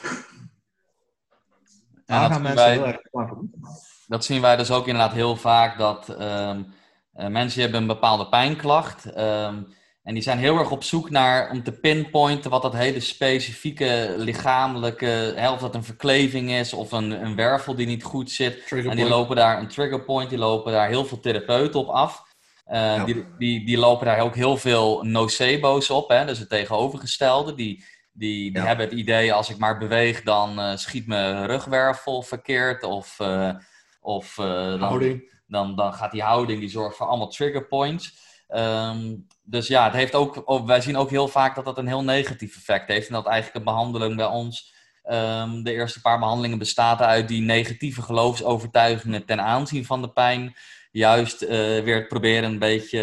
[2.05, 3.51] Ja, Daar gaan mensen wij- heel erg van.
[4.07, 6.61] Dat zien wij dus ook inderdaad heel vaak, dat ehm,
[7.13, 9.05] eh, mensen hebben een bepaalde pijnklacht.
[9.13, 9.55] ehm,
[10.03, 14.13] en die zijn heel erg op zoek naar, om te pinpointen wat dat hele specifieke
[14.17, 18.63] lichamelijke, hè, of dat een verkleving is of een, een wervel die niet goed zit.
[18.89, 22.23] En die lopen daar een trigger point, die lopen daar heel veel therapeuten op af.
[22.65, 23.03] Eh, Ja.
[23.05, 26.25] die, die, die lopen daar ook heel veel nocebo's op, hè?
[26.25, 27.55] dus het tegenovergestelde.
[27.55, 27.83] Die,
[28.13, 28.67] die, die Ja.
[28.67, 32.83] hebben het idee, als ik maar beweeg, dan eh, schiet mijn rugwervel verkeerd.
[32.83, 33.17] Of,
[34.05, 35.31] of eh, dan, Houding.
[35.47, 38.23] dan, dan gaat die houding, die zorgt voor allemaal trigger points.
[38.47, 41.87] Ehm, dus ja, het heeft ook, ook- wij zien ook heel vaak dat dat een
[41.87, 43.07] heel negatief effect heeft.
[43.07, 44.73] En dat eigenlijk een behandeling bij ons,
[45.03, 50.55] ehm, de eerste paar behandelingen bestaat uit die negatieve geloofsovertuigingen ten aanzien van de pijn.
[50.91, 51.49] Juist eh,
[51.83, 53.01] weer het proberen een beetje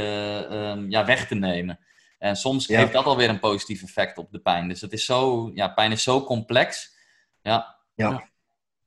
[0.51, 1.79] ehm, ja, weg te nemen.
[2.19, 2.79] En soms Ja.
[2.79, 4.69] heeft dat alweer een positief effect op de pijn.
[4.69, 6.97] Dus het is zo, ja, pijn is zo complex.
[7.43, 8.31] Ja, Ja.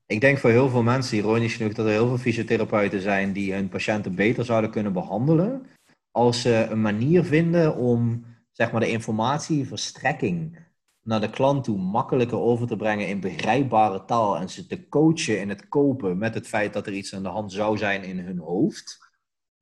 [0.05, 3.53] Ik denk voor heel veel mensen, ironisch genoeg, dat er heel veel fysiotherapeuten zijn die
[3.53, 5.65] hun patiënten beter zouden kunnen behandelen.
[6.11, 10.63] Als ze een manier vinden om zeg maar, de informatieverstrekking
[11.01, 14.37] naar de klant toe makkelijker over te brengen in begrijpbare taal.
[14.37, 17.29] En ze te coachen in het kopen met het feit dat er iets aan de
[17.29, 19.13] hand zou zijn in hun hoofd.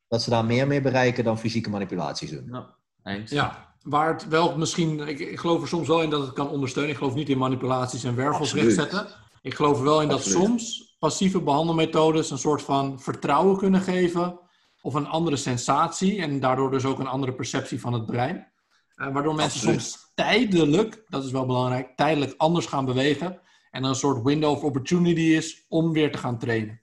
[0.07, 2.49] Dat ze daar meer mee bereiken dan fysieke manipulaties doen.
[2.51, 3.31] ja eens.
[3.31, 6.49] Ja, waar het wel misschien, ik, ik geloof er soms wel in dat het kan
[6.49, 6.91] ondersteunen.
[6.91, 9.07] Ik geloof niet in manipulaties en wervels rechtzetten.
[9.43, 14.39] Ik geloof er wel in dat soms passieve behandelmethodes een soort van vertrouwen kunnen geven.
[14.81, 18.51] Of een andere sensatie en daardoor dus ook een andere perceptie van het brein.
[18.95, 19.81] Eh, waardoor mensen Absoluut.
[19.81, 23.41] soms tijdelijk, dat is wel belangrijk, tijdelijk anders gaan bewegen.
[23.71, 26.81] En een soort window of opportunity is om weer te gaan trainen.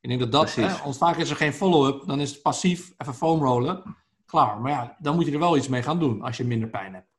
[0.00, 2.92] Ik denk dat dat, hè, want vaak is er geen follow-up, dan is het passief
[2.96, 3.96] even foamrollen.
[4.26, 4.60] Klaar.
[4.60, 6.94] Maar ja, dan moet je er wel iets mee gaan doen als je minder pijn
[6.94, 7.13] hebt.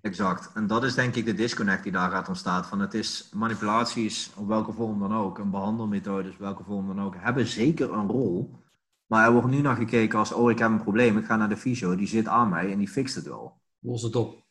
[0.00, 0.50] Exact.
[0.54, 2.64] En dat is denk ik de disconnect die daar gaat ontstaan.
[2.64, 7.14] Van het is manipulaties, op welke vorm dan ook, en behandelmethodes, welke vorm dan ook,
[7.18, 8.58] hebben zeker een rol.
[9.06, 11.48] Maar er wordt nu naar gekeken als, oh ik heb een probleem, ik ga naar
[11.48, 13.60] de fysio, die zit aan mij en die fixt het wel.
[13.78, 14.48] Los het op.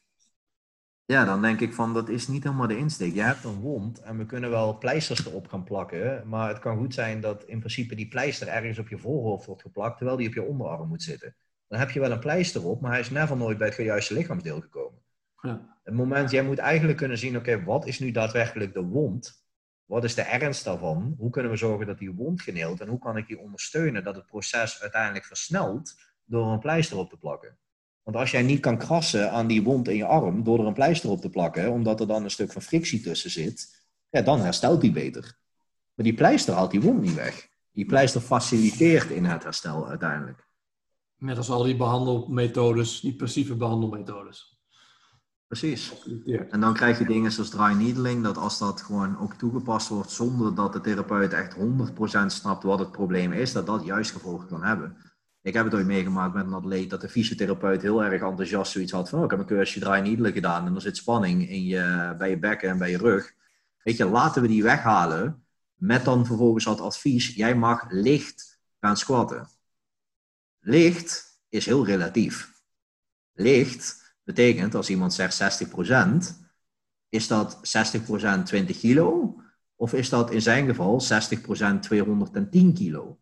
[1.05, 3.13] Ja, dan denk ik van, dat is niet helemaal de insteek.
[3.13, 6.77] Je hebt een wond en we kunnen wel pleisters erop gaan plakken, maar het kan
[6.77, 10.27] goed zijn dat in principe die pleister ergens op je voorhoofd wordt geplakt, terwijl die
[10.27, 11.35] op je onderarm moet zitten.
[11.67, 14.13] Dan heb je wel een pleister op, maar hij is never nooit bij het juiste
[14.13, 15.01] lichaamsdeel gekomen.
[15.41, 15.77] Ja.
[15.83, 19.47] Het moment, jij moet eigenlijk kunnen zien, oké, wat is nu daadwerkelijk de wond?
[19.85, 21.15] Wat is de ernst daarvan?
[21.17, 22.81] Hoe kunnen we zorgen dat die wond geneelt?
[22.81, 25.95] En hoe kan ik die ondersteunen dat het proces uiteindelijk versnelt
[26.25, 27.57] door een pleister op te plakken?
[28.03, 30.73] Want als jij niet kan krassen aan die wond in je arm door er een
[30.73, 34.39] pleister op te plakken, omdat er dan een stuk van frictie tussen zit, ja, dan
[34.39, 35.37] herstelt die beter.
[35.93, 37.49] Maar die pleister haalt die wond niet weg.
[37.71, 40.47] Die pleister faciliteert in het herstel uiteindelijk.
[41.17, 44.58] Net als al die behandelmethodes, die passieve behandelmethodes.
[45.49, 45.93] Precies.
[46.49, 50.11] En dan krijg je dingen zoals dry needling, dat als dat gewoon ook toegepast wordt
[50.11, 54.47] zonder dat de therapeut echt 100% snapt wat het probleem is, dat dat juist gevolgen
[54.47, 54.97] kan hebben.
[55.41, 58.91] Ik heb het ooit meegemaakt met een atleet dat de fysiotherapeut heel erg enthousiast zoiets
[58.91, 61.63] had van, oh, ik heb een cursusje dry needling gedaan en er zit spanning in
[61.63, 63.33] je, bij je bekken en bij je rug.
[63.83, 65.43] Weet je, laten we die weghalen
[65.75, 69.47] met dan vervolgens het advies, jij mag licht gaan squatten.
[70.59, 72.51] Licht is heel relatief.
[73.33, 73.98] Licht
[74.35, 75.67] betekent, als iemand zegt 60%,
[77.09, 79.35] is dat 60% 20 kilo?
[79.75, 83.19] Of is dat in zijn geval 60% 210 kilo?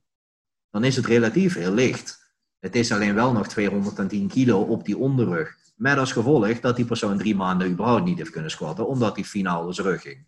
[0.70, 2.34] Dan is het relatief heel licht.
[2.60, 5.56] Het is alleen wel nog 210 kilo op die onderrug.
[5.76, 9.26] Met als gevolg dat die persoon drie maanden überhaupt niet heeft kunnen squatten, omdat hij
[9.26, 10.26] finaal door zijn rug ging.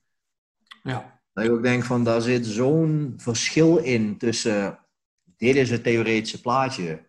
[0.84, 1.22] Ja.
[1.34, 4.80] Dat ik ook denk van, daar zit zo'n verschil in tussen
[5.38, 7.04] dit is het theoretische plaatje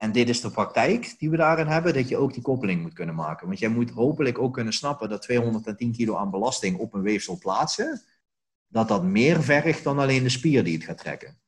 [0.00, 2.92] en dit is de praktijk die we daarin hebben, dat je ook die koppeling moet
[2.92, 3.46] kunnen maken.
[3.46, 7.38] Want jij moet hopelijk ook kunnen snappen dat 210 kilo aan belasting op een weefsel
[7.38, 8.02] plaatsen,
[8.68, 11.38] dat dat meer vergt dan alleen de spier die het gaat trekken.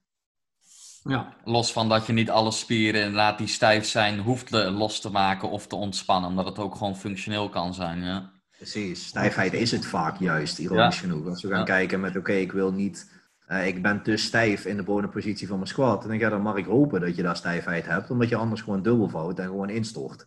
[1.05, 1.37] ja.
[1.45, 5.51] Los van dat je niet alle spieren inderdaad die stijf zijn hoeft los te maken
[5.51, 6.31] of te ontspannen.
[6.31, 8.03] Omdat het ook gewoon functioneel kan zijn.
[8.03, 8.31] Ja.
[8.57, 11.01] Precies, stijfheid is het vaak juist, ironisch Ja.
[11.01, 11.27] genoeg.
[11.29, 11.65] Als we gaan Ja.
[11.65, 13.11] kijken met, oké, ik wil niet,
[13.53, 16.03] eh, ik ben te stijf in de bodempositie van mijn squat.
[16.03, 18.83] Dan, ja, dan mag ik hopen dat je daar stijfheid hebt, omdat je anders gewoon
[18.83, 20.27] dubbelvouwt en gewoon instort.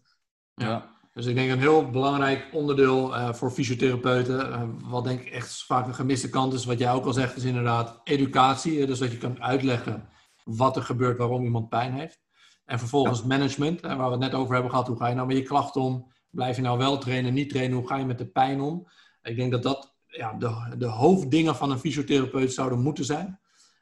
[0.54, 0.94] Ja.
[1.14, 5.64] Dus ik denk een heel belangrijk onderdeel uh, voor fysiotherapeuten, uh, wat denk ik echt
[5.64, 8.86] vaak een gemiste kant is, wat jij ook al zegt, is inderdaad educatie.
[8.86, 10.10] Dus dat je kan uitleggen
[10.44, 12.20] wat er gebeurt, waarom iemand pijn heeft.
[12.66, 14.88] En vervolgens management, waar we het net over hebben gehad.
[14.88, 16.12] Hoe ga je nou met je klachten om?
[16.30, 17.78] Blijf je nou wel trainen, niet trainen?
[17.78, 18.88] Hoe ga je met de pijn om?
[19.22, 23.40] Ik denk dat dat ja, de, de hoofddingen van een fysiotherapeut zouden moeten zijn.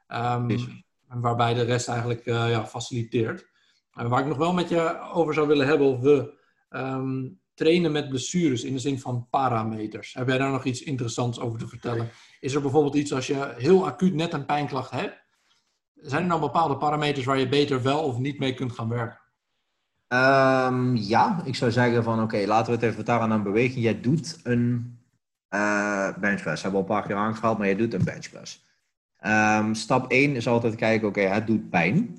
[0.08, 3.48] Um, waarbij de rest eigenlijk uh, ja, faciliteert.
[3.94, 6.40] En waar ik nog wel met je over zou willen hebben, of we
[6.70, 10.14] um, trainen met blessures in de zin van parameters.
[10.14, 12.10] Heb jij daar nog iets interessants over te vertellen?
[12.40, 15.22] Is er bijvoorbeeld iets als je heel acuut net een pijnklacht hebt?
[15.94, 19.22] Zijn er dan bepaalde parameters waar je beter wel of niet mee kunt gaan werken?
[20.08, 23.84] Um, ja, ik zou zeggen van oké, laten we het even vertalen aan beweging.
[23.84, 24.98] Jij doet een
[25.54, 26.62] uh, benchpress.
[26.62, 28.66] Hebben we al een paar keer aangehaald, maar je doet een benchpress.
[29.26, 32.18] Um, stap 1 is altijd kijken, oké, het doet pijn.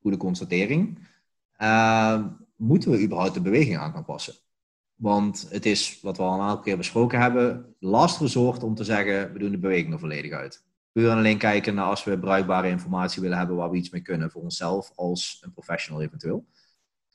[0.00, 0.98] Goede constatering.
[1.58, 2.24] Uh,
[2.56, 4.34] moeten we überhaupt de beweging aan gaan passen?
[4.94, 8.84] Want het is, wat we al een aantal keer besproken hebben, last resort om te
[8.84, 10.66] zeggen, we doen de beweging er volledig uit.
[10.92, 14.02] Puur en alleen kijken naar als we bruikbare informatie willen hebben waar we iets mee
[14.02, 16.46] kunnen voor onszelf als een professional eventueel.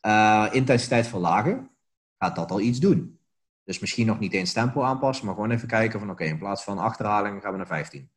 [0.05, 1.69] Uh, intensiteit verlagen,
[2.17, 3.19] gaat dat al iets doen.
[3.63, 6.63] Dus misschien nog niet eens tempo aanpassen, maar gewoon even kijken van oké, in plaats
[6.63, 8.11] van achterhaling gaan we naar 15.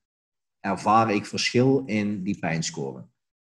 [0.60, 3.06] Ervaar ik verschil in die pijnscore.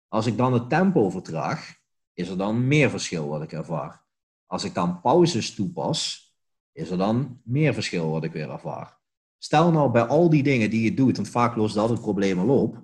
[0.08, 1.74] Als ik dan het tempo vertraag,
[2.12, 4.04] is er dan meer verschil wat ik ervaar.
[4.46, 6.30] Als ik dan pauzes toepas,
[6.72, 8.98] is er dan meer verschil wat ik weer ervaar.
[9.38, 12.38] Stel nou bij al die dingen die je doet, want vaak lost dat het probleem
[12.38, 12.78] al op.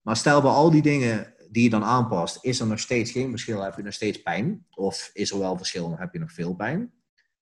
[0.00, 3.30] Maar stel bij al die dingen die je dan aanpast, is er nog steeds geen
[3.30, 4.66] verschil, heb je nog steeds pijn?
[4.70, 6.92] Of is er wel verschil, dan heb je nog veel pijn?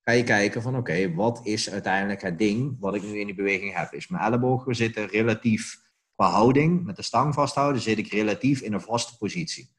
[0.08, 3.34] Ga je kijken van oké, wat is uiteindelijk het ding wat ik nu in die
[3.34, 3.92] beweging heb?
[3.92, 5.80] Is mijn ellebogen zitten relatief
[6.14, 9.74] qua houding, met de stang vasthouden, zit ik relatief in een vaste positie.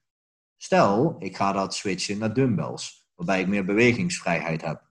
[0.57, 4.89] Stel, ik ga dat switchen naar dumbbells, waarbij ik meer bewegingsvrijheid heb.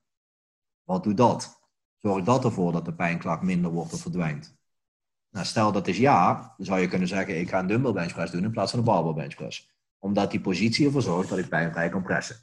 [0.83, 1.61] Wat doet dat?
[2.03, 4.57] Zorgt dat ervoor dat de pijnklacht minder wordt of verdwijnt?
[5.31, 8.33] Nou, stel dat is ja, dan zou je kunnen zeggen, ik ga een dumbbell benchpress
[8.33, 9.71] doen in plaats van een barbell benchpress.
[9.99, 12.37] Omdat die positie ervoor zorgt dat ik pijnvrij kan pressen.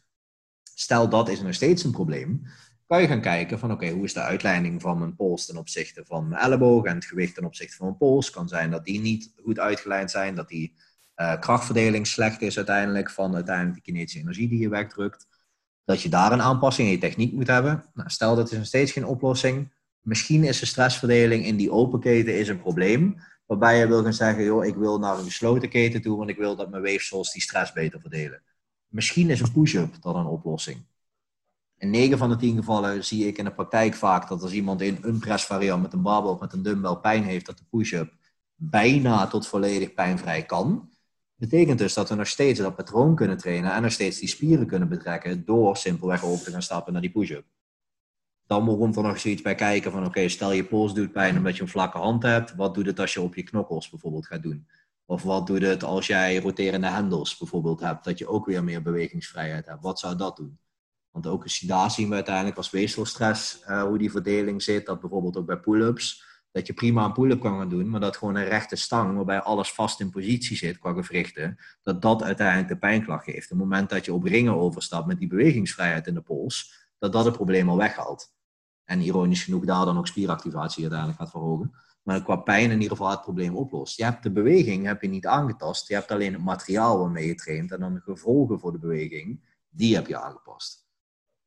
[0.76, 2.44] Stel dat is nog steeds een probleem,
[2.88, 6.03] kan je gaan kijken van oké, hoe is de uitleiding van mijn pols ten opzichte
[6.05, 8.30] van mijn elleboog en het gewicht ten opzichte van mijn pols.
[8.30, 10.73] Kan zijn dat die niet goed uitgelijnd zijn, dat die
[11.15, 15.27] uh, krachtverdeling slecht is uiteindelijk van uiteindelijk de kinetische energie die je wegdrukt.
[15.85, 17.85] Dat je daar een aanpassing in je techniek moet hebben.
[17.93, 19.73] Nou, stel dat is nog steeds geen oplossing.
[20.01, 23.15] Misschien is de stressverdeling in die open keten is een probleem.
[23.45, 26.38] Waarbij je wil gaan zeggen, joh, ik wil naar een gesloten keten toe, want ik
[26.38, 28.41] wil dat mijn weefsels die stress beter verdelen.
[28.88, 30.85] Misschien is een push-up dan een oplossing.
[31.84, 34.81] In 9 van de 10 gevallen zie ik in de praktijk vaak dat als iemand
[34.81, 38.14] in een pressvariant met een barbel of met een dumbbell pijn heeft, dat de push-up
[38.55, 40.89] bijna tot volledig pijnvrij kan.
[41.35, 44.68] Betekent dus dat we nog steeds dat patroon kunnen trainen en nog steeds die spieren
[44.68, 47.45] kunnen betrekken door simpelweg over te gaan stappen naar die push-up.
[48.47, 51.55] Dan komt er nog zoiets bij kijken van oké, stel je pols doet pijn omdat
[51.55, 52.55] je een vlakke hand hebt.
[52.55, 54.68] Wat doet het als je op je knokkels bijvoorbeeld gaat doen?
[55.05, 58.81] Of wat doet het als jij roterende hendels bijvoorbeeld hebt, dat je ook weer meer
[58.81, 59.81] bewegingsvrijheid hebt?
[59.81, 60.57] Wat zou dat doen?
[61.14, 64.85] Want ook daar zien we uiteindelijk als weefselstress uh, hoe die verdeling zit.
[64.85, 68.18] Dat bijvoorbeeld ook bij pull-ups, dat je prima een pull-up kan gaan doen, maar dat
[68.18, 72.68] gewoon een rechte stang waarbij alles vast in positie zit qua gewrichten, dat dat uiteindelijk
[72.68, 73.52] de pijnklacht geeft.
[73.52, 77.11] Op het moment dat je op ringen overstapt met die bewegingsvrijheid in de pols, dat
[77.11, 78.34] dat het probleem al weghaalt.
[78.85, 81.73] En ironisch genoeg daar dan ook spieractivatie uiteindelijk gaat verhogen.
[82.03, 83.98] Maar qua pijn in ieder geval het probleem oplost.
[83.98, 87.35] Je hebt de beweging heb je niet aangetast, je hebt alleen het materiaal waarmee je
[87.35, 90.82] traint en dan de gevolgen voor de beweging, die heb je aangepast.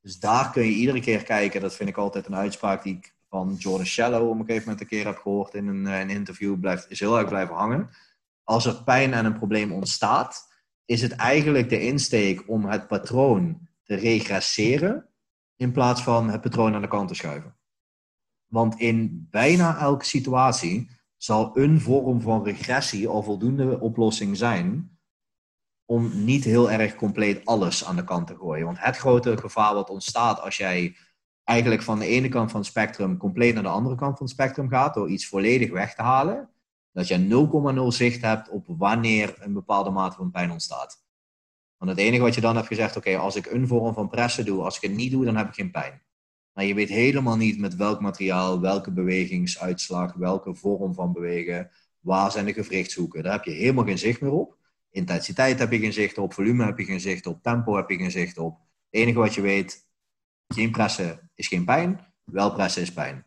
[0.07, 1.61] Dus daar kun je iedere keer kijken.
[1.61, 4.81] Dat vind ik altijd een uitspraak die ik van Jordan Shallow op een gegeven moment
[4.81, 6.59] een keer heb gehoord in een, eh, een interview.
[6.59, 7.89] Blijft, is heel erg blijven hangen.
[8.43, 10.53] Als er pijn en een probleem ontstaat,
[10.85, 15.09] is het eigenlijk de insteek om het patroon te regresseren
[15.55, 17.57] in plaats van het patroon aan de kant te schuiven.
[18.45, 24.96] Want in bijna elke situatie zal een vorm van regressie al voldoende oplossing zijn
[25.89, 28.65] om niet heel erg compleet alles aan de kant te gooien.
[28.65, 30.95] Want het grote gevaar wat ontstaat als jij
[31.43, 34.35] eigenlijk van de ene kant van het spectrum compleet naar de andere kant van het
[34.35, 36.49] spectrum gaat, door iets volledig weg te halen,
[36.91, 41.05] dat je 0,0 zicht hebt op wanneer een bepaalde mate van pijn ontstaat.
[41.77, 44.45] Want het enige wat je dan hebt gezegd, oké, als ik een vorm van pressen
[44.45, 46.01] doe, als ik het niet doe, dan heb ik geen pijn.
[46.53, 52.31] Maar je weet helemaal niet met welk materiaal, welke bewegingsuitslag, welke vorm van bewegen, waar
[52.31, 53.23] zijn de gewrichtshoeken.
[53.23, 54.56] Daar heb je helemaal geen zicht meer op.
[54.97, 57.97] Intensiteit heb je geen zicht op, volume heb je geen zicht op, tempo heb je
[57.97, 58.59] geen zicht op.
[58.89, 59.87] Het enige wat je weet,
[60.47, 63.25] geen pressen is geen pijn, wel pressen is pijn.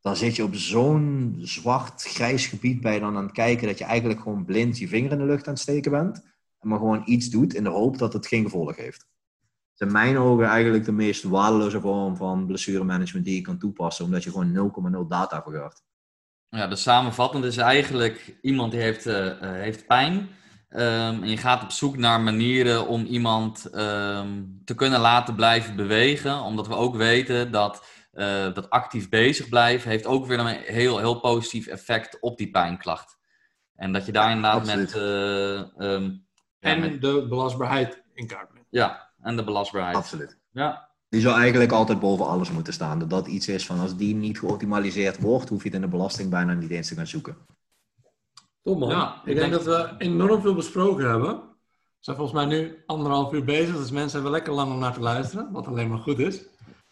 [0.00, 3.84] Dan zit je op zo'n zwart, grijs gebied bij dan aan het kijken dat je
[3.84, 6.16] eigenlijk gewoon blind je vinger in de lucht aan het steken bent.
[6.58, 9.06] En maar gewoon iets doet in de hoop dat het geen gevolg heeft.
[9.76, 14.24] in mijn ogen eigenlijk de meest waardeloze vorm van blessuremanagement die je kan toepassen, omdat
[14.24, 14.72] je gewoon
[15.04, 15.82] 0,0 data vergaart.
[16.48, 20.28] Ja, dus samenvattend is eigenlijk iemand die heeft, uh, heeft pijn.
[20.68, 25.76] Um, en je gaat op zoek naar manieren om iemand um, te kunnen laten blijven
[25.76, 26.40] bewegen.
[26.40, 30.98] Omdat we ook weten dat uh, dat actief bezig blijven heeft ook weer een heel,
[30.98, 33.18] heel positief effect op die pijnklacht.
[33.74, 36.26] En dat je daar inderdaad met, uh, um,
[36.60, 37.00] en met...
[37.00, 38.68] de belastbaarheid in kaart brengt.
[38.70, 39.96] Ja, en de belastbaarheid.
[39.96, 40.38] Absoluut.
[40.52, 40.88] Ja.
[41.08, 42.98] Die zou eigenlijk altijd boven alles moeten staan.
[42.98, 45.88] Dat dat iets is van als die niet geoptimaliseerd wordt, hoef je het in de
[45.88, 47.36] belasting bijna niet eens te gaan zoeken.
[48.74, 48.88] Man.
[48.88, 51.34] Ja, ik, denk, dat we enorm veel besproken hebben.
[51.34, 54.94] We zijn volgens mij nu anderhalf uur bezig, dus mensen hebben lekker lang om naar
[54.94, 56.40] te luisteren, wat alleen maar goed is.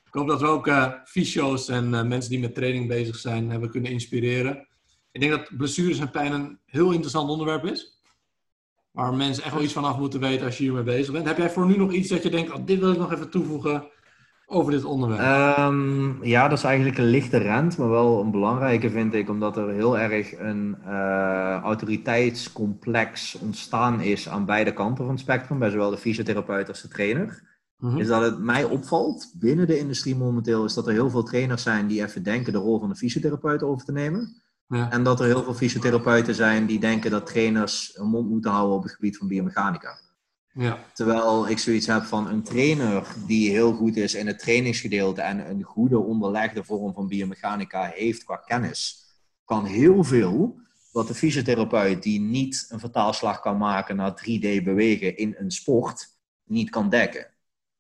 [0.05, 3.51] Ik hoop dat we ook uh, fysio's en uh, mensen die met training bezig zijn
[3.51, 4.67] hebben kunnen inspireren.
[5.13, 8.03] Ik denk dat blessures en pijn een heel interessant onderwerp is.
[8.91, 11.27] Waar mensen echt wel iets van af moeten weten als je hiermee bezig bent.
[11.27, 13.31] Heb jij voor nu nog iets dat je denkt, oh, dit wil ik nog even
[13.31, 13.87] toevoegen
[14.47, 15.59] over dit onderwerp?
[15.59, 19.57] Um, ja, dat is eigenlijk een lichte rand, maar wel een belangrijke vind ik, omdat
[19.57, 25.71] er heel erg een uh, autoriteitscomplex ontstaan is aan beide kanten van het spectrum, bij
[25.71, 27.43] zowel de fysiotherapeut als de trainer.
[27.79, 27.99] Mhm.
[27.99, 31.63] Is dat het mij opvalt binnen de industrie momenteel, is dat er heel veel trainers
[31.63, 34.43] zijn die even denken de rol van de fysiotherapeut over te nemen.
[34.69, 34.91] Ja.
[34.91, 38.77] En dat er heel veel fysiotherapeuten zijn die denken dat trainers een mond moeten houden
[38.77, 39.99] op het gebied van biomechanica.
[40.57, 40.79] Ja.
[40.93, 45.51] Terwijl ik zoiets heb van een trainer die heel goed is in het trainingsgedeelte en
[45.51, 49.05] een goede onderlegde vorm van biomechanica heeft qua kennis,
[49.45, 50.61] kan heel veel
[50.93, 56.17] wat de fysiotherapeut die niet een vertaalslag kan maken naar 3D bewegen in een sport,
[56.45, 57.27] niet kan dekken.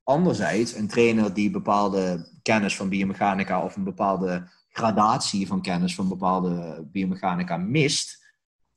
[0.02, 6.08] Anderzijds, een trainer die bepaalde kennis van biomechanica of een bepaalde gradatie van kennis van
[6.08, 8.24] bepaalde biomechanica mist,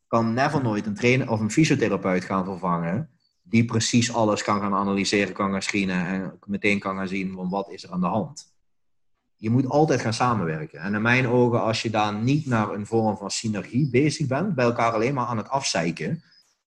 [0.07, 3.16] kan never nooit een trainer of een fysiotherapeut gaan vervangen
[3.49, 7.49] die precies alles kan gaan analyseren, kan gaan screenen en meteen kan gaan zien van
[7.49, 8.56] wat is er aan de hand.
[9.36, 10.80] Je moet altijd gaan samenwerken.
[10.80, 14.56] En in mijn ogen, als je daar niet naar een vorm van synergie bezig bent,
[14.56, 16.24] bij elkaar alleen maar aan het afzeiken,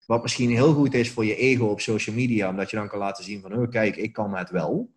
[0.07, 2.99] wat misschien heel goed is voor je ego op social media, omdat je dan kan
[2.99, 4.91] laten zien van, oh, kijk, ik kan het wel.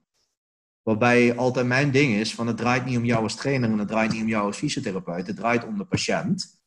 [0.81, 3.88] Waarbij altijd mijn ding is van, het draait niet om jou als trainer en het
[3.88, 5.27] draait niet om jou als fysiotherapeut.
[5.27, 6.61] Het draait om de patiënt,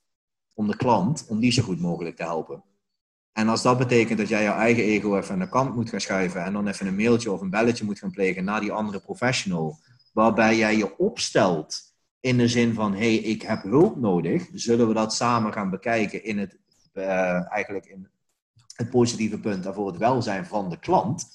[0.53, 2.63] om de klant, om die zo goed mogelijk te helpen.
[3.37, 6.01] En als dat betekent dat jij jouw eigen ego even aan de kant moet gaan
[6.01, 9.01] schuiven en dan even een mailtje of een belletje moet gaan plegen naar die andere
[9.01, 9.79] professional,
[10.13, 11.81] waarbij jij je opstelt
[12.21, 15.71] in de zin van, hé, hey, ik heb hulp nodig, zullen we dat samen gaan
[15.71, 16.59] bekijken in het,
[16.93, 18.09] uh, eigenlijk in
[18.75, 21.27] het positieve punt daarvoor het welzijn van de klant,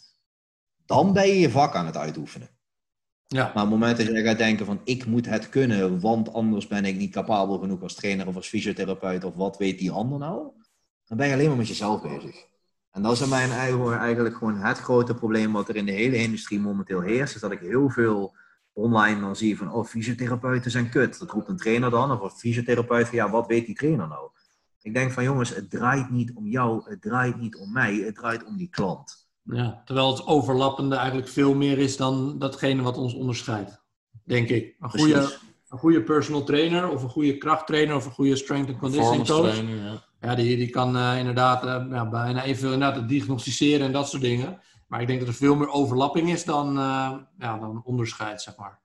[0.85, 2.49] dan ben je je vak aan het uitoefenen.
[3.27, 3.43] Ja.
[3.43, 6.67] Maar op het moment dat je gaat denken van ik moet het kunnen, want anders
[6.67, 10.19] ben ik niet capabel genoeg als trainer of als fysiotherapeut of wat weet die ander
[10.19, 10.51] nou,
[11.11, 12.45] dan ben je alleen maar met jezelf bezig.
[12.91, 15.91] En dat is in mijn eigen eigenlijk gewoon het grote probleem wat er in de
[15.91, 18.35] hele industrie momenteel heerst, is dat ik heel veel
[18.73, 21.19] online dan zie van oh fysiotherapeuten zijn kut.
[21.19, 24.29] Dat roept een trainer dan, of een fysiotherapeut van ja wat weet die trainer nou?
[24.81, 28.15] Ik denk van jongens, het draait niet om jou, het draait niet om mij, het
[28.15, 29.29] draait om die klant.
[29.43, 33.81] Ja, terwijl het overlappende eigenlijk veel meer is dan datgene wat ons onderscheidt,
[34.23, 34.75] denk ik.
[34.79, 35.37] Een goede,
[35.69, 39.55] een goede personal trainer of een goede krachttrainer of een goede strength and conditioning coach.
[39.55, 40.09] ja.
[40.21, 40.35] Ja.
[40.35, 44.61] die, die kan uh, inderdaad uh, ja, bijna even inderdaad diagnosticeren en dat soort dingen.
[44.87, 48.55] Maar ik denk dat er veel meer overlapping is dan, uh, ja, dan onderscheid, zeg
[48.55, 48.79] maar.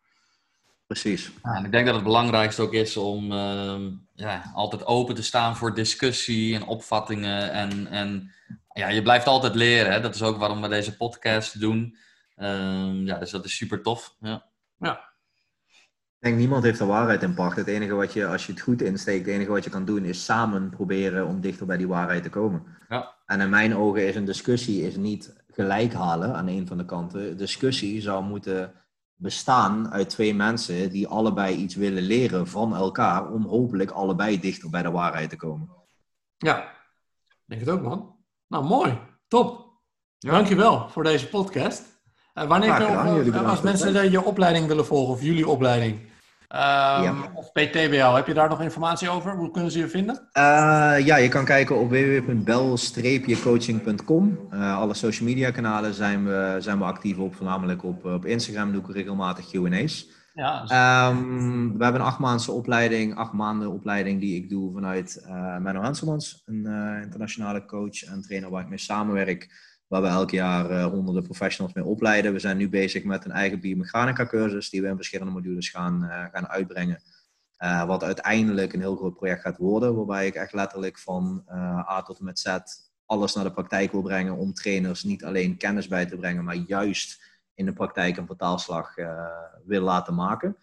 [0.87, 1.33] Precies.
[1.43, 5.57] en ik denk dat het belangrijkste ook is om ehm, ja, altijd open te staan
[5.57, 7.53] voor discussie en opvattingen.
[7.53, 8.33] En, en
[8.73, 9.93] ja, je blijft altijd leren.
[9.93, 10.01] Hè?
[10.01, 11.97] Dat is ook waarom we deze podcast doen.
[12.37, 14.15] Um, ja, dus dat is super tof.
[14.21, 14.45] Ja.
[14.79, 15.15] ja.
[16.27, 17.57] Ik denk niemand heeft de waarheid in pacht.
[17.57, 20.05] Het enige wat je, als je het goed insteekt, het enige wat je kan doen
[20.05, 22.63] is samen proberen om dichter bij die waarheid te komen.
[22.89, 23.15] Ja.
[23.27, 26.85] En in mijn ogen is een discussie is niet gelijk halen aan een van de
[26.85, 27.37] kanten.
[27.37, 28.73] Discussie zou moeten
[29.15, 34.71] bestaan uit twee mensen die allebei iets willen leren van elkaar om hopelijk allebei dichter
[34.71, 35.69] bij de waarheid te komen.
[36.37, 36.73] Ja,
[37.45, 38.17] denk het ook man.
[38.47, 38.99] Nou, mooi.
[39.29, 39.67] Top.
[40.19, 40.31] Ja.
[40.31, 41.83] Dankjewel voor deze podcast.
[42.35, 46.15] Uh, wanneer ja, als mensen je opleiding willen volgen of jullie opleiding,
[46.49, 47.15] ja.
[47.35, 49.37] Of PTBL, heb je daar nog informatie over?
[49.37, 50.15] Hoe kunnen ze je vinden?
[50.15, 50.23] Uh,
[51.05, 54.39] ja, je kan kijken op www.bel-coaching.com.
[54.53, 58.73] Uh, alle social media kanalen zijn we, zijn we actief op, voornamelijk op, op Instagram
[58.73, 60.15] doe ik regelmatig Q&A's.
[60.35, 60.63] Ja,
[61.09, 65.57] um, we hebben een acht maanden opleiding, acht maanden opleiding die ik doe vanuit uh,
[65.57, 66.67] Menno Hanselmans, een
[67.03, 69.49] internationale coach en trainer waar ik mee samenwerk
[69.89, 72.33] waar we elk jaar honderden professionals mee opleiden.
[72.33, 76.05] We zijn nu bezig met een eigen biomechanica cursus die we in verschillende modules gaan,
[76.05, 77.03] uh, gaan uitbrengen.
[77.59, 81.45] Uh, wat uiteindelijk een heel groot project gaat worden, waarbij ik echt letterlijk van
[81.89, 82.59] A tot en met Z
[83.07, 86.55] alles naar de praktijk wil brengen om trainers niet alleen kennis bij te brengen, maar
[86.55, 87.23] juist
[87.55, 89.29] in de praktijk een vertaalslag uh,
[89.65, 90.57] wil laten maken.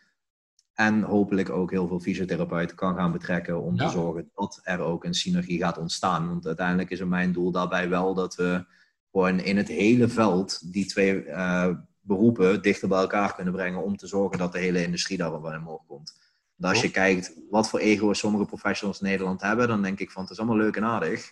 [0.73, 5.03] En hopelijk ook heel veel fysiotherapeuten kan gaan betrekken om te zorgen dat er ook
[5.03, 6.27] een synergie gaat ontstaan.
[6.27, 8.65] Want uiteindelijk is mijn doel daarbij wel dat we
[9.13, 11.67] gewoon in het hele veld die twee uh,
[12.01, 15.57] beroepen dichter bij elkaar kunnen brengen om te zorgen dat de hele industrie daar wel
[15.57, 16.21] omhoog komt.
[16.55, 20.11] Want als je kijkt wat voor ego's sommige professionals in Nederland hebben, dan denk ik
[20.11, 21.31] van het is allemaal leuk en aardig.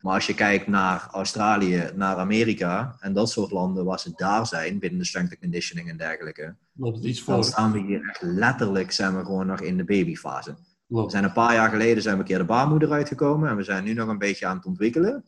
[0.00, 4.46] Maar als je kijkt naar Australië, naar Amerika en dat soort landen waar ze daar
[4.46, 6.56] zijn, binnen de strength and conditioning en dergelijke,
[7.02, 10.54] iets dan staan we hier echt letterlijk zijn we gewoon nog in de babyfase.
[10.86, 13.62] We zijn een paar jaar geleden zijn we een keer de baarmoeder uitgekomen en we
[13.62, 15.24] zijn nu nog een beetje aan het ontwikkelen.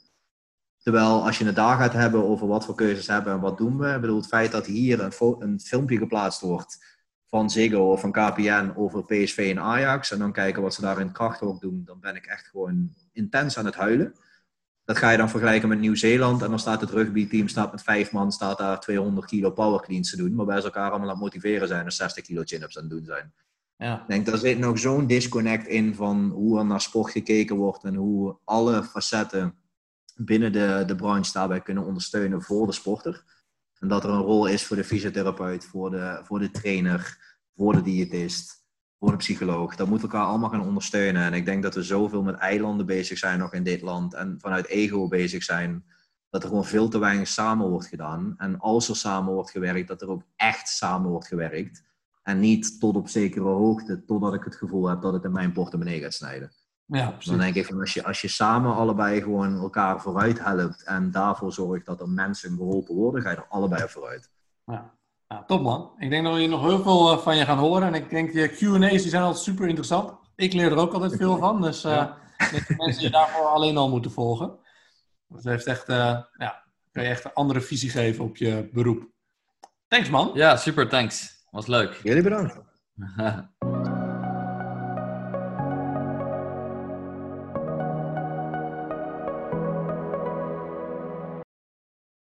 [0.84, 3.78] Terwijl als je het daar gaat hebben over wat voor keuzes hebben en wat doen
[3.78, 3.94] we.
[3.94, 8.12] Ik bedoel, het feit dat hier een, een filmpje geplaatst wordt van Ziggo of van
[8.12, 10.10] KPN over PSV en Ajax.
[10.10, 11.82] En dan kijken wat ze daar in kracht ook doen.
[11.84, 14.14] Dan ben ik echt gewoon intens aan het huilen.
[14.84, 16.42] Dat ga je dan vergelijken met Nieuw-Zeeland.
[16.42, 20.10] En dan staat het rugbyteam staat met vijf man, staat daar 200 kilo power cleans
[20.10, 20.34] te doen.
[20.34, 23.04] Waarbij ze elkaar allemaal aan het motiveren zijn en 60 kilo chin-ups aan het doen
[23.04, 23.32] zijn.
[23.76, 24.00] Ja.
[24.00, 27.84] Ik denk, daar zit nog zo'n disconnect in van hoe er naar sport gekeken wordt.
[27.84, 29.54] En hoe alle facetten
[30.14, 33.24] binnen de, de branche daarbij kunnen ondersteunen voor de sporter.
[33.78, 37.18] En dat er een rol is voor de fysiotherapeut, voor de, voor de trainer,
[37.54, 38.64] voor de diëtist,
[38.98, 39.76] voor de psycholoog.
[39.76, 41.22] Dat moet elkaar allemaal gaan ondersteunen.
[41.22, 44.36] En ik denk dat we zoveel met eilanden bezig zijn nog in dit land en
[44.40, 45.84] vanuit ego bezig zijn.
[46.30, 48.34] Dat er gewoon veel te weinig samen wordt gedaan.
[48.36, 51.82] En als er samen wordt gewerkt, dat er ook echt samen wordt gewerkt.
[52.22, 55.52] En niet tot op zekere hoogte, totdat ik het gevoel heb dat het in mijn
[55.52, 56.52] portemonnee gaat snijden.
[56.86, 60.82] Ja, Dan denk ik van als je, als je samen allebei gewoon elkaar vooruit helpt
[60.82, 64.30] en daarvoor zorgt dat er mensen geholpen worden, ga je er allebei vooruit.
[64.64, 64.94] Ja.
[65.28, 65.92] ja top man.
[65.98, 67.86] Ik denk dat we hier nog heel veel eh, van je gaan horen.
[67.86, 70.12] En ik denk die Q&A's die zijn altijd super interessant.
[70.36, 71.60] Ik leer er ook altijd veel van.
[71.60, 72.16] Dus uh, ja.
[72.38, 74.58] ik mensen je daarvoor alleen al moeten volgen.
[75.28, 75.96] Dat heeft echt, uh,
[76.36, 79.08] ja, kan je echt een andere visie geven op je beroep.
[79.88, 80.30] Thanks man.
[80.34, 81.46] Ja, super thanks.
[81.50, 82.00] Was leuk.
[82.02, 82.60] Jullie bedankt.